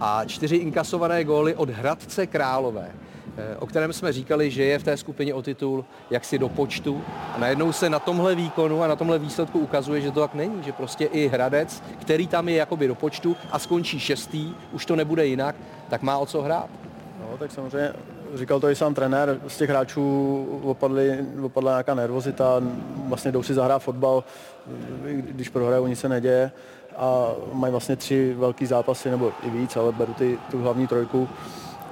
a 0.00 0.24
čtyři 0.24 0.56
inkasované 0.56 1.24
góly 1.24 1.54
od 1.54 1.70
Hradce 1.70 2.26
Králové, 2.26 2.92
o 3.58 3.66
kterém 3.66 3.92
jsme 3.92 4.12
říkali, 4.12 4.50
že 4.50 4.64
je 4.64 4.78
v 4.78 4.82
té 4.82 4.96
skupině 4.96 5.34
o 5.34 5.42
titul 5.42 5.84
jaksi 6.10 6.38
do 6.38 6.48
počtu. 6.48 7.02
A 7.34 7.38
najednou 7.38 7.72
se 7.72 7.90
na 7.90 7.98
tomhle 7.98 8.34
výkonu 8.34 8.82
a 8.82 8.86
na 8.86 8.96
tomhle 8.96 9.18
výsledku 9.18 9.58
ukazuje, 9.58 10.00
že 10.00 10.10
to 10.10 10.20
tak 10.20 10.34
není, 10.34 10.62
že 10.62 10.72
prostě 10.72 11.04
i 11.04 11.28
Hradec, 11.28 11.82
který 12.00 12.26
tam 12.26 12.48
je 12.48 12.56
jakoby 12.56 12.88
do 12.88 12.94
počtu 12.94 13.36
a 13.50 13.58
skončí 13.58 14.00
šestý, 14.00 14.54
už 14.72 14.86
to 14.86 14.96
nebude 14.96 15.26
jinak, 15.26 15.56
tak 15.88 16.02
má 16.02 16.18
o 16.18 16.26
co 16.26 16.42
hrát. 16.42 16.68
No, 17.20 17.38
tak 17.38 17.50
samozřejmě 17.50 17.92
říkal 18.34 18.60
to 18.60 18.70
i 18.70 18.76
sám 18.76 18.94
trenér, 18.94 19.40
z 19.48 19.56
těch 19.56 19.70
hráčů 19.70 20.60
opadly, 20.62 21.18
opadla 21.42 21.70
nějaká 21.70 21.94
nervozita, 21.94 22.62
vlastně 23.06 23.32
jdou 23.32 23.42
si 23.42 23.54
zahrát 23.54 23.82
fotbal, 23.82 24.24
když 25.04 25.48
prohrajou, 25.48 25.86
nic 25.86 26.00
se 26.00 26.08
neděje 26.08 26.50
a 26.96 27.26
mají 27.52 27.70
vlastně 27.70 27.96
tři 27.96 28.34
velký 28.38 28.66
zápasy, 28.66 29.10
nebo 29.10 29.32
i 29.42 29.50
víc, 29.50 29.76
ale 29.76 29.92
beru 29.92 30.14
ty, 30.14 30.38
tu 30.50 30.62
hlavní 30.62 30.86
trojku 30.86 31.28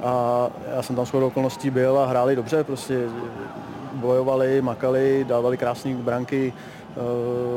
a 0.05 0.51
já 0.75 0.83
jsem 0.83 0.97
tam 0.97 1.07
shodou 1.07 1.27
okolností 1.27 1.71
byl 1.71 1.99
a 1.99 2.07
hráli 2.07 2.37
dobře, 2.37 2.65
prostě 2.65 3.09
bojovali, 3.93 4.63
makali, 4.63 5.25
dávali 5.29 5.57
krásné 5.57 5.95
branky, 5.95 6.53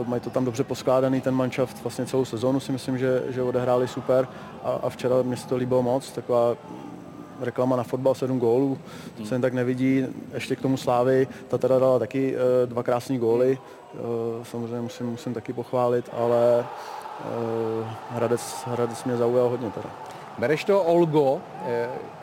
Uh, 0.02 0.08
mají 0.08 0.22
to 0.22 0.30
tam 0.30 0.45
dobře 0.45 0.64
poskládaný, 0.64 1.22
ten 1.22 1.36
manšaft 1.36 1.84
vlastně 1.84 2.06
celou 2.06 2.26
sezónu 2.26 2.60
si 2.60 2.72
myslím, 2.72 2.98
že, 2.98 3.24
že 3.30 3.41
odehráli 3.43 3.88
super. 3.88 4.28
A, 4.64 4.72
a 4.72 4.89
včera 4.89 5.16
mě 5.22 5.38
se 5.38 5.48
to 5.48 5.56
líbilo 5.56 5.84
moc, 5.84 6.12
taková 6.12 6.56
reklama 7.39 7.76
na 7.76 7.84
fotbal, 7.84 8.16
sedm 8.16 8.39
gólů, 8.39 8.78
to 9.18 9.26
se 9.26 9.36
jen 9.36 9.41
tak 9.41 9.54
nevidí, 9.54 10.06
ještě 10.34 10.56
k 10.56 10.62
tomu 10.62 10.78
Slávy, 10.78 11.28
ta 11.48 11.58
teda 11.58 11.80
dala 11.80 12.00
taky 12.00 12.36
uh, 12.36 12.70
dva 12.70 12.84
krásné 12.84 13.18
góly, 13.18 13.58
uh, 13.93 14.00
samozřejmě 14.43 14.82
musím, 14.82 15.08
musím 15.08 15.34
taky 15.34 15.54
pochválit, 15.54 16.10
ale 16.14 16.66
Hradec, 18.10 18.64
Hradec 18.66 19.04
mě 19.04 19.18
zaujal 19.18 19.50
hodně 19.50 19.70
teda. 19.72 19.89
Bereš 20.38 20.64
to, 20.64 20.84
Olgo, 20.84 21.42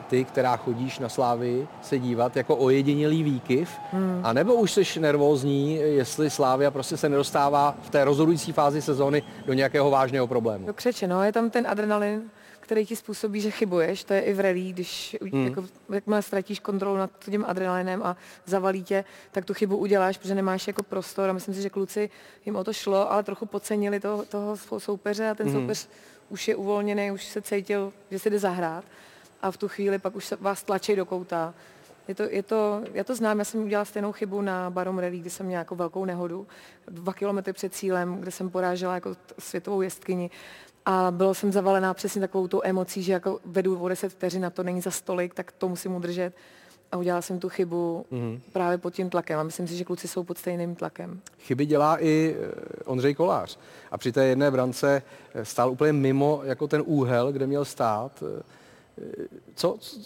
ty, 0.09 0.25
která 0.25 0.57
chodíš 0.57 0.99
na 0.99 1.09
Slávy 1.09 1.69
se 1.83 1.99
dívat 1.99 2.37
jako 2.37 2.57
ojedinělý 2.57 3.23
výkyv, 3.23 3.71
hmm. 3.93 4.21
a 4.23 4.33
nebo 4.33 4.55
už 4.55 4.73
jsi 4.73 5.01
nervózní, 5.01 5.75
jestli 5.75 6.31
Slávia 6.31 6.71
prostě 6.71 6.97
se 6.97 7.09
nedostává 7.09 7.75
v 7.83 7.91
té 7.91 8.05
rozhodující 8.05 8.53
fázi 8.53 8.83
sezóny 8.83 9.23
do 9.47 9.53
nějakého 9.53 9.91
vážného 9.91 10.27
problému? 10.27 10.67
Do 10.67 10.75
křeče, 10.75 11.07
no, 11.07 11.25
je 11.25 11.33
tam 11.33 11.51
ten 11.51 11.67
adrenalin, 11.67 12.31
který 12.61 12.87
ti 12.87 12.97
způsobí, 12.97 13.41
že 13.41 13.51
chybuješ, 13.51 14.05
to 14.05 14.15
je 14.15 14.21
i 14.21 14.33
v 14.33 14.41
rally, 14.41 14.73
když 14.73 15.17
hmm. 15.33 15.45
jako, 15.45 15.65
jakmile 15.93 16.23
ztratíš 16.23 16.61
kontrolu 16.61 16.97
nad 16.97 17.11
tím 17.25 17.45
adrenalinem 17.49 18.03
a 18.03 18.17
zavalí 18.47 18.85
tě, 18.85 19.05
tak 19.33 19.45
tu 19.45 19.55
chybu 19.55 19.77
uděláš, 19.77 20.19
protože 20.19 20.35
nemáš 20.35 20.67
jako 20.67 20.83
prostor 20.83 21.31
a 21.31 21.33
myslím 21.33 21.55
si, 21.55 21.63
že 21.63 21.71
kluci 21.71 22.11
jim 22.47 22.57
o 22.57 22.65
to 22.65 22.73
šlo, 22.73 23.13
ale 23.13 23.23
trochu 23.23 23.47
podcenili 23.47 24.01
toho, 24.01 24.25
toho 24.25 24.57
soupeře 24.79 25.31
a 25.31 25.35
ten 25.35 25.49
hmm. 25.49 25.61
soupeř 25.61 25.89
už 26.29 26.49
je 26.49 26.57
uvolněný, 26.57 27.11
už 27.11 27.25
se 27.25 27.43
cítil, 27.43 27.93
že 28.11 28.19
se 28.19 28.31
jde 28.31 28.39
zahrát 28.39 28.85
a 29.43 29.51
v 29.51 29.57
tu 29.57 29.69
chvíli 29.69 29.99
pak 29.99 30.17
už 30.17 30.35
vás 30.41 30.63
tlačí 30.63 30.97
do 30.97 31.07
kouta. 31.07 31.55
Je 32.09 32.15
to, 32.15 32.23
je 32.23 32.43
to, 32.43 32.83
já 32.93 33.05
to 33.05 33.15
znám, 33.15 33.39
já 33.39 33.45
jsem 33.45 33.65
udělala 33.65 33.85
stejnou 33.85 34.13
chybu 34.13 34.41
na 34.41 34.71
Barom 34.71 34.99
Rally, 34.99 35.19
kdy 35.19 35.31
jsem 35.31 35.47
měla 35.47 35.59
jako 35.59 35.75
velkou 35.75 36.05
nehodu, 36.05 36.47
dva 36.89 37.13
kilometry 37.13 37.53
před 37.53 37.75
cílem, 37.75 38.17
kde 38.21 38.31
jsem 38.31 38.51
porážela 38.51 38.95
jako 38.95 39.17
světovou 39.39 39.83
jestkyni 39.83 40.31
a 40.87 41.11
byla 41.11 41.35
jsem 41.35 41.53
zavalená 41.53 41.95
přesně 41.95 42.21
takovou 42.21 42.49
tou 42.49 42.61
emocí, 42.65 43.03
že 43.03 43.13
jako 43.13 43.41
vedu 43.45 43.79
o 43.79 43.89
10 43.89 44.09
vteřin 44.09 44.43
na 44.43 44.51
to 44.51 44.63
není 44.63 44.81
za 44.81 44.91
stolik, 44.91 45.35
tak 45.35 45.53
to 45.53 45.69
musím 45.69 45.95
udržet. 45.95 46.35
A 46.95 46.97
udělala 46.97 47.23
jsem 47.23 47.39
tu 47.39 47.49
chybu 47.49 48.07
mm-hmm. 48.13 48.41
právě 48.53 48.79
pod 48.79 48.95
tím 48.95 49.11
tlakem 49.11 49.39
a 49.39 49.43
myslím 49.43 49.69
si, 49.69 49.77
že 49.77 49.85
kluci 49.85 50.09
jsou 50.09 50.25
pod 50.25 50.39
stejným 50.39 50.75
tlakem. 50.75 51.21
Chyby 51.39 51.67
dělá 51.67 52.03
i 52.03 52.37
eh, 52.39 52.83
Ondřej 52.85 53.15
Kolář. 53.15 53.59
A 53.91 53.99
při 53.99 54.13
té 54.13 54.25
jedné 54.25 54.51
brance 54.51 55.03
eh, 55.35 55.45
stál 55.45 55.71
úplně 55.71 55.93
mimo 55.93 56.41
jako 56.45 56.69
ten 56.69 56.83
úhel, 56.87 57.33
kde 57.33 57.47
měl 57.47 57.65
stát. 57.65 58.23
Eh, 58.39 58.43
co, 59.55 59.77
co 59.81 59.99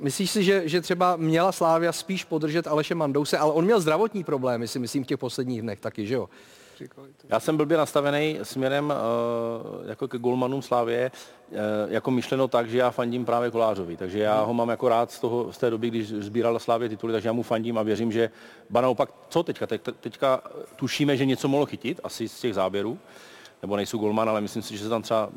myslíš 0.00 0.30
si, 0.30 0.44
že, 0.44 0.68
že 0.68 0.80
třeba 0.80 1.16
měla 1.16 1.52
Slávia 1.52 1.92
spíš 1.92 2.24
podržet 2.24 2.66
Aleše 2.66 2.94
Mandouse, 2.94 3.38
ale 3.38 3.52
on 3.52 3.64
měl 3.64 3.80
zdravotní 3.80 4.24
problémy, 4.24 4.68
si 4.68 4.78
myslím, 4.78 5.04
v 5.04 5.06
těch 5.06 5.18
posledních 5.18 5.62
dnech 5.62 5.80
taky, 5.80 6.06
že 6.06 6.14
jo? 6.14 6.28
Já 7.28 7.40
jsem 7.40 7.56
blbě 7.56 7.76
nastavený 7.76 8.38
směrem 8.42 8.84
uh, 8.84 9.88
jako 9.88 10.08
ke 10.08 10.18
golmanům 10.18 10.62
Slávě, 10.62 11.10
uh, 11.50 11.58
jako 11.88 12.10
myšleno 12.10 12.48
tak, 12.48 12.70
že 12.70 12.78
já 12.78 12.90
fandím 12.90 13.24
právě 13.24 13.50
Kolářovi, 13.50 13.96
takže 13.96 14.18
já 14.18 14.40
ho 14.40 14.54
mám 14.54 14.68
jako 14.68 14.88
rád 14.88 15.10
z, 15.10 15.20
toho, 15.20 15.52
z 15.52 15.58
té 15.58 15.70
doby, 15.70 15.88
když 15.88 16.08
sbírala 16.08 16.58
Slávě 16.58 16.88
tituly, 16.88 17.12
takže 17.12 17.28
já 17.28 17.32
mu 17.32 17.42
fandím 17.42 17.78
a 17.78 17.82
věřím, 17.82 18.12
že 18.12 18.30
ba 18.70 18.80
naopak, 18.80 19.10
co 19.28 19.42
teďka? 19.42 19.66
Te, 19.66 19.78
teďka 19.78 20.40
tušíme, 20.76 21.16
že 21.16 21.24
něco 21.24 21.48
mohlo 21.48 21.66
chytit, 21.66 22.00
asi 22.04 22.28
z 22.28 22.40
těch 22.40 22.54
záběrů, 22.54 22.98
nebo 23.62 23.76
nejsou 23.76 23.98
golman, 23.98 24.28
ale 24.28 24.40
myslím 24.40 24.62
si, 24.62 24.76
že 24.76 24.84
se 24.84 24.88
tam 24.88 25.02
třeba 25.02 25.30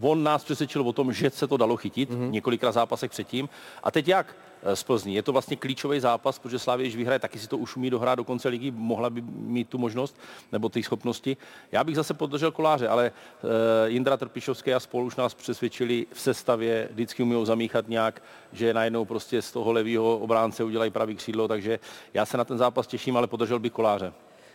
on 0.00 0.22
nás 0.22 0.44
přesvědčil 0.44 0.88
o 0.88 0.92
tom, 0.92 1.12
že 1.12 1.30
se 1.30 1.46
to 1.46 1.56
dalo 1.56 1.76
chytit 1.76 2.10
mm-hmm. 2.10 2.30
několikrát 2.30 2.72
zápasech 2.72 3.10
předtím. 3.10 3.48
A 3.82 3.90
teď 3.90 4.08
jak 4.08 4.36
z 4.74 4.82
Plzní? 4.82 5.14
Je 5.14 5.22
to 5.22 5.32
vlastně 5.32 5.56
klíčový 5.56 6.00
zápas, 6.00 6.38
protože 6.38 6.58
Slávě, 6.58 6.84
když 6.84 6.96
vyhraje, 6.96 7.18
taky 7.18 7.38
si 7.38 7.48
to 7.48 7.58
už 7.58 7.76
umí 7.76 7.90
dohrát 7.90 8.14
do 8.14 8.24
konce 8.24 8.48
ligy, 8.48 8.70
mohla 8.70 9.10
by 9.10 9.22
mít 9.22 9.68
tu 9.68 9.78
možnost 9.78 10.16
nebo 10.52 10.68
ty 10.68 10.82
schopnosti. 10.82 11.36
Já 11.72 11.84
bych 11.84 11.96
zase 11.96 12.14
podržel 12.14 12.52
koláře, 12.52 12.88
ale 12.88 13.12
uh, 13.42 13.50
Jindra 13.86 14.16
Trpišovský 14.16 14.74
a 14.74 14.80
spolu 14.80 15.06
už 15.06 15.16
nás 15.16 15.34
přesvědčili 15.34 16.06
v 16.12 16.20
sestavě, 16.20 16.88
vždycky 16.90 17.22
umí 17.22 17.46
zamíchat 17.46 17.88
nějak, 17.88 18.22
že 18.52 18.74
najednou 18.74 19.04
prostě 19.04 19.42
z 19.42 19.52
toho 19.52 19.72
levého 19.72 20.18
obránce 20.18 20.64
udělají 20.64 20.90
pravý 20.90 21.14
křídlo, 21.14 21.48
takže 21.48 21.78
já 22.14 22.26
se 22.26 22.36
na 22.36 22.44
ten 22.44 22.58
zápas 22.58 22.86
těším, 22.86 23.16
ale 23.16 23.26
podržel 23.26 23.58
bych 23.58 23.72
koláře. 23.72 24.12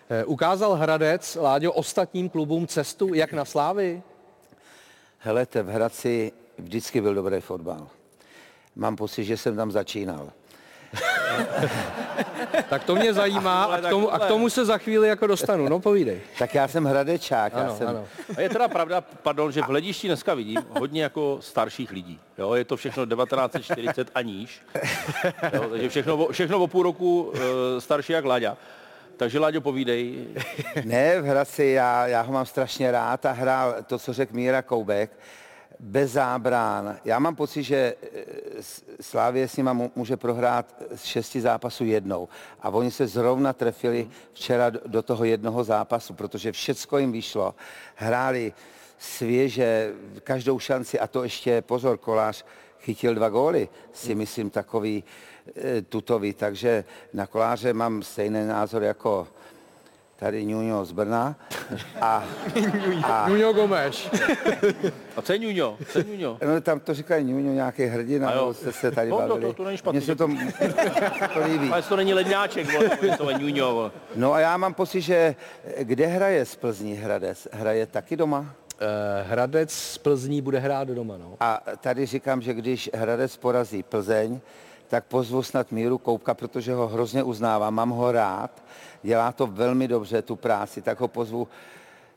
Eh, 0.10 0.26
ukázal 0.26 0.74
Hradec, 0.74 1.36
Láďo, 1.42 1.74
ostatním 1.74 2.30
klubům 2.30 2.68
cestu, 2.68 3.14
jak 3.14 3.34
na 3.34 3.46
Slávy? 3.46 4.04
Helete, 5.18 5.64
v 5.64 5.70
Hradci 5.70 6.32
vždycky 6.58 7.02
byl 7.02 7.16
dobrý 7.16 7.42
fotbal. 7.42 7.88
Mám 8.76 8.96
pocit, 8.96 9.24
že 9.24 9.38
jsem 9.38 9.56
tam 9.56 9.72
začínal. 9.72 10.30
tak 12.70 12.84
to 12.84 12.96
mě 12.96 13.14
zajímá 13.14 13.64
a 13.64 13.78
k, 13.78 13.90
tomu, 13.90 14.14
a 14.14 14.20
k 14.20 14.26
tomu 14.26 14.50
se 14.50 14.66
za 14.66 14.78
chvíli 14.78 15.08
jako 15.08 15.28
dostanu. 15.28 15.70
No 15.70 15.80
povídej. 15.80 16.22
Tak 16.40 16.56
já 16.56 16.68
jsem 16.68 16.86
hradečák. 16.86 17.54
Ano, 17.56 17.64
já 17.64 17.76
jsem... 17.76 17.88
ano. 17.88 18.06
A 18.38 18.42
je 18.42 18.50
teda 18.50 18.68
pravda, 18.68 19.02
pardon, 19.02 19.52
že 19.52 19.62
v 19.62 19.66
hledišti 19.66 20.08
dneska 20.08 20.34
vidím 20.34 20.62
hodně 20.80 21.04
jako 21.04 21.38
starších 21.42 21.92
lidí. 21.92 22.20
Jo, 22.38 22.54
je 22.54 22.66
to 22.66 22.78
všechno 22.78 23.06
1940 23.06 24.12
a 24.16 24.22
níž. 24.22 24.62
Jo, 25.54 25.70
takže 25.70 25.90
všechno, 25.90 26.28
všechno 26.32 26.60
o 26.60 26.68
půl 26.68 26.84
roku 26.84 27.22
uh, 27.22 27.40
starší 27.80 28.14
jak 28.14 28.26
Láďa. 28.26 28.58
Takže 29.18 29.40
Láďo, 29.40 29.62
povídej. 29.62 30.28
ne, 30.84 31.22
v 31.22 31.26
Hradci, 31.26 31.66
já, 31.66 32.08
já 32.08 32.22
ho 32.22 32.34
mám 32.34 32.46
strašně 32.46 32.92
rád 32.92 33.26
a 33.26 33.32
hrál 33.32 33.76
to, 33.88 34.00
co 34.00 34.14
řekl 34.14 34.36
Míra 34.36 34.62
Koubek, 34.62 35.12
bez 35.84 36.12
zábrán. 36.12 36.98
Já 37.06 37.20
mám 37.20 37.36
pocit, 37.36 37.64
že 37.64 37.96
eh, 38.04 38.24
Slávě 39.02 39.48
s 39.48 39.58
nima 39.58 39.74
může 39.96 40.18
prohrát 40.18 40.76
z 40.96 41.04
šesti 41.04 41.42
zápasů 41.42 41.86
jednou. 41.86 42.28
A 42.62 42.70
oni 42.70 42.92
se 42.92 43.08
zrovna 43.08 43.54
trefili 43.54 44.10
včera 44.34 44.70
do 44.70 45.02
toho 45.02 45.24
jednoho 45.24 45.64
zápasu, 45.64 46.14
protože 46.14 46.52
všecko 46.52 46.98
jim 46.98 47.12
vyšlo. 47.12 47.56
Hráli 47.96 48.54
svěže, 49.00 49.94
každou 50.24 50.60
šanci 50.60 51.00
a 51.00 51.08
to 51.08 51.24
ještě, 51.24 51.62
pozor, 51.62 51.98
kolář 51.98 52.46
chytil 52.80 53.16
dva 53.16 53.30
góly, 53.30 53.70
si 53.94 54.16
myslím 54.16 54.50
takový, 54.50 55.04
Eh, 55.56 55.82
tutovi, 55.82 56.34
takže 56.34 56.84
na 57.14 57.28
koláře 57.28 57.74
mám 57.74 58.04
stejný 58.04 58.48
názor 58.48 58.84
jako 58.84 59.28
tady 60.16 60.46
Nuno 60.46 60.86
z 60.86 60.92
Brna. 60.92 61.36
A, 62.02 62.24
a 63.04 63.30
Nuno 63.30 63.54
Gomeš. 63.54 64.10
A 65.16 65.22
co 65.22 65.34
je 65.34 65.40
Nuno? 65.40 65.78
Co 65.88 66.00
je 66.00 66.06
Nuno? 66.06 66.38
No 66.46 66.62
tam 66.62 66.80
to 66.80 66.94
říkají 66.94 67.34
Nuno, 67.34 67.54
nějaký 67.54 67.86
hrdina, 67.86 68.32
nebo 68.32 68.54
jste 68.54 68.72
se 68.72 68.92
tady 68.92 69.10
no, 69.10 69.18
bavili. 69.18 69.42
To, 69.42 69.48
to, 69.48 69.54
to 69.54 69.64
není 69.64 69.78
špatný. 69.78 69.98
Mně 69.98 70.06
se 70.06 70.16
to, 70.16 70.28
to 71.34 71.46
líbí. 71.46 71.70
Ale 71.70 71.82
to 71.82 71.96
není 71.96 72.14
ledňáček, 72.14 72.68
to 73.18 73.30
je 73.30 73.38
Nuno. 73.40 73.92
No 74.16 74.34
a 74.34 74.40
já 74.40 74.58
mám 74.58 74.74
pocit, 74.74 75.02
že 75.02 75.36
kde 75.80 76.08
hraje 76.08 76.46
z 76.46 76.56
Plzní 76.56 76.94
Hradec? 76.94 77.48
Hraje 77.52 77.86
taky 77.86 78.18
doma? 78.18 78.56
Eh, 78.80 79.24
Hradec 79.24 79.72
z 79.72 79.98
Plzní 79.98 80.42
bude 80.42 80.60
hrát 80.60 80.88
doma, 80.88 81.18
no. 81.18 81.36
A 81.40 81.62
tady 81.82 82.06
říkám, 82.06 82.42
že 82.42 82.54
když 82.54 82.90
Hradec 82.94 83.38
porazí 83.38 83.84
Plzeň, 83.84 84.40
tak 84.94 85.06
pozvu 85.06 85.44
snad 85.44 85.72
Míru 85.72 85.98
Koupka, 85.98 86.34
protože 86.34 86.74
ho 86.74 86.88
hrozně 86.88 87.24
uznávám, 87.24 87.74
mám 87.74 87.90
ho 87.90 88.12
rád, 88.12 88.64
dělá 89.04 89.32
to 89.32 89.48
velmi 89.48 89.88
dobře, 89.88 90.22
tu 90.22 90.36
práci, 90.36 90.82
tak 90.82 91.00
ho 91.00 91.08
pozvu 91.08 91.48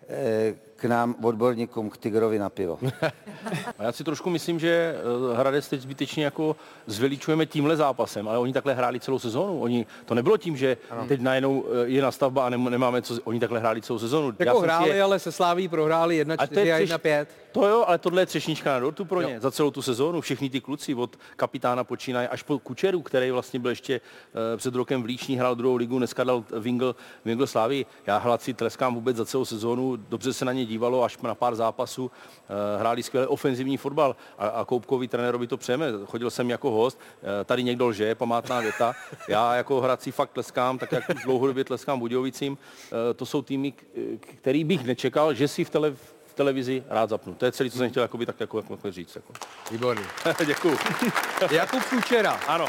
eh, 0.09 0.55
k 0.77 0.85
nám 0.85 1.15
odborníkům 1.23 1.91
k 1.91 1.97
Tigrovi 1.97 2.39
na 2.39 2.51
pivo. 2.51 2.79
A 3.79 3.83
já 3.83 3.93
si 3.93 4.05
trošku 4.05 4.31
myslím, 4.31 4.59
že 4.59 4.95
eh, 4.97 5.37
Hradec 5.37 5.69
teď 5.69 5.81
zbytečně 5.81 6.25
jako 6.25 6.57
zveličujeme 6.87 7.47
tímhle 7.47 7.77
zápasem, 7.77 8.29
ale 8.29 8.39
oni 8.39 8.53
takhle 8.53 8.75
hráli 8.75 9.01
celou 9.01 9.19
sezónu. 9.19 9.61
Oni, 9.61 9.87
to 10.05 10.15
nebylo 10.15 10.37
tím, 10.37 10.57
že 10.57 10.77
ano. 10.91 11.07
teď 11.09 11.21
najednou 11.21 11.65
eh, 11.67 11.89
je 11.89 12.03
nastavba 12.03 12.47
a 12.47 12.49
nemáme 12.49 13.03
co, 13.03 13.19
oni 13.25 13.41
takhle 13.41 13.61
hráli 13.61 13.83
celou 13.83 13.99
sezónu. 13.99 14.33
Jako 14.39 14.61
hráli, 14.61 14.89
je... 14.89 15.03
ale 15.03 15.19
se 15.19 15.33
Sláví 15.33 15.69
prohráli 15.69 16.25
1-4 16.25 16.37
a 16.75 16.99
1-5. 16.99 17.27
To 17.53 17.69
jo, 17.69 17.85
ale 17.87 17.99
tohle 17.99 18.23
je 18.23 18.27
třešnička 18.27 18.73
na 18.73 18.79
dortu 18.81 19.05
pro 19.05 19.23
ně 19.23 19.35
jo. 19.35 19.41
za 19.41 19.51
celou 19.51 19.71
tu 19.71 19.83
sezónu. 19.83 20.21
Všichni 20.21 20.51
ty 20.51 20.61
kluci 20.61 20.95
od 20.95 21.17
kapitána 21.37 21.85
počínají 21.85 22.29
až 22.29 22.43
po 22.43 22.59
Kučeru, 22.59 23.03
který 23.03 23.31
vlastně 23.31 23.61
byl 23.61 23.71
ještě 23.71 24.01
uh, 24.01 24.41
před 24.57 24.75
rokem 24.75 25.03
v 25.03 25.05
Líční, 25.05 25.37
hrál 25.37 25.55
druhou 25.55 25.77
ligu, 25.77 25.99
dneska 25.99 26.25
dal 26.25 26.45
Wingl, 26.61 26.97
Wingl 27.25 27.47
Slávy. 27.47 27.87
Já 28.07 28.19
Hladci 28.19 28.55
tleskám 28.55 28.95
vůbec 28.95 29.17
za 29.17 29.25
celou 29.25 29.45
sezónu, 29.45 29.97
dobře 29.97 30.33
se 30.33 30.45
na 30.45 30.53
ně 30.53 30.66
dívalo 30.67 31.05
až 31.05 31.19
na 31.19 31.35
pár 31.35 31.55
zápasů. 31.55 32.05
Uh, 32.05 32.81
hráli 32.81 33.03
skvěle 33.03 33.27
ofenzivní 33.27 33.77
fotbal 33.77 34.17
a, 34.39 34.49
a 34.49 34.65
Koupkovi 34.65 35.09
trenérovi 35.09 35.47
to 35.47 35.57
přejeme. 35.57 35.87
Chodil 36.07 36.31
jsem 36.31 36.51
jako 36.51 36.71
host, 36.71 36.99
uh, 36.99 37.29
tady 37.45 37.63
někdo 37.63 37.87
lže, 37.87 38.15
památná 38.15 38.61
věta. 38.61 38.95
Já 39.29 39.55
jako 39.55 39.81
Hradci 39.81 40.13
fakt 40.13 40.31
tleskám, 40.31 40.79
tak 40.79 40.93
jak 40.93 41.05
už 41.15 41.23
dlouhodobě 41.23 41.65
tleskám 41.65 41.99
Budějovicím. 41.99 42.53
Uh, 42.53 42.99
to 43.17 43.27
jsou 43.27 43.43
týmy, 43.43 43.73
který 44.19 44.65
bych 44.65 44.85
nečekal, 44.85 45.35
že 45.35 45.49
si 45.49 45.65
v 45.65 45.71
tele 45.71 45.97
televizi 46.37 46.85
rád 46.89 47.11
zapnu. 47.11 47.35
To 47.35 47.45
je 47.45 47.53
celé, 47.53 47.71
co 47.71 47.79
jsem 47.79 47.91
chtěl 47.91 48.03
jakoby, 48.03 48.27
tak 48.27 48.41
jako, 48.41 48.59
jako 48.71 48.91
říct. 48.91 49.17
Jako. 49.17 49.33
Výborný. 49.71 50.05
Děkuju. 50.47 50.79
Jakub 51.51 51.83
Kučera. 51.83 52.41
Ano. 52.47 52.67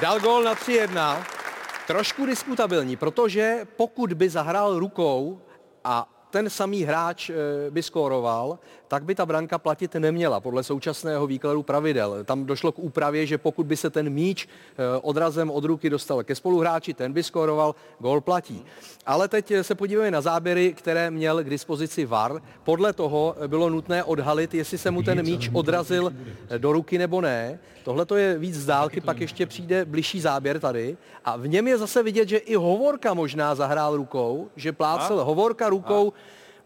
Dal 0.00 0.20
gól 0.20 0.42
na 0.42 0.54
3-1. 0.54 1.24
Trošku 1.86 2.26
diskutabilní, 2.26 2.96
protože 2.96 3.66
pokud 3.76 4.12
by 4.12 4.28
zahrál 4.28 4.78
rukou 4.78 5.40
a 5.84 6.15
ten 6.36 6.50
samý 6.50 6.84
hráč 6.84 7.30
eh, 7.30 7.34
by 7.70 7.82
skóroval, 7.82 8.58
tak 8.88 9.04
by 9.04 9.14
ta 9.14 9.26
branka 9.26 9.58
platit 9.58 9.94
neměla 9.94 10.40
podle 10.40 10.62
současného 10.62 11.26
výkladu 11.26 11.62
pravidel. 11.62 12.24
Tam 12.24 12.44
došlo 12.44 12.72
k 12.72 12.78
úpravě, 12.78 13.26
že 13.26 13.38
pokud 13.38 13.66
by 13.66 13.76
se 13.76 13.90
ten 13.90 14.10
míč 14.10 14.44
eh, 14.44 15.00
odrazem 15.00 15.50
od 15.50 15.64
ruky 15.64 15.90
dostal 15.90 16.24
ke 16.24 16.34
spoluhráči, 16.34 16.94
ten 16.94 17.12
by 17.12 17.22
skóroval, 17.22 17.74
gól 17.98 18.20
platí. 18.20 18.64
Ale 19.06 19.28
teď 19.28 19.52
se 19.62 19.74
podíváme 19.74 20.10
na 20.10 20.20
záběry, 20.20 20.72
které 20.72 21.10
měl 21.10 21.44
k 21.44 21.50
dispozici 21.50 22.04
VAR. 22.04 22.42
Podle 22.64 22.92
toho 22.92 23.36
bylo 23.46 23.70
nutné 23.70 24.04
odhalit, 24.04 24.54
jestli 24.54 24.78
se 24.78 24.90
mu 24.90 25.02
ten 25.02 25.22
míč 25.22 25.50
odrazil 25.52 26.12
do 26.58 26.72
ruky 26.72 26.98
nebo 26.98 27.20
ne. 27.20 27.58
Tohle 27.84 28.06
to 28.06 28.16
je 28.16 28.38
víc 28.38 28.54
z 28.54 28.66
dálky, 28.66 29.00
pak 29.00 29.20
ještě 29.20 29.46
přijde 29.46 29.84
bližší 29.84 30.20
záběr 30.20 30.60
tady. 30.60 30.96
A 31.24 31.36
v 31.36 31.48
něm 31.48 31.68
je 31.68 31.78
zase 31.78 32.02
vidět, 32.02 32.28
že 32.28 32.36
i 32.36 32.54
Hovorka 32.54 33.14
možná 33.14 33.54
zahrál 33.54 33.96
rukou, 33.96 34.48
že 34.56 34.72
plácel 34.72 35.24
Hovorka 35.24 35.68
rukou 35.68 36.12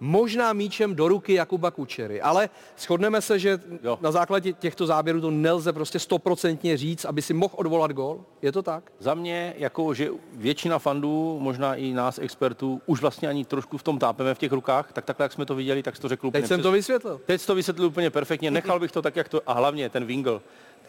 možná 0.00 0.52
míčem 0.52 0.94
do 0.94 1.08
ruky 1.08 1.34
Jakuba 1.34 1.70
Kučery. 1.70 2.20
Ale 2.20 2.48
shodneme 2.78 3.22
se, 3.22 3.38
že 3.38 3.58
jo. 3.82 3.98
na 4.00 4.12
základě 4.12 4.52
těchto 4.52 4.86
záběrů 4.86 5.20
to 5.20 5.30
nelze 5.30 5.72
prostě 5.72 5.98
stoprocentně 5.98 6.76
říct, 6.76 7.04
aby 7.04 7.22
si 7.22 7.34
mohl 7.34 7.54
odvolat 7.56 7.92
gol. 7.92 8.20
Je 8.42 8.52
to 8.52 8.62
tak? 8.62 8.92
Za 8.98 9.14
mě, 9.14 9.54
jako 9.58 9.94
že 9.94 10.10
většina 10.32 10.78
fandů, 10.78 11.38
možná 11.40 11.74
i 11.74 11.92
nás 11.92 12.18
expertů, 12.18 12.80
už 12.86 13.00
vlastně 13.00 13.28
ani 13.28 13.44
trošku 13.44 13.78
v 13.78 13.82
tom 13.82 13.98
tápeme 13.98 14.34
v 14.34 14.38
těch 14.38 14.52
rukách, 14.52 14.92
tak 14.92 15.04
takhle, 15.04 15.24
jak 15.24 15.32
jsme 15.32 15.46
to 15.46 15.54
viděli, 15.54 15.82
tak 15.82 15.98
to 15.98 16.08
řekl 16.08 16.26
úplně 16.26 16.42
Teď 16.42 16.48
jsem 16.48 16.58
přes... 16.58 16.62
to 16.62 16.72
vysvětlil. 16.72 17.20
Teď 17.26 17.46
to 17.46 17.54
vysvětlil 17.54 17.88
úplně 17.88 18.10
perfektně, 18.10 18.50
nechal 18.50 18.80
bych 18.80 18.92
to 18.92 19.02
tak, 19.02 19.16
jak 19.16 19.28
to, 19.28 19.42
a 19.46 19.52
hlavně 19.52 19.88
ten 19.88 20.04
Wingle, 20.04 20.40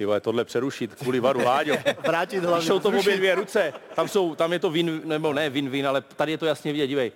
ty 0.02 0.06
vole, 0.06 0.20
tohle 0.20 0.46
přerušit 0.46 0.96
kvůli 0.96 1.20
varu, 1.20 1.44
Láďo. 1.46 1.74
Vrátit 2.08 2.44
hlavně. 2.44 2.68
Jsou 2.68 2.80
to 2.80 2.90
obě 2.90 3.18
dvě 3.18 3.36
ruce, 3.36 3.74
tam, 3.96 4.08
jsou, 4.08 4.36
tam 4.36 4.54
je 4.54 4.60
to 4.60 4.70
win, 4.70 5.02
nebo 5.06 5.34
ne 5.34 5.50
win-win, 5.50 5.88
ale 5.88 6.02
tady 6.02 6.32
je 6.32 6.38
to 6.38 6.46
jasně 6.46 6.72
vidět, 6.72 6.88
dívej. 6.88 7.12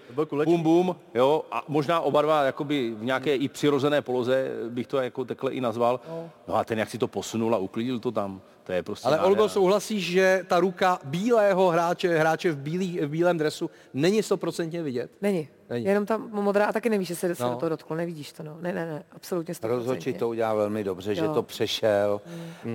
Bum, 0.45 0.63
bum, 0.63 0.95
jo, 1.13 1.45
a 1.51 1.63
možná 1.67 1.99
oba 1.99 2.21
dva 2.21 2.43
jakoby 2.43 2.93
v 2.97 3.03
nějaké 3.03 3.35
i 3.35 3.47
přirozené 3.47 4.01
poloze 4.01 4.49
bych 4.69 4.87
to 4.87 4.97
jako 4.97 5.25
takhle 5.25 5.51
i 5.51 5.61
nazval. 5.61 5.99
No 6.47 6.55
a 6.55 6.63
ten, 6.63 6.79
jak 6.79 6.89
si 6.89 6.97
to 6.97 7.07
posunul 7.07 7.55
a 7.55 7.57
uklidil 7.57 7.99
to 7.99 8.11
tam, 8.11 8.41
to 8.65 8.71
je 8.71 8.83
prostě 8.83 9.07
Ale. 9.07 9.19
Olgo, 9.19 9.49
souhlasíš, 9.49 10.05
že 10.05 10.43
ta 10.47 10.59
ruka 10.59 10.99
bílého 11.03 11.67
hráče, 11.69 12.17
hráče 12.17 12.51
v, 12.51 12.57
bílý, 12.57 12.99
v 12.99 13.09
bílém 13.09 13.37
dresu 13.37 13.69
není 13.93 14.23
stoprocentně 14.23 14.83
vidět? 14.83 15.11
Není. 15.21 15.47
Není. 15.69 15.85
Jenom 15.85 16.05
tam 16.05 16.29
modrá 16.31 16.65
a 16.65 16.71
taky 16.73 16.89
nevíš, 16.89 17.07
že 17.07 17.15
se, 17.15 17.35
se 17.35 17.43
No. 17.43 17.49
do 17.49 17.55
toho 17.55 17.69
dotklo. 17.69 17.95
Nevidíš 17.95 18.33
to, 18.33 18.43
no. 18.43 18.57
Ne, 18.61 18.73
ne, 18.73 18.85
ne, 18.85 19.03
absolutně 19.11 19.53
100%. 19.53 19.67
Rozhodčí 19.67 20.13
to 20.13 20.29
udělal 20.29 20.57
velmi 20.57 20.83
dobře, 20.83 21.15
že 21.15 21.25
Jo. 21.25 21.33
to 21.33 21.43
přešel 21.43 22.21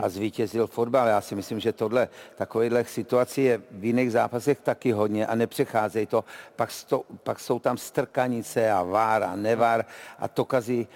a 0.03 0.09
zvítězil 0.09 0.67
fotbal. 0.67 1.09
Já 1.09 1.21
si 1.21 1.35
myslím, 1.35 1.61
že 1.61 1.73
tohle, 1.73 2.09
takovýchhle 2.37 2.85
situací 2.85 3.45
je 3.45 3.61
v 3.71 3.85
jiných 3.85 4.13
zápasech 4.13 4.61
taky 4.61 4.93
hodně 4.93 5.27
a 5.27 5.35
nepřecházejí 5.35 6.07
to. 6.07 6.25
Pak, 6.57 6.71
sto, 6.71 7.03
pak 7.23 7.41
jsou 7.41 7.59
tam 7.59 7.77
strkanice 7.77 8.71
a 8.71 8.83
vár 8.83 9.23
a 9.23 9.37
nevár 9.37 9.85
a 10.19 10.29
to 10.29 10.45
kazí 10.45 10.89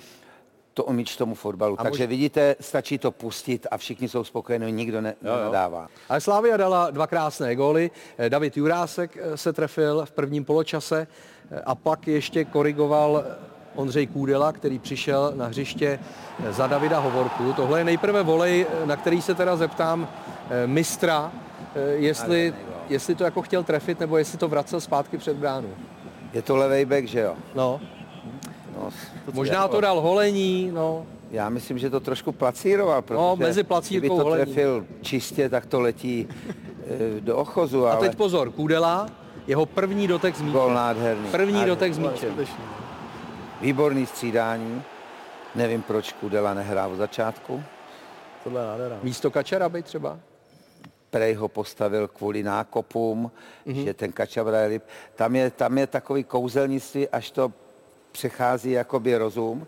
to 0.74 0.84
omíč 0.84 1.16
tomu 1.16 1.34
fotbalu. 1.34 1.80
A 1.80 1.82
Takže 1.82 2.04
mož- 2.04 2.08
vidíte, 2.08 2.56
stačí 2.60 2.98
to 2.98 3.10
pustit 3.10 3.66
a 3.70 3.76
všichni 3.76 4.08
jsou 4.08 4.24
spokojení, 4.24 4.72
nikdo 4.72 5.00
ne, 5.00 5.14
Jo, 5.22 5.32
jo. 5.38 5.44
nedává. 5.44 5.88
Ale 6.08 6.20
Slávia 6.20 6.56
dala 6.56 6.90
dva 6.90 7.06
krásné 7.06 7.56
góly. 7.56 7.90
Eh, 8.18 8.30
David 8.30 8.56
Jurásek 8.56 9.16
eh, 9.16 9.36
se 9.36 9.52
trefil 9.52 10.02
v 10.04 10.12
prvním 10.12 10.44
poločase 10.44 11.06
eh, 11.50 11.60
a 11.60 11.74
pak 11.74 12.08
ještě 12.08 12.44
korigoval 12.44 13.24
Ondřej 13.74 14.06
Kůdela, 14.06 14.52
který 14.52 14.78
přišel 14.78 15.32
na 15.36 15.46
hřiště 15.46 15.98
za 16.50 16.66
Davida 16.66 16.98
Hovorku. 16.98 17.52
Tohle 17.52 17.80
je 17.80 17.84
nejprve 17.84 18.22
volej, 18.22 18.66
na 18.84 18.96
který 18.96 19.22
se 19.22 19.34
teda 19.34 19.56
zeptám 19.56 20.08
mistra, 20.66 21.32
jestli, 21.94 22.54
jestli 22.88 23.14
to 23.14 23.24
jako 23.24 23.42
chtěl 23.42 23.62
trefit, 23.64 24.00
nebo 24.00 24.18
jestli 24.18 24.38
to 24.38 24.48
vracel 24.48 24.80
zpátky 24.80 25.18
před 25.18 25.36
bránu. 25.36 25.74
Je 26.32 26.42
to 26.42 26.56
levej 26.56 26.84
back, 26.84 27.04
že 27.04 27.20
jo? 27.20 27.36
No. 27.54 27.80
No 28.76 28.90
Možná 29.32 29.68
to 29.68 29.80
dal 29.80 30.00
holení, 30.00 30.70
no. 30.74 31.06
Já 31.30 31.48
myslím, 31.48 31.78
že 31.78 31.90
to 31.90 32.00
trošku 32.00 32.32
placíroval, 32.32 33.02
protože 33.02 33.20
mezi 33.46 33.62
placírkou 33.62 34.00
kdyby 34.00 34.08
to 34.18 34.24
holení. 34.24 34.44
trefil 34.44 34.86
čistě, 35.02 35.48
tak 35.48 35.66
to 35.66 35.80
letí 35.80 36.28
eh, 36.86 37.20
do 37.20 37.36
ochozu. 37.36 37.86
A 37.86 37.92
ale... 37.92 38.08
teď 38.08 38.16
pozor, 38.18 38.50
Kůdela, 38.50 39.06
jeho 39.46 39.66
první 39.66 40.06
dotek 40.08 40.36
s 40.36 40.40
míčem. 40.40 40.52
Gol 40.52 40.74
nádherný. 40.74 41.28
První 41.30 41.52
Nádherný. 41.52 41.68
dotek 41.74 41.94
s 41.94 41.98
míčem. 41.98 42.46
Výborný 43.60 44.06
střídání. 44.06 44.82
Nevím, 45.54 45.82
proč 45.82 46.12
Kudela 46.12 46.54
nehrál 46.54 46.92
od 46.92 46.96
začátku. 46.96 47.62
Tohle 48.44 48.60
je 48.60 48.66
nádhera. 48.66 48.98
Místo 49.02 49.30
Kačera 49.30 49.68
by 49.68 49.82
třeba? 49.82 50.18
Prej 51.10 51.34
ho 51.34 51.48
postavil 51.48 52.08
kvůli 52.08 52.42
nákopům, 52.42 53.18
Mhm. 53.66 53.76
mm-hmm. 53.76 53.84
že 53.84 53.94
ten 53.94 54.12
Kačabra 54.12 54.58
je 54.60 54.68
líp. 54.68 54.82
Tam 55.14 55.36
je, 55.36 55.50
tam 55.50 55.78
je 55.78 55.86
takový 55.86 56.24
kouzelnictví, 56.24 57.08
až 57.08 57.30
to 57.30 57.52
přechází 58.14 58.70
jakoby 58.70 59.16
rozum. 59.16 59.66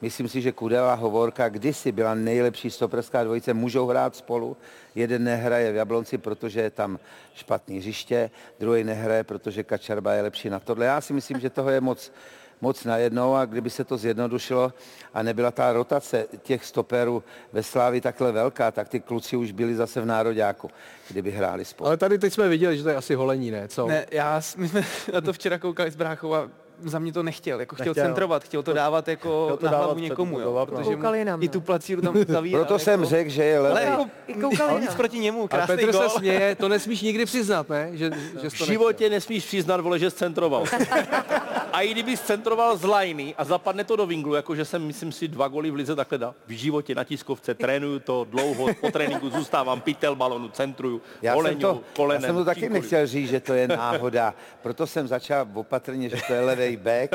Myslím 0.00 0.28
si, 0.28 0.42
že 0.42 0.52
Kudela 0.52 0.94
Hovorka 0.94 1.48
kdysi 1.48 1.92
byla 1.92 2.14
nejlepší 2.14 2.70
stoperská 2.70 3.24
dvojice, 3.24 3.54
můžou 3.54 3.86
hrát 3.86 4.16
spolu. 4.16 4.56
Jeden 4.94 5.24
nehraje 5.24 5.72
v 5.72 5.76
Jablonci, 5.76 6.18
protože 6.18 6.60
je 6.60 6.70
tam 6.70 6.98
špatný 7.34 7.78
hřiště, 7.78 8.30
druhý 8.60 8.84
nehraje, 8.84 9.24
protože 9.24 9.64
Kačarba 9.64 10.12
je 10.12 10.22
lepší 10.22 10.50
na 10.50 10.60
tohle. 10.60 10.86
Já 10.86 11.00
si 11.00 11.12
myslím, 11.12 11.40
že 11.40 11.50
toho 11.50 11.70
je 11.70 11.80
moc, 11.80 12.12
moc 12.60 12.84
najednou 12.84 13.34
a 13.34 13.44
kdyby 13.44 13.70
se 13.70 13.84
to 13.84 13.96
zjednodušilo 13.96 14.72
a 15.14 15.22
nebyla 15.22 15.50
ta 15.50 15.72
rotace 15.72 16.26
těch 16.42 16.64
stoperů 16.64 17.22
ve 17.52 17.62
Slávi 17.62 18.00
takhle 18.00 18.32
velká, 18.32 18.70
tak 18.70 18.88
ty 18.88 19.00
kluci 19.00 19.36
už 19.36 19.52
byli 19.52 19.74
zase 19.74 20.00
v 20.00 20.06
nároďáku, 20.06 20.70
kdyby 21.10 21.30
hráli 21.30 21.64
spolu. 21.64 21.86
Ale 21.86 21.96
tady 21.96 22.18
teď 22.18 22.32
jsme 22.32 22.48
viděli, 22.48 22.76
že 22.76 22.82
to 22.82 22.88
je 22.88 22.96
asi 22.96 23.14
holení, 23.14 23.50
ne? 23.50 23.68
Co? 23.68 23.86
Ne, 23.86 24.06
já, 24.10 24.40
my 24.56 24.68
jsme 24.68 24.84
na 25.14 25.20
to 25.20 25.32
včera 25.32 25.58
koukali 25.58 25.90
s 25.90 25.96
bráchou 25.96 26.34
a 26.34 26.48
za 26.84 26.98
mě 26.98 27.12
to 27.12 27.22
nechtěl, 27.22 27.60
jako 27.60 27.74
chtěl, 27.76 27.86
Nechtěl. 27.86 28.04
centrovat, 28.04 28.44
chtěl 28.44 28.62
to 28.62 28.72
dávat 28.72 29.08
jako 29.08 29.44
Chtěl 29.46 29.56
to 29.56 29.66
na 29.66 29.72
dávat 29.72 29.84
hlavu 29.84 30.00
někomu, 30.00 30.40
jo, 30.40 30.54
no. 30.54 30.66
protože 30.66 30.94
Koukal 30.94 31.12
mu 31.12 31.18
jinam, 31.18 31.42
i 31.42 31.46
no. 31.46 31.52
tu 31.52 31.60
placíru 31.60 32.02
tam 32.02 32.14
zavíral. 32.28 32.64
Proto 32.64 32.78
jsem 32.78 33.00
jako, 33.00 33.10
řekl, 33.10 33.30
že 33.30 33.44
je 33.44 33.58
Ale 33.58 33.72
levý. 33.72 33.86
jako, 33.90 34.06
I 34.26 34.34
koukal 34.34 34.70
ale 34.70 34.80
nic 34.80 34.94
proti 34.94 35.18
němu, 35.18 35.38
Ale 35.40 35.48
krásný 35.48 35.76
Petr 35.76 35.92
gol. 35.92 36.02
se 36.02 36.08
směje, 36.18 36.54
to 36.54 36.68
nesmíš 36.68 37.02
nikdy 37.02 37.24
přiznat, 37.26 37.68
ne? 37.68 37.88
Že, 37.92 38.10
že 38.42 38.50
jsi 38.50 38.56
V 38.64 38.66
životě 38.66 39.10
nesmíš 39.10 39.44
přiznat, 39.46 39.80
vole, 39.80 39.98
že 39.98 40.10
centroval. 40.10 40.64
A 41.72 41.80
i 41.82 41.90
kdyby 41.92 42.16
centroval 42.16 42.76
z 42.76 42.84
liney 42.84 43.34
a 43.38 43.44
zapadne 43.44 43.84
to 43.84 43.96
do 43.96 44.06
vinglu, 44.06 44.34
jakože 44.34 44.64
jsem, 44.64 44.86
myslím 44.86 45.12
si, 45.12 45.28
dva 45.28 45.48
goly 45.48 45.70
v 45.70 45.74
lize 45.74 45.96
takhle 45.96 46.18
dal. 46.18 46.34
V 46.46 46.50
životě 46.50 46.94
na 46.94 47.04
tiskovce 47.04 47.54
trénuju 47.54 47.98
to 47.98 48.26
dlouho, 48.30 48.74
po 48.80 48.90
tréninku 48.90 49.30
zůstávám 49.30 49.80
pytel 49.80 50.16
balonu, 50.16 50.48
centruju, 50.48 51.02
Já 51.22 51.32
jsem, 51.32 51.36
holeňu, 51.36 51.60
to, 51.60 51.66
já 51.68 51.96
kolenem. 51.96 52.22
jsem 52.22 52.34
to 52.34 52.44
taky 52.44 52.60
čímkoliv. 52.60 52.82
nechtěl 52.82 53.06
říct, 53.06 53.28
že 53.30 53.40
to 53.40 53.54
je 53.54 53.68
náhoda. 53.68 54.34
Proto 54.62 54.86
jsem 54.86 55.08
začal 55.08 55.46
opatrně, 55.54 56.08
že 56.08 56.16
to 56.26 56.32
je 56.32 56.40
levej 56.40 56.76
back, 56.76 57.10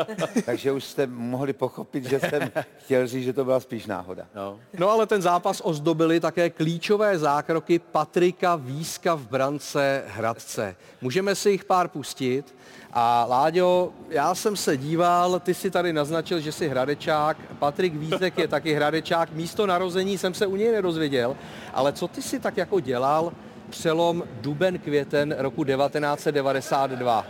takže 0.44 0.72
už 0.72 0.84
jste 0.84 1.06
mohli 1.06 1.52
pochopit, 1.52 2.04
že 2.04 2.20
jsem 2.20 2.50
chtěl 2.78 3.06
říct, 3.06 3.24
že 3.24 3.32
to 3.32 3.44
byla 3.44 3.60
spíš 3.60 3.86
náhoda. 3.86 4.26
No. 4.34 4.60
No 4.78 4.90
ale 4.90 5.06
ten 5.06 5.22
zápas 5.22 5.60
ozdobily 5.64 6.20
také 6.20 6.50
klíčové 6.50 7.18
zákroky 7.18 7.78
Patrika 7.78 8.56
Víska 8.56 9.14
v 9.14 9.26
brance 9.28 10.04
Hradce. 10.08 10.76
Můžeme 11.00 11.34
si 11.34 11.50
jich 11.50 11.64
pár 11.64 11.88
pustit. 11.88 12.54
A 13.00 13.26
Láďo, 13.28 13.90
já 14.08 14.34
jsem 14.34 14.56
se 14.56 14.76
díval, 14.76 15.40
ty 15.40 15.54
si 15.54 15.70
tady 15.70 15.92
naznačil, 15.92 16.40
že 16.40 16.52
jsi 16.52 16.68
hradečák, 16.68 17.36
Patrik 17.58 17.94
Vízek 17.94 18.38
je 18.38 18.48
taky 18.48 18.74
hradečák, 18.74 19.32
místo 19.32 19.66
narození 19.66 20.18
jsem 20.18 20.34
se 20.34 20.46
u 20.46 20.56
něj 20.56 20.72
nedozvěděl, 20.72 21.36
ale 21.74 21.92
co 21.92 22.08
ty 22.08 22.22
si 22.22 22.40
tak 22.40 22.56
jako 22.56 22.80
dělal 22.80 23.32
přelom 23.70 24.24
duben-květen 24.40 25.34
roku 25.38 25.64
1992? 25.64 27.26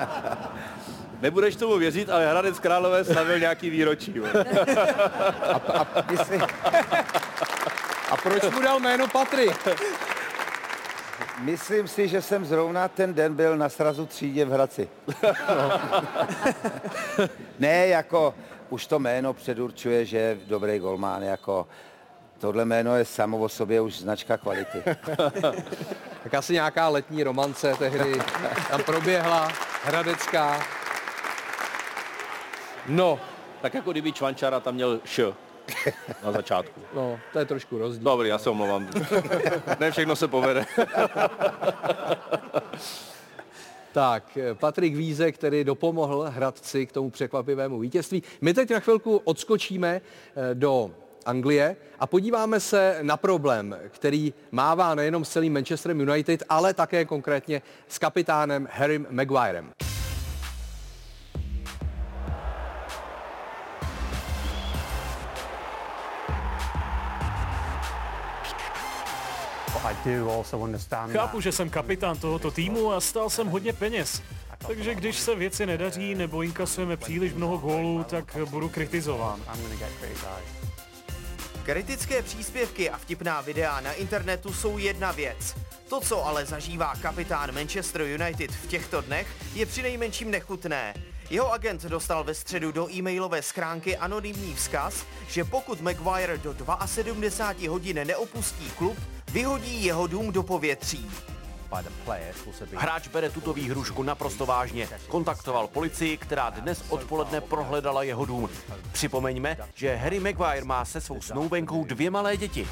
Nebudeš 1.22 1.56
tomu 1.56 1.78
věřit, 1.78 2.10
ale 2.10 2.30
Hradec 2.30 2.58
Králové 2.58 3.04
slavil 3.04 3.38
nějaký 3.38 3.70
výročí. 3.70 4.14
vole. 4.18 4.44
A 8.10 8.16
proč 8.16 8.42
mu 8.54 8.62
dal 8.62 8.80
jméno 8.80 9.08
Patrik? 9.08 9.68
Myslím 11.40 11.88
si, 11.88 12.08
že 12.08 12.22
jsem 12.22 12.44
zrovna 12.44 12.88
ten 12.88 13.14
den 13.14 13.34
byl 13.34 13.56
na 13.56 13.68
srazu 13.68 14.06
třídě 14.06 14.44
v 14.44 14.50
Hradci. 14.50 14.88
ne, 17.58 17.86
jako 17.86 18.34
už 18.70 18.86
to 18.86 18.98
jméno 18.98 19.32
předurčuje, 19.32 20.04
že 20.04 20.18
je 20.18 20.38
dobrý 20.46 20.78
golmán, 20.78 21.22
jako 21.22 21.66
tohle 22.38 22.64
jméno 22.64 22.96
je 22.96 23.04
samo 23.04 23.38
o 23.38 23.48
sobě 23.48 23.80
už 23.80 23.98
značka 23.98 24.36
kvality. 24.36 24.82
Tak 26.22 26.34
asi 26.34 26.52
nějaká 26.52 26.88
letní 26.88 27.22
romance 27.22 27.74
tehdy 27.78 28.12
tam 28.70 28.82
proběhla, 28.82 29.48
hradecká. 29.84 30.60
No, 32.86 33.20
Tak 33.62 33.74
jako 33.74 33.92
kdyby 33.92 34.12
Čvančara 34.12 34.60
tam 34.60 34.74
měl 34.74 35.00
š 35.04 35.20
na 36.24 36.32
začátku. 36.32 36.80
no, 36.94 37.20
to 37.32 37.38
je 37.38 37.44
trošku 37.44 37.78
rozdíl. 37.78 38.04
Dobrý, 38.04 38.28
já 38.28 38.38
se 38.38 38.50
omlouvám. 38.50 38.88
Ne 39.80 39.90
všechno 39.90 40.16
se 40.16 40.28
povede. 40.28 40.66
Tak, 43.92 44.38
Patrik 44.54 44.96
Vízek, 44.96 45.34
který 45.34 45.64
dopomohl 45.64 46.30
Hradci 46.30 46.86
k 46.86 46.92
tomu 46.92 47.10
překvapivému 47.10 47.78
vítězství. 47.78 48.22
My 48.40 48.54
teď 48.54 48.70
na 48.70 48.80
chvilku 48.80 49.16
odskočíme 49.24 50.00
eh, 50.00 50.54
do 50.54 50.90
Anglie 51.26 51.76
a 51.98 52.06
podíváme 52.06 52.60
se 52.60 52.98
na 53.02 53.16
problém, 53.16 53.76
který 53.88 54.34
mává 54.50 54.94
nejenom 54.94 55.24
s 55.24 55.30
celým 55.30 55.52
Manchesterem 55.52 56.00
United, 56.00 56.42
ale 56.48 56.74
také 56.74 57.04
konkrétně 57.04 57.62
s 57.88 57.98
kapitánem 57.98 58.68
Harrym 58.72 59.06
Maguirem. 59.10 59.70
Chápu, 71.12 71.40
že 71.40 71.52
jsem 71.52 71.70
kapitán 71.70 72.18
tohoto 72.18 72.50
týmu 72.50 72.92
a 72.92 73.00
stal 73.00 73.30
jsem 73.30 73.46
hodně 73.46 73.72
peněz. 73.72 74.22
Takže 74.66 74.94
když 74.94 75.18
se 75.18 75.34
věci 75.34 75.66
nedaří 75.66 76.14
nebo 76.14 76.42
inkasujeme 76.42 76.96
příliš 76.96 77.32
mnoho 77.32 77.58
gólů, 77.58 78.04
tak 78.04 78.36
budu 78.44 78.68
kritizován. 78.68 79.40
Kritické 81.62 82.22
příspěvky 82.22 82.90
a 82.90 82.98
vtipná 82.98 83.40
videa 83.40 83.80
na 83.80 83.92
internetu 83.92 84.52
jsou 84.52 84.78
jedna 84.78 85.12
věc. 85.12 85.54
To, 85.88 86.00
co 86.00 86.26
ale 86.26 86.46
zažívá 86.46 86.94
kapitán 87.02 87.54
Manchester 87.54 88.02
United 88.02 88.50
v 88.50 88.66
těchto 88.66 89.00
dnech, 89.00 89.26
je 89.54 89.66
přinejmenším 89.66 90.30
nechutné. 90.30 90.94
Jeho 91.30 91.52
agent 91.52 91.82
dostal 91.82 92.24
ve 92.24 92.34
středu 92.34 92.72
do 92.72 92.90
e-mailové 92.90 93.42
schránky 93.42 93.96
anonymní 93.96 94.54
vzkaz, 94.54 95.06
že 95.28 95.44
pokud 95.44 95.80
Maguire 95.80 96.38
do 96.38 96.56
72 96.86 97.70
hodin 97.70 98.00
neopustí 98.04 98.70
klub, 98.70 98.98
vyhodí 99.32 99.84
jeho 99.84 100.06
dům 100.06 100.32
do 100.32 100.42
povětří. 100.42 101.10
Hráč 102.76 103.08
bere 103.08 103.30
tuto 103.30 103.52
výhrušku 103.52 104.02
naprosto 104.02 104.46
vážně. 104.46 104.88
Kontaktoval 105.08 105.66
policii, 105.66 106.16
která 106.16 106.50
dnes 106.50 106.84
odpoledne 106.88 107.40
prohledala 107.40 108.02
jeho 108.02 108.24
dům. 108.24 108.48
Připomeňme, 108.92 109.56
že 109.74 109.96
Harry 109.96 110.20
Maguire 110.20 110.64
má 110.64 110.84
se 110.84 111.00
svou 111.00 111.20
snoubenkou 111.20 111.84
dvě 111.84 112.10
malé 112.10 112.36
děti. 112.36 112.68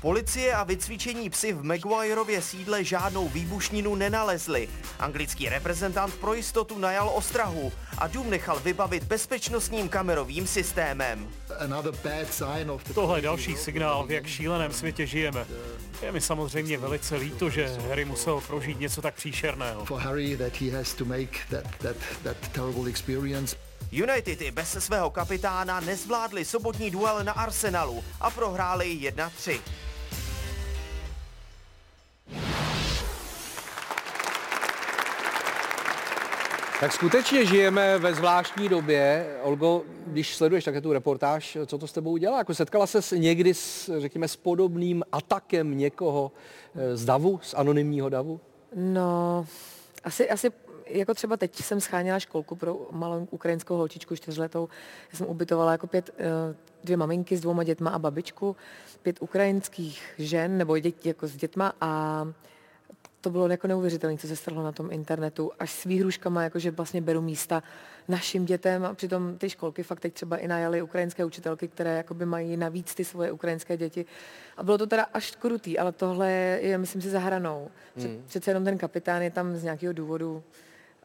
Policie 0.00 0.54
a 0.54 0.64
vycvičení 0.64 1.30
psy 1.30 1.52
v 1.52 1.64
Maguireově 1.64 2.42
sídle 2.42 2.84
žádnou 2.84 3.28
výbušninu 3.28 3.94
nenalezli. 3.94 4.68
Anglický 4.98 5.48
reprezentant 5.48 6.14
pro 6.14 6.34
jistotu 6.34 6.78
najal 6.78 7.10
ostrahu 7.14 7.72
a 7.98 8.06
dům 8.06 8.30
nechal 8.30 8.60
vybavit 8.60 9.04
bezpečnostním 9.04 9.88
kamerovým 9.88 10.46
systémem. 10.46 11.28
Tohle 12.94 13.18
je 13.18 13.22
další 13.22 13.56
signál, 13.56 14.06
v 14.06 14.10
jak 14.10 14.26
šíleném 14.26 14.72
světě 14.72 15.06
žijeme. 15.06 15.46
Je 16.02 16.12
mi 16.12 16.20
samozřejmě 16.20 16.78
velice 16.78 17.16
líto, 17.16 17.50
že 17.50 17.76
Harry 17.88 18.04
musel 18.04 18.40
prožít 18.40 18.80
něco 18.80 19.02
tak 19.02 19.14
příšerného. 19.14 19.84
United 23.92 24.40
i 24.40 24.50
bez 24.50 24.76
svého 24.78 25.10
kapitána 25.10 25.80
nezvládli 25.80 26.44
sobotní 26.44 26.90
duel 26.90 27.24
na 27.24 27.32
Arsenalu 27.32 28.04
a 28.20 28.30
prohráli 28.30 28.86
1-3. 28.86 29.60
Tak 36.80 36.92
skutečně 36.92 37.46
žijeme 37.46 37.98
ve 37.98 38.14
zvláštní 38.14 38.68
době. 38.68 39.26
Olgo, 39.42 39.82
když 40.06 40.36
sleduješ 40.36 40.64
také 40.64 40.80
tu 40.80 40.92
reportáž, 40.92 41.58
co 41.66 41.78
to 41.78 41.86
s 41.86 41.92
tebou 41.92 42.16
dělá? 42.16 42.38
Jako 42.38 42.54
setkala 42.54 42.86
se 42.86 43.18
někdy 43.18 43.54
s, 43.54 44.00
řekněme, 44.00 44.28
s 44.28 44.36
podobným 44.36 45.02
atakem 45.12 45.78
někoho 45.78 46.32
eh, 46.74 46.96
z 46.96 47.04
davu, 47.04 47.40
z 47.42 47.54
anonymního 47.54 48.08
davu? 48.08 48.40
No, 48.74 49.46
asi, 50.04 50.30
asi 50.30 50.50
jako 50.92 51.14
třeba 51.14 51.36
teď 51.36 51.56
jsem 51.56 51.80
scháněla 51.80 52.18
školku 52.18 52.56
pro 52.56 52.88
malou 52.90 53.28
ukrajinskou 53.30 53.76
holčičku 53.76 54.16
čtyřletou. 54.16 54.68
Já 55.12 55.18
jsem 55.18 55.26
ubytovala 55.26 55.72
jako 55.72 55.86
pět, 55.86 56.10
eh, 56.18 56.24
dvě 56.84 56.96
maminky 56.96 57.36
s 57.36 57.40
dvouma 57.40 57.64
dětma 57.64 57.90
a 57.90 57.98
babičku, 57.98 58.56
pět 59.02 59.16
ukrajinských 59.20 60.14
žen 60.18 60.58
nebo 60.58 60.78
děti 60.78 61.08
jako 61.08 61.26
s 61.26 61.36
dětma 61.36 61.72
a 61.80 62.24
to 63.20 63.30
bylo 63.30 63.48
jako 63.48 63.66
neuvěřitelné, 63.66 64.18
co 64.18 64.26
se 64.26 64.36
stalo 64.36 64.62
na 64.62 64.72
tom 64.72 64.92
internetu, 64.92 65.52
až 65.58 65.72
s 65.72 65.84
výhruškama, 65.84 66.42
jakože 66.42 66.70
vlastně 66.70 67.00
beru 67.00 67.20
místa 67.20 67.62
našim 68.08 68.44
dětem 68.44 68.84
a 68.84 68.94
přitom 68.94 69.38
ty 69.38 69.50
školky 69.50 69.82
fakt 69.82 70.00
teď 70.00 70.14
třeba 70.14 70.36
i 70.36 70.48
najali 70.48 70.82
ukrajinské 70.82 71.24
učitelky, 71.24 71.68
které 71.68 71.96
jakoby 71.96 72.26
mají 72.26 72.56
navíc 72.56 72.94
ty 72.94 73.04
svoje 73.04 73.32
ukrajinské 73.32 73.76
děti. 73.76 74.06
A 74.56 74.62
bylo 74.62 74.78
to 74.78 74.86
teda 74.86 75.06
až 75.14 75.36
krutý, 75.36 75.78
ale 75.78 75.92
tohle 75.92 76.30
je, 76.62 76.78
myslím 76.78 77.02
si, 77.02 77.10
za 77.10 77.18
hranou. 77.18 77.70
Hmm. 77.96 78.22
Přece 78.26 78.50
jenom 78.50 78.64
ten 78.64 78.78
kapitán 78.78 79.22
je 79.22 79.30
tam 79.30 79.56
z 79.56 79.62
nějakého 79.62 79.92
důvodu 79.92 80.42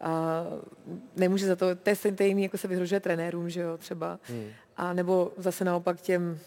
a 0.01 0.43
nemůže 1.15 1.47
za 1.47 1.55
to, 1.55 1.75
to 1.75 1.89
je 1.89 1.95
stejný, 1.95 2.43
jako 2.43 2.57
se 2.57 2.67
vyhrožuje 2.67 2.99
trenérům, 2.99 3.49
že 3.49 3.61
jo, 3.61 3.77
třeba. 3.77 4.19
Hmm. 4.23 4.47
A 4.77 4.93
nebo 4.93 5.31
zase 5.37 5.65
naopak 5.65 6.01
těm 6.01 6.39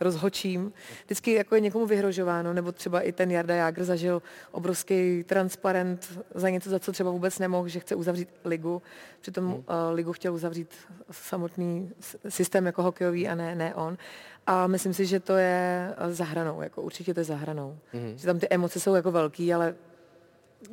rozhočím. 0.00 0.72
Vždycky 1.04 1.32
jako 1.32 1.54
je 1.54 1.60
někomu 1.60 1.86
vyhrožováno, 1.86 2.52
nebo 2.52 2.72
třeba 2.72 3.00
i 3.00 3.12
ten 3.12 3.30
Jarda 3.30 3.54
Jágr 3.54 3.84
zažil 3.84 4.22
obrovský 4.50 5.24
transparent 5.24 6.18
za 6.34 6.48
něco, 6.48 6.70
za 6.70 6.78
co 6.78 6.92
třeba 6.92 7.10
vůbec 7.10 7.38
nemohl, 7.38 7.68
že 7.68 7.80
chce 7.80 7.94
uzavřít 7.94 8.28
ligu. 8.44 8.82
Přitom 9.20 9.44
hmm. 9.44 9.54
uh, 9.54 9.64
ligu 9.92 10.12
chtěl 10.12 10.34
uzavřít 10.34 10.74
samotný 11.10 11.90
systém 12.28 12.66
jako 12.66 12.82
hokejový 12.82 13.28
a 13.28 13.34
ne, 13.34 13.54
ne 13.54 13.74
on. 13.74 13.98
A 14.46 14.66
myslím 14.66 14.94
si, 14.94 15.06
že 15.06 15.20
to 15.20 15.36
je 15.36 15.94
za 16.08 16.24
hranou, 16.24 16.62
jako 16.62 16.82
určitě 16.82 17.14
to 17.14 17.20
je 17.20 17.24
za 17.24 17.36
hranou. 17.36 17.78
Hmm. 17.92 18.18
Že 18.18 18.26
tam 18.26 18.38
ty 18.38 18.46
emoce 18.50 18.80
jsou 18.80 18.94
jako 18.94 19.12
velký, 19.12 19.54
ale 19.54 19.74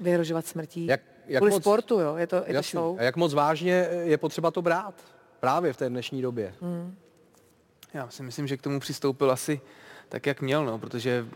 vyhrožovat 0.01 0.47
smrtí. 0.47 0.85
Jak, 0.85 1.01
jak 1.27 1.39
Kvůli 1.39 1.51
moc, 1.51 1.63
sportu, 1.63 1.99
jo, 1.99 2.15
je 2.15 2.27
to, 2.27 2.43
je 2.45 2.53
to 2.53 2.61
show. 2.61 2.99
A 2.99 3.03
jak 3.03 3.15
moc 3.15 3.33
vážně 3.33 3.87
je 4.03 4.17
potřeba 4.17 4.51
to 4.51 4.61
brát 4.61 4.93
právě 5.39 5.73
v 5.73 5.77
té 5.77 5.89
dnešní 5.89 6.21
době? 6.21 6.53
Hmm. 6.61 6.95
Já 7.93 8.09
si 8.09 8.23
myslím, 8.23 8.47
že 8.47 8.57
k 8.57 8.61
tomu 8.61 8.79
přistoupil 8.79 9.31
asi 9.31 9.61
tak, 10.09 10.25
jak 10.25 10.41
měl, 10.41 10.65
no, 10.65 10.79
protože 10.79 11.27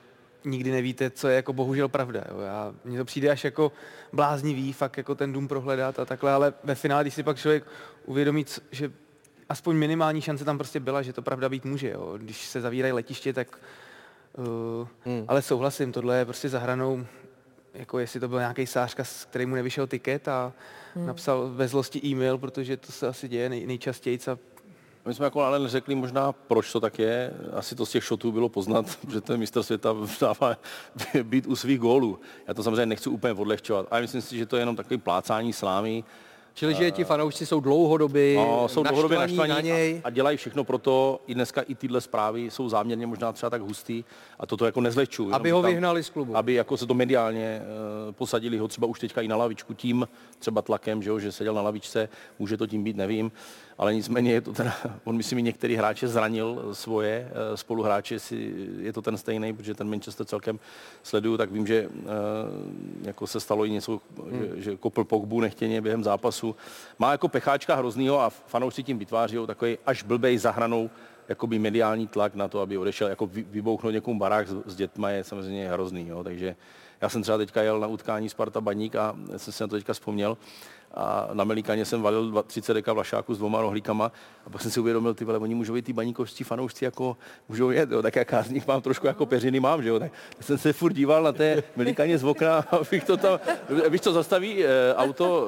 nikdy 0.46 0.72
nevíte, 0.72 1.10
co 1.10 1.28
je 1.28 1.36
jako 1.36 1.54
bohužel 1.54 1.88
pravda. 1.88 2.24
Jo. 2.32 2.40
Já, 2.40 2.74
mně 2.84 2.98
to 2.98 3.06
přijde 3.06 3.30
až 3.30 3.44
jako 3.44 3.72
bláznivý, 4.14 4.74
fakt 4.74 4.98
jako 4.98 5.16
ten 5.16 5.34
dům 5.34 5.48
prohledat 5.48 6.00
a 6.00 6.06
takhle, 6.06 6.32
ale 6.32 6.54
ve 6.64 6.76
finále, 6.76 7.04
když 7.04 7.14
si 7.14 7.24
pak 7.24 7.38
člověk 7.38 7.64
uvědomí, 8.06 8.46
že 8.72 8.92
aspoň 9.50 9.76
minimální 9.76 10.22
šance 10.22 10.46
tam 10.46 10.58
prostě 10.58 10.80
byla, 10.80 11.02
že 11.02 11.14
to 11.14 11.22
pravda 11.22 11.50
být 11.50 11.66
může. 11.66 11.90
Jo. 11.90 12.14
Když 12.18 12.48
se 12.48 12.62
zavírají 12.62 12.94
letiště, 12.94 13.34
tak... 13.34 13.60
Uh, 14.38 14.88
hmm. 15.06 15.26
Ale 15.28 15.42
souhlasím, 15.42 15.92
tohle 15.92 16.18
je 16.18 16.26
prostě 16.26 16.50
za 16.50 16.60
hranou, 16.60 17.06
jako 17.74 18.00
jestli 18.00 18.20
to 18.20 18.28
byl 18.28 18.40
nějaký 18.40 18.66
sářka, 18.66 19.04
s 19.04 19.26
který 19.26 19.46
mu 19.46 19.56
nevyšel 19.56 19.88
tiket 19.88 20.28
a 20.28 20.54
hmm. 20.96 21.08
napsal 21.08 21.50
ve 21.50 21.68
zlosti 21.68 22.02
e-mail, 22.06 22.38
protože 22.38 22.78
to 22.78 22.92
se 22.92 23.08
asi 23.08 23.28
děje 23.28 23.50
nej, 23.50 23.68
nejčastěji 23.68 24.20
a 24.28 24.38
my 25.10 25.14
jsme 25.14 25.26
jako 25.26 25.42
ale 25.42 25.60
neřekli 25.60 25.96
možná, 25.96 26.32
proč 26.32 26.72
to 26.72 26.80
tak 26.80 27.00
je. 27.00 27.34
Asi 27.54 27.76
to 27.76 27.86
z 27.86 27.92
těch 27.92 28.04
šotů 28.04 28.32
bylo 28.32 28.50
poznat, 28.50 29.00
že 29.12 29.22
ten 29.22 29.40
mistr 29.40 29.64
světa 29.64 29.96
dává 30.22 30.58
být 31.24 31.48
u 31.48 31.56
svých 31.56 31.80
gólů. 31.80 32.20
Já 32.48 32.54
to 32.54 32.64
samozřejmě 32.64 32.86
nechci 32.86 33.10
úplně 33.10 33.34
odlehčovat, 33.34 33.88
ale 33.92 34.02
myslím 34.02 34.22
si, 34.22 34.38
že 34.38 34.46
to 34.46 34.56
je 34.56 34.62
jenom 34.62 34.76
takový 34.76 34.98
plácání 34.98 35.54
slámy. 35.54 36.04
Čili, 36.60 36.76
že 36.76 36.92
ti 36.92 37.04
fanoušci 37.04 37.46
jsou 37.46 37.60
dlouhodobě 37.60 38.36
no, 38.36 38.68
jsou 38.68 38.84
dlouhodobě 38.84 39.18
naštvaní 39.18 39.50
na 39.50 39.62
něj. 39.62 40.02
A, 40.04 40.08
a 40.08 40.10
dělají 40.10 40.38
všechno 40.38 40.64
pro 40.64 40.78
to, 40.78 41.22
i 41.28 41.34
dneska 41.34 41.62
i 41.62 41.76
tyhle 41.76 42.02
zprávy 42.02 42.52
jsou 42.52 42.70
záměrně 42.70 43.08
možná 43.08 43.34
třeba 43.34 43.50
tak 43.50 43.62
hustý 43.62 44.04
a 44.40 44.46
toto 44.46 44.66
jako 44.66 44.82
nezleču. 44.82 45.30
Aby 45.34 45.52
ho 45.52 45.62
vyhnali 45.62 46.04
z 46.04 46.10
klubu. 46.10 46.38
Aby 46.38 46.54
jako 46.54 46.78
se 46.78 46.86
to 46.86 46.94
mediálně 46.94 47.62
uh, 47.62 48.12
posadili 48.12 48.58
ho 48.58 48.68
třeba 48.68 48.88
už 48.88 49.00
teďka 49.00 49.22
i 49.22 49.28
na 49.28 49.36
lavičku 49.36 49.74
tím 49.74 50.08
třeba 50.40 50.62
tlakem, 50.62 51.04
že, 51.04 51.10
jo, 51.10 51.20
že 51.20 51.32
seděl 51.32 51.54
na 51.54 51.62
lavičce, 51.62 52.10
může 52.40 52.58
to 52.58 52.68
tím 52.68 52.84
být, 52.84 52.96
nevím 52.96 53.32
ale 53.80 53.94
nicméně 53.94 54.32
je 54.32 54.42
to 54.42 54.54
ten, 54.54 54.72
on 55.04 55.18
myslím, 55.18 55.46
některý 55.46 55.76
hráče 55.76 56.08
zranil 56.08 56.70
svoje 56.72 57.32
eh, 57.32 57.58
spoluhráče, 57.58 58.20
si 58.20 58.54
je 58.80 58.94
to 58.94 59.02
ten 59.02 59.18
stejný, 59.18 59.54
protože 59.54 59.74
ten 59.74 59.90
Manchester 59.90 60.26
celkem 60.26 60.60
sleduju, 61.04 61.38
tak 61.38 61.52
vím, 61.52 61.68
že 61.68 61.90
eh, 61.90 62.08
jako 63.02 63.28
se 63.28 63.40
stalo 63.40 63.66
i 63.66 63.70
něco, 63.70 64.02
hmm. 64.24 64.40
že, 64.40 64.62
že 64.62 64.78
kopl 64.78 65.04
Pogbu 65.04 65.42
nechtěně 65.42 65.82
během 65.82 66.04
zápasu. 66.04 66.56
Má 67.00 67.12
jako 67.12 67.28
pecháčka 67.28 67.76
hroznýho 67.76 68.22
a 68.22 68.30
fanoušci 68.30 68.84
tím 68.84 69.00
vytváří 69.00 69.38
takový 69.48 69.78
až 69.86 70.04
blbej 70.04 70.38
zahranou 70.38 70.90
jakoby 71.30 71.60
mediální 71.60 72.08
tlak 72.08 72.36
na 72.36 72.48
to, 72.48 72.62
aby 72.62 72.78
odešel, 72.78 73.08
jako 73.08 73.30
vybouchnout 73.32 73.94
někomu 73.94 74.20
barák 74.20 74.48
s, 74.48 74.56
s 74.66 74.76
dětma 74.76 75.10
je 75.10 75.24
samozřejmě 75.24 75.70
hrozný, 75.70 76.08
jo, 76.08 76.24
takže 76.24 76.56
já 77.02 77.10
jsem 77.10 77.22
třeba 77.22 77.38
teďka 77.38 77.62
jel 77.62 77.80
na 77.80 77.88
utkání 77.88 78.30
Sparta 78.30 78.62
Baník 78.62 78.96
a 78.96 79.16
jsem 79.38 79.54
si 79.54 79.64
na 79.64 79.68
to 79.68 79.76
teďka 79.76 79.94
vzpomněl. 79.94 80.38
A 80.94 81.30
na 81.34 81.44
Melíkaně 81.44 81.86
jsem 81.86 82.02
valil 82.02 82.44
30 82.48 82.74
deka 82.74 82.94
vlašáku 82.94 83.34
s 83.34 83.38
dvoma 83.38 83.62
rohlíkama 83.62 84.12
a 84.46 84.50
pak 84.50 84.62
jsem 84.62 84.72
si 84.72 84.80
uvědomil, 84.80 85.14
ty 85.14 85.26
vole, 85.26 85.38
oni 85.38 85.56
můžou 85.56 85.74
být 85.74 85.86
ty 85.86 85.94
baníkovští 85.94 86.44
fanoušci 86.44 86.86
jako 86.86 87.18
můžou 87.50 87.70
jet, 87.70 87.92
jo, 87.92 88.02
tak 88.02 88.16
já 88.32 88.44
z 88.44 88.50
nich 88.50 88.68
mám 88.68 88.82
trošku 88.82 89.08
jako 89.08 89.26
peřiny 89.26 89.60
mám, 89.60 89.84
že 89.84 89.90
jo, 89.90 90.00
tak 90.00 90.12
jsem 90.42 90.58
se 90.58 90.74
furt 90.74 90.94
díval 90.94 91.24
na 91.24 91.32
té 91.32 91.64
Melíkaně 91.76 92.18
z 92.18 92.24
okna, 92.24 92.58
abych 92.72 93.04
to 93.04 93.18
tam, 93.18 93.40
víš 93.90 94.02
co, 94.02 94.14
zastaví 94.14 94.66
e, 94.66 94.96
auto 94.96 95.48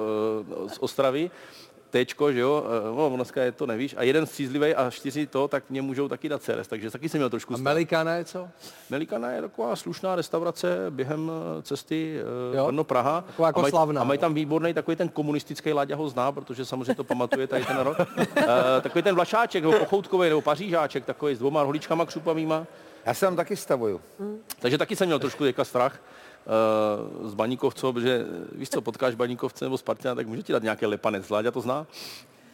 e, 0.66 0.70
z 0.70 0.78
Ostravy 0.80 1.32
Tčko, 1.92 2.32
že 2.32 2.40
jo, 2.40 2.64
eh, 2.66 2.96
no, 2.96 3.16
dneska 3.16 3.44
je 3.44 3.52
to 3.52 3.66
nevíš, 3.66 3.96
a 3.98 4.04
jeden 4.04 4.26
střízlivý 4.26 4.76
a 4.76 4.90
čtyři 4.90 5.28
to, 5.28 5.48
tak 5.48 5.64
mě 5.70 5.82
můžou 5.82 6.08
taky 6.08 6.30
dát 6.30 6.44
ceres, 6.44 6.68
takže 6.68 6.92
taky 6.92 7.10
jsem 7.10 7.20
měl 7.20 7.30
trošku. 7.30 7.54
A 7.54 7.58
Melikana 7.58 8.14
je 8.14 8.26
co? 8.26 8.48
Melikana 8.90 9.32
je 9.32 9.42
taková 9.42 9.76
slušná 9.76 10.16
restaurace 10.16 10.78
během 10.90 11.32
eh, 11.60 11.62
cesty 11.62 12.20
uh, 12.60 12.66
Brno 12.66 12.84
Praha. 12.84 13.22
Taková 13.22 13.48
jako 13.48 13.60
a 13.60 13.62
mají, 13.62 13.72
slavná. 13.72 14.02
A 14.02 14.04
mají 14.04 14.20
tam 14.20 14.34
výborný 14.34 14.74
takový 14.74 14.98
ten 14.98 15.10
komunistický 15.10 15.74
Láďa 15.74 15.96
ho 15.96 16.10
zná, 16.10 16.32
protože 16.32 16.66
samozřejmě 16.66 16.96
to 16.96 17.04
pamatuje 17.04 17.48
tady 17.48 17.66
ten 17.66 17.78
rok. 17.78 17.98
uh, 18.00 18.26
takový 18.82 19.02
ten 19.02 19.16
vlašáček, 19.16 19.64
nebo 19.64 19.80
pochoutkový, 19.80 20.30
nebo 20.30 20.42
pařížáček, 20.42 21.06
takový 21.06 21.36
s 21.36 21.40
dvoma 21.40 21.64
rohlíčkama 21.64 22.06
křupavýma. 22.06 22.68
Já 23.06 23.14
se 23.14 23.26
tam 23.26 23.36
taky 23.36 23.56
stavuju. 23.56 24.02
Hmm. 24.20 24.40
Takže 24.60 24.78
taky 24.78 24.96
jsem 24.96 25.08
měl 25.08 25.20
trošku 25.20 25.44
teďka 25.44 25.64
strach 25.64 26.00
uh, 26.46 27.30
s 27.30 27.34
baníkovcem, 27.34 27.94
protože 27.94 28.26
víš 28.52 28.70
co, 28.70 28.82
potkáš 28.82 29.16
baníkovce 29.16 29.66
nebo 29.66 29.78
Spartina, 29.78 30.16
tak 30.16 30.28
může 30.28 30.44
ti 30.44 30.54
dát 30.54 30.64
nějaké 30.64 30.88
lepanec. 30.88 31.30
Láďa 31.30 31.52
to 31.52 31.62
zná? 31.62 31.88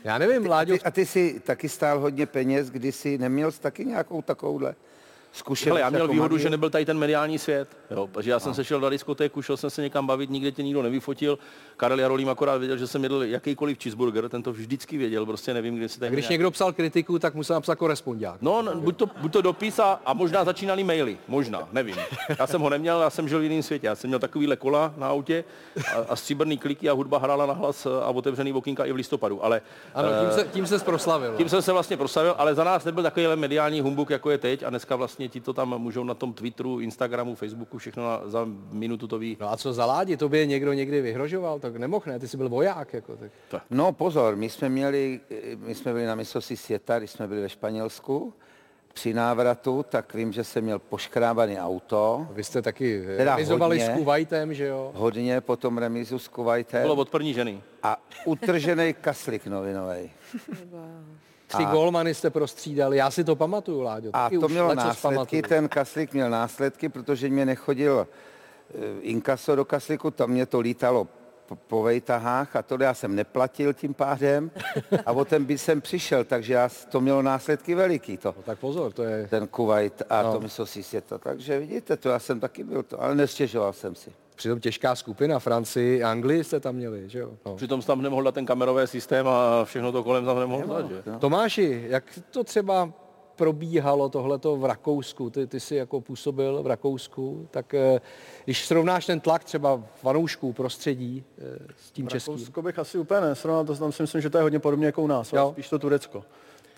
Já 0.03 0.17
nevím, 0.17 0.45
Láďo. 0.45 0.73
A 0.73 0.77
ty, 0.77 0.83
a 0.83 0.91
ty 0.91 1.05
jsi 1.05 1.39
taky 1.39 1.69
stál 1.69 1.99
hodně 1.99 2.25
peněz, 2.25 2.69
když 2.69 2.95
jsi 2.95 3.17
neměl 3.17 3.51
jsi 3.51 3.61
taky 3.61 3.85
nějakou 3.85 4.21
takovouhle 4.21 4.75
zkušenost. 5.37 5.71
Ale 5.71 5.79
já 5.81 5.89
měl 5.89 6.01
jako 6.01 6.13
výhodu, 6.13 6.33
mladý. 6.33 6.43
že 6.43 6.49
nebyl 6.49 6.69
tady 6.69 6.85
ten 6.85 6.97
mediální 6.97 7.39
svět. 7.39 7.67
Jo, 7.91 8.07
protože 8.07 8.31
já 8.31 8.39
jsem 8.39 8.49
No. 8.49 8.53
se 8.55 8.63
šel 8.63 8.79
na 8.79 8.89
diskotéku, 8.89 9.41
šel 9.41 9.57
jsem 9.57 9.69
se 9.69 9.81
někam 9.81 10.07
bavit, 10.07 10.29
nikde 10.29 10.51
tě 10.51 10.63
nikdo 10.63 10.81
nevyfotil. 10.81 11.39
Karel 11.77 11.99
Jarolím 11.99 12.29
akorát 12.29 12.57
věděl, 12.57 12.77
že 12.77 12.87
jsem 12.87 13.03
jedl 13.03 13.23
jakýkoliv 13.23 13.77
cheeseburger, 13.83 14.29
ten 14.29 14.43
to 14.43 14.53
vždycky 14.53 14.97
věděl, 14.97 15.25
prostě 15.25 15.53
nevím, 15.53 15.75
kde 15.75 15.89
si 15.89 15.97
A 15.97 15.99
tady. 15.99 16.11
když 16.11 16.27
někdo 16.29 16.51
psal 16.51 16.73
kritiku, 16.73 17.19
tak 17.19 17.35
musel 17.35 17.53
napsat 17.53 17.75
korespondiák. 17.75 18.41
No, 18.41 18.61
no 18.61 18.75
buď, 18.75 18.97
to, 18.97 19.05
buď 19.21 19.33
to 19.33 19.41
dopis 19.41 19.79
a, 19.79 20.01
a 20.05 20.13
možná 20.13 20.43
začínali 20.45 20.83
maily, 20.83 21.17
možná, 21.27 21.67
nevím. 21.71 21.95
Já 22.39 22.47
jsem 22.47 22.61
ho 22.61 22.69
neměl, 22.69 23.01
já 23.01 23.09
jsem 23.09 23.29
žil 23.29 23.39
v 23.39 23.43
jiném 23.43 23.63
světě. 23.63 23.87
Já 23.87 23.95
jsem 23.95 24.07
měl 24.07 24.19
takovýhle 24.19 24.55
kola 24.55 24.93
na 24.97 25.07
autě 25.07 25.43
a, 25.95 25.99
a 26.09 26.15
stříbrný 26.15 26.57
kliky 26.57 26.89
a 26.89 26.93
hudba 26.93 27.17
hrála 27.17 27.45
na 27.45 27.53
hlas 27.53 27.85
a 27.85 28.07
otevřený 28.07 28.53
okýnka 28.53 28.85
i 28.85 28.91
v 28.91 28.95
listopadu. 28.95 29.45
Ale, 29.45 29.61
Ano, 29.95 30.09
tím 30.09 30.29
eh, 30.29 30.33
se, 30.33 30.43
tím 30.53 30.67
se 30.67 30.79
proslavil. 30.79 31.33
tím 31.37 31.49
jsem 31.49 31.61
se 31.61 31.71
vlastně 31.71 31.97
proslavil, 31.97 32.35
ale 32.37 32.55
za 32.55 32.63
nás 32.63 32.85
nebyl 32.85 33.03
takovýhle 33.03 33.35
mediální 33.35 33.81
humbuk, 33.81 34.09
jako 34.09 34.31
je 34.31 34.37
teď 34.37 34.63
a 34.63 34.69
dneska 34.69 34.95
vlastně 34.95 35.26
ti 35.29 35.41
to 35.41 35.53
tam 35.53 35.77
můžou 35.81 36.03
na 36.03 36.13
tom 36.13 36.33
Twitteru, 36.33 36.79
Instagramu, 36.79 37.35
Facebooku 37.35 37.77
všechno 37.77 38.03
na, 38.03 38.21
za 38.25 38.47
minutu 38.71 39.07
to 39.07 39.19
ví. 39.19 39.37
No 39.39 39.51
a 39.51 39.57
co 39.57 39.73
za 39.73 39.85
ládi, 39.85 40.17
tobě 40.17 40.45
někdo 40.45 40.73
někdy 40.73 41.01
vyhrožoval, 41.01 41.59
tak 41.59 41.75
nemohl, 41.77 42.03
ne? 42.07 42.19
Ty 42.19 42.27
jsi 42.27 42.37
byl 42.37 42.49
voják, 42.49 42.93
jako, 42.93 43.17
tak. 43.49 43.63
No 43.69 43.91
pozor, 43.93 44.35
my 44.35 44.49
jsme 44.49 44.69
měli, 44.69 45.19
my 45.55 45.75
jsme 45.75 45.93
byli 45.93 46.05
na 46.05 46.15
mistrovství 46.15 46.57
světa, 46.57 46.99
když 46.99 47.11
jsme 47.11 47.27
byli 47.27 47.41
ve 47.41 47.49
Španělsku. 47.49 48.33
Při 48.93 49.13
návratu, 49.13 49.85
tak 49.89 50.13
vím, 50.13 50.31
že 50.33 50.43
jsem 50.43 50.63
měl 50.63 50.79
poškrábaný 50.79 51.59
auto. 51.59 52.27
Vy 52.31 52.43
jste 52.43 52.61
taky 52.61 53.03
Teda 53.17 53.35
remizovali 53.35 53.79
hodně. 53.79 53.93
s 53.93 53.97
Kuwaitem, 53.97 54.53
že 54.53 54.65
jo? 54.65 54.91
Hodně, 54.95 55.41
potom 55.41 55.77
remizu 55.77 56.19
s 56.19 56.27
Kuwaitem. 56.27 56.81
Bylo 56.81 56.95
od 56.95 57.09
první 57.09 57.33
ženy. 57.33 57.61
A 57.83 57.97
utržený 58.25 58.93
kaslik 59.01 59.47
novinový. 59.47 60.11
Tři 61.47 61.63
A- 61.63 61.71
golmany 61.71 62.13
jste 62.13 62.29
prostřídali, 62.29 62.97
já 62.97 63.11
si 63.11 63.23
to 63.23 63.35
pamatuju, 63.35 63.81
Láďo. 63.81 64.09
A 64.13 64.29
to 64.41 64.47
mělo 64.47 64.75
následky, 64.75 65.41
ten 65.41 65.69
kaslík 65.69 66.13
měl 66.13 66.29
následky, 66.29 66.89
protože 66.89 67.29
mě 67.29 67.45
nechodil 67.45 68.07
eh, 68.07 69.01
inkaso 69.01 69.55
do 69.55 69.65
kaslíku, 69.65 70.11
tam 70.11 70.29
mě 70.29 70.45
to 70.45 70.59
lítalo 70.59 71.07
po, 71.67 71.83
vejtahách 71.83 72.55
a 72.55 72.61
to 72.61 72.77
já 72.83 72.93
jsem 72.93 73.15
neplatil 73.15 73.73
tím 73.73 73.93
pádem 73.93 74.51
a 75.05 75.11
o 75.11 75.25
ten 75.25 75.45
by 75.45 75.57
jsem 75.57 75.81
přišel, 75.81 76.23
takže 76.23 76.53
já, 76.53 76.69
to 76.89 77.01
mělo 77.01 77.21
následky 77.21 77.75
veliký 77.75 78.17
to. 78.17 78.33
No, 78.37 78.43
tak 78.43 78.59
pozor, 78.59 78.91
to 78.93 79.03
je... 79.03 79.27
Ten 79.27 79.47
Kuwait 79.47 80.01
a 80.09 80.21
No. 80.21 80.33
to 80.33 80.39
mistrovství 80.39 80.83
světa, 80.83 81.17
takže 81.17 81.59
vidíte, 81.59 81.97
to 81.97 82.09
já 82.09 82.19
jsem 82.19 82.39
taky 82.39 82.63
byl 82.63 82.83
to, 82.83 83.01
ale 83.03 83.15
nestěžoval 83.15 83.73
jsem 83.73 83.95
si. 83.95 84.11
Přitom 84.37 84.59
těžká 84.59 84.95
skupina, 84.95 85.39
Francii, 85.39 86.03
Anglii 86.03 86.43
jste 86.43 86.59
tam 86.59 86.75
měli, 86.75 87.09
že 87.09 87.19
jo? 87.19 87.31
No. 87.45 87.55
Přitom 87.55 87.81
tam 87.81 88.01
nemohl 88.01 88.23
dát 88.23 88.33
ten 88.33 88.45
kamerový 88.45 88.87
systém 88.87 89.27
a 89.27 89.65
všechno 89.65 89.91
to 89.91 90.03
kolem 90.03 90.25
tam 90.25 90.39
nemohl 90.39 90.67
dát, 90.67 90.89
že? 90.89 91.03
Tomáši, 91.19 91.85
jak 91.89 92.19
to 92.31 92.43
třeba 92.43 92.93
probíhalo 93.35 94.09
tohleto 94.09 94.55
v 94.57 94.65
Rakousku? 94.65 95.29
Ty, 95.29 95.47
ty 95.47 95.59
jsi 95.59 95.75
jako 95.75 96.01
působil 96.01 96.63
v 96.63 96.67
Rakousku, 96.67 97.47
tak 97.51 97.73
eh, 97.73 98.01
když 98.45 98.65
srovnáš 98.65 99.05
ten 99.05 99.19
tlak 99.19 99.43
třeba 99.43 99.83
fanoušků, 99.95 100.53
prostředí 100.53 101.23
eh, 101.37 101.43
s 101.77 101.91
tím 101.91 102.07
českým. 102.07 102.33
Rakousko 102.33 102.61
bych 102.61 102.79
asi 102.79 102.97
úplně 102.97 103.21
nesrovnal, 103.21 103.65
to 103.65 103.75
tam 103.75 103.91
si 103.91 104.03
myslím, 104.03 104.21
že 104.21 104.29
to 104.29 104.37
je 104.37 104.41
hodně 104.41 104.59
podobně 104.59 104.85
jako 104.85 105.01
u 105.01 105.07
nás, 105.07 105.33
ale 105.33 105.51
spíš 105.51 105.69
to 105.69 105.79
Turecko. 105.79 106.23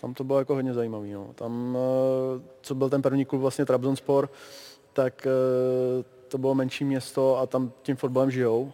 Tam 0.00 0.14
to 0.14 0.24
bylo 0.24 0.38
jako 0.38 0.54
hodně 0.54 0.74
zajímavý. 0.74 1.12
No. 1.12 1.30
Tam, 1.34 1.78
eh, 1.78 2.40
co 2.60 2.74
byl 2.74 2.90
ten 2.90 3.02
první 3.02 3.24
klub, 3.24 3.42
vlastně 3.42 3.66
Trabzonspor, 3.66 4.30
tak 4.92 5.26
to 6.30 6.38
bylo 6.38 6.54
menší 6.54 6.84
město 6.84 7.38
a 7.38 7.46
tam 7.46 7.72
tím 7.82 7.96
fotbalem 7.96 8.30
žijou. 8.30 8.72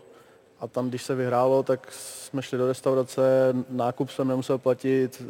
A 0.61 0.67
tam, 0.67 0.89
když 0.89 1.03
se 1.03 1.15
vyhrálo, 1.15 1.63
tak 1.63 1.93
jsme 1.93 2.43
šli 2.43 2.59
do 2.59 2.67
restaurace, 2.67 3.55
nákup 3.69 4.11
jsem 4.11 4.29
nemusel 4.29 4.59
platit, 4.59 5.23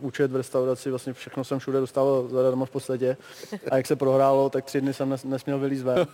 účet 0.00 0.30
v 0.30 0.36
restauraci, 0.36 0.90
vlastně 0.90 1.12
všechno 1.12 1.44
jsem 1.44 1.58
všude 1.58 1.80
dostával 1.80 2.28
zadarmo 2.28 2.64
v 2.64 2.70
podstatě. 2.70 3.16
A 3.70 3.76
jak 3.76 3.86
se 3.86 3.96
prohrálo, 3.96 4.50
tak 4.50 4.64
tři 4.64 4.80
dny 4.80 4.94
jsem 4.94 5.08
nes, 5.08 5.24
nesměl 5.24 5.58
vylízt 5.58 5.84
ven. 5.84 6.06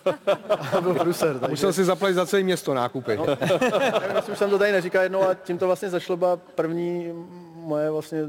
A 0.73 0.81
byl 0.81 0.95
pruser. 0.95 1.39
A 1.43 1.49
musel 1.49 1.73
si 1.73 1.85
zaplatit 1.85 2.15
za 2.15 2.27
celé 2.27 2.43
město 2.43 2.75
nákupy. 2.75 3.17
No. 3.17 3.27
Nevím, 3.27 4.33
už 4.33 4.39
jsem 4.39 4.51
to 4.51 4.59
tady 4.59 4.73
neříkal 4.73 5.03
jednou, 5.03 5.23
ale 5.23 5.37
tím 5.45 5.59
to 5.59 5.67
vlastně 5.67 5.91
začalo, 5.91 6.17
byla 6.17 6.37
první 6.37 7.13
moje 7.55 7.91
vlastně 7.91 8.23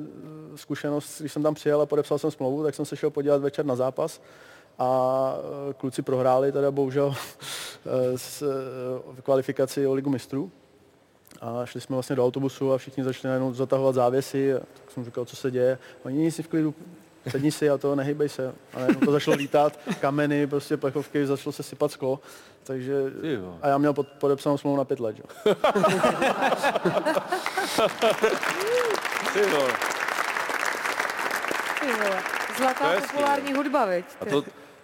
zkušenost, 0.56 1.20
když 1.20 1.32
jsem 1.32 1.44
tam 1.44 1.54
přijel 1.54 1.82
a 1.82 1.86
podepsal 1.86 2.20
jsem 2.20 2.32
smlouvu, 2.32 2.64
tak 2.64 2.76
jsem 2.76 2.86
se 2.86 2.96
šel 2.96 3.10
podívat 3.10 3.42
večer 3.42 3.66
na 3.66 3.76
zápas 3.76 4.22
a 4.80 5.34
eh, 5.70 5.74
kluci 5.74 6.02
prohráli 6.02 6.52
teda 6.52 6.72
bohužel 6.72 7.16
eh, 7.86 8.18
s 8.18 8.42
eh, 8.42 9.22
kvalifikaci 9.22 9.88
o 9.88 9.94
ligu 9.94 10.10
mistrů. 10.10 10.52
A 11.42 11.66
šli 11.66 11.82
jsme 11.82 11.94
vlastně 11.94 12.16
do 12.16 12.26
autobusu 12.26 12.74
a 12.74 12.78
všichni 12.78 13.04
začali 13.04 13.30
najednou 13.30 13.54
zatahovat 13.54 13.96
závěsy. 13.96 14.54
A 14.54 14.60
tak 14.60 14.92
jsem 14.92 15.06
říkal, 15.06 15.26
co 15.26 15.36
se 15.36 15.52
děje. 15.52 15.78
Oni 16.04 16.32
si 16.32 16.44
v 16.44 16.48
klidu, 16.48 16.74
sedni 17.28 17.52
si 17.52 17.70
a 17.70 17.78
to 17.78 17.96
nehybej 17.96 18.30
se. 18.30 18.54
A 18.74 18.80
najednou 18.80 19.06
to 19.06 19.12
začalo 19.12 19.38
lítat, 19.38 19.80
kameny, 20.02 20.48
prostě 20.48 20.78
plechovky, 20.78 21.28
začalo 21.28 21.54
se 21.54 21.64
sypat 21.64 21.92
sklo. 21.92 22.20
Takže, 22.64 22.94
a 23.62 23.68
já 23.68 23.78
měl 23.78 23.94
pod, 23.94 24.08
podepsanou 24.08 24.58
smlouvu 24.58 24.78
na 24.78 24.86
pět 24.86 25.00
let. 25.00 25.16
Jo. 25.20 25.26
Ty 29.34 29.42
vole. 29.42 29.74
Zlatá 32.58 33.02
populární 33.02 33.54
hudba, 33.54 33.86
viď? 33.86 34.06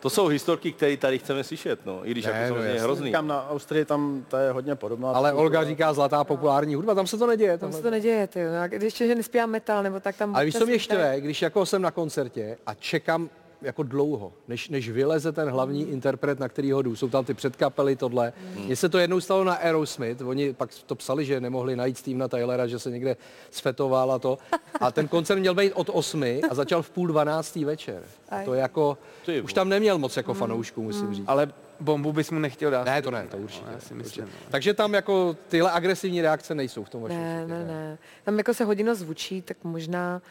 To, 0.01 0.09
jsou 0.09 0.27
historky, 0.27 0.71
které 0.71 0.97
tady 0.97 1.19
chceme 1.19 1.43
slyšet, 1.43 1.85
no. 1.85 2.07
I 2.07 2.11
když 2.11 2.25
Ne, 2.25 2.31
jako 2.31 2.41
no 2.43 2.47
samozřejmě 2.47 2.67
jasně. 2.69 2.83
hrozný. 2.83 3.05
Říkám, 3.05 3.27
na 3.27 3.49
Austrii 3.49 3.85
tam 3.85 4.25
ta 4.27 4.41
je 4.41 4.51
hodně 4.51 4.75
podobná. 4.75 5.11
Ale 5.11 5.33
Olga 5.33 5.63
říká 5.63 5.93
zlatá 5.93 6.23
populární 6.23 6.75
hudba, 6.75 6.95
tam 6.95 7.07
se 7.07 7.17
to 7.17 7.27
neděje. 7.27 7.57
Tam 7.57 7.69
Tam 7.71 7.77
se 7.77 7.83
to 7.83 7.91
neděje, 7.91 8.27
ty. 8.27 8.39
jo. 8.39 8.51
A 8.61 8.67
když 8.67 8.93
že 8.97 9.15
nespívám 9.15 9.49
metal, 9.49 9.83
nebo 9.83 9.99
tak 9.99 10.15
tam... 10.17 10.35
Ale 10.35 10.45
víš, 10.45 10.57
co 10.57 10.65
mě 10.65 10.79
štve, 10.79 11.21
když 11.21 11.41
jako 11.41 11.65
jsem 11.65 11.81
na 11.81 11.91
koncertě 11.91 12.57
a 12.67 12.73
čekám 12.73 13.29
jako 13.61 13.83
dlouho, 13.83 14.33
než, 14.47 14.69
než 14.69 14.89
vyleze 14.89 15.31
ten 15.31 15.49
hlavní 15.49 15.89
interpret, 15.89 16.39
na 16.39 16.49
který 16.49 16.69
jdu. 16.69 16.95
Jsou 16.95 17.09
tam 17.09 17.25
ty 17.25 17.33
předkapely, 17.33 17.95
tohle. 17.95 18.33
Hmm. 18.55 18.65
Mně 18.65 18.75
se 18.75 18.89
to 18.89 18.97
jednou 18.97 19.19
stalo 19.19 19.43
na 19.43 19.53
Aerosmith, 19.53 20.21
oni 20.21 20.53
pak 20.53 20.69
to 20.85 20.95
psali, 20.95 21.25
že 21.25 21.41
nemohli 21.41 21.75
najít 21.75 21.97
Stevena 21.97 22.27
Tylera, 22.27 22.67
že 22.67 22.79
se 22.79 22.91
někde 22.91 23.17
sfetoval 23.51 24.11
a 24.11 24.19
to. 24.19 24.37
A 24.79 24.91
ten 24.91 25.07
koncert 25.07 25.39
měl 25.39 25.53
být 25.55 25.73
od 25.73 25.89
8 25.93 26.23
a 26.49 26.53
začal 26.55 26.81
v 26.81 26.89
půl 26.89 27.07
12. 27.07 27.55
večer. 27.55 28.03
A 28.29 28.41
to 28.45 28.53
je 28.53 28.61
jako, 28.61 28.97
už 29.43 29.53
tam 29.53 29.69
neměl 29.69 29.97
moc 29.97 30.17
jako 30.17 30.33
fanoušků, 30.33 30.83
musím 30.83 31.13
říct. 31.13 31.25
Ale 31.27 31.53
bombu 31.79 32.13
bys 32.13 32.31
mu 32.31 32.39
nechtěl 32.39 32.71
dát. 32.71 32.85
Ne, 32.85 33.01
to 33.01 33.11
ne, 33.11 33.27
to 33.31 33.37
určitě. 33.37 33.65
Já 33.73 33.79
si 33.79 33.93
myslím. 33.93 34.25
no. 34.25 34.31
Takže 34.51 34.73
tam 34.73 34.93
jako 34.93 35.37
tyhle 35.47 35.71
agresivní 35.71 36.21
reakce 36.21 36.55
nejsou 36.55 36.83
v 36.83 36.89
tom 36.89 37.01
vašem 37.01 37.17
Ne, 37.17 37.43
světě, 37.45 37.63
ne, 37.63 37.67
ne. 37.67 37.97
Tam 38.23 38.37
jako 38.37 38.53
se 38.53 38.63
hodino 38.65 38.95
zvučí, 38.95 39.41
tak 39.41 39.57
možná, 39.63 40.21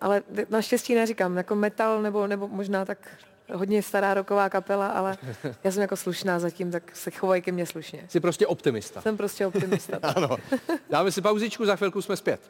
ale 0.00 0.22
naštěstí 0.50 0.94
neříkám, 0.94 1.36
jako 1.36 1.54
metal 1.54 2.02
nebo, 2.02 2.26
nebo 2.26 2.48
možná 2.48 2.84
tak 2.84 2.98
hodně 3.52 3.82
stará 3.82 4.14
roková 4.14 4.48
kapela, 4.48 4.86
ale 4.86 5.18
já 5.64 5.70
jsem 5.70 5.82
jako 5.82 5.96
slušná 5.96 6.38
zatím, 6.38 6.70
tak 6.70 6.96
se 6.96 7.10
chovají 7.10 7.42
ke 7.42 7.52
mně 7.52 7.66
slušně. 7.66 8.04
Jsi 8.08 8.20
prostě 8.20 8.46
optimista. 8.46 9.00
Jsem 9.00 9.16
prostě 9.16 9.46
optimista. 9.46 9.98
Ano. 10.02 10.36
Dáme 10.90 11.12
si 11.12 11.20
pauzičku, 11.20 11.64
za 11.64 11.76
chvilku 11.76 12.02
jsme 12.02 12.16
zpět. 12.16 12.40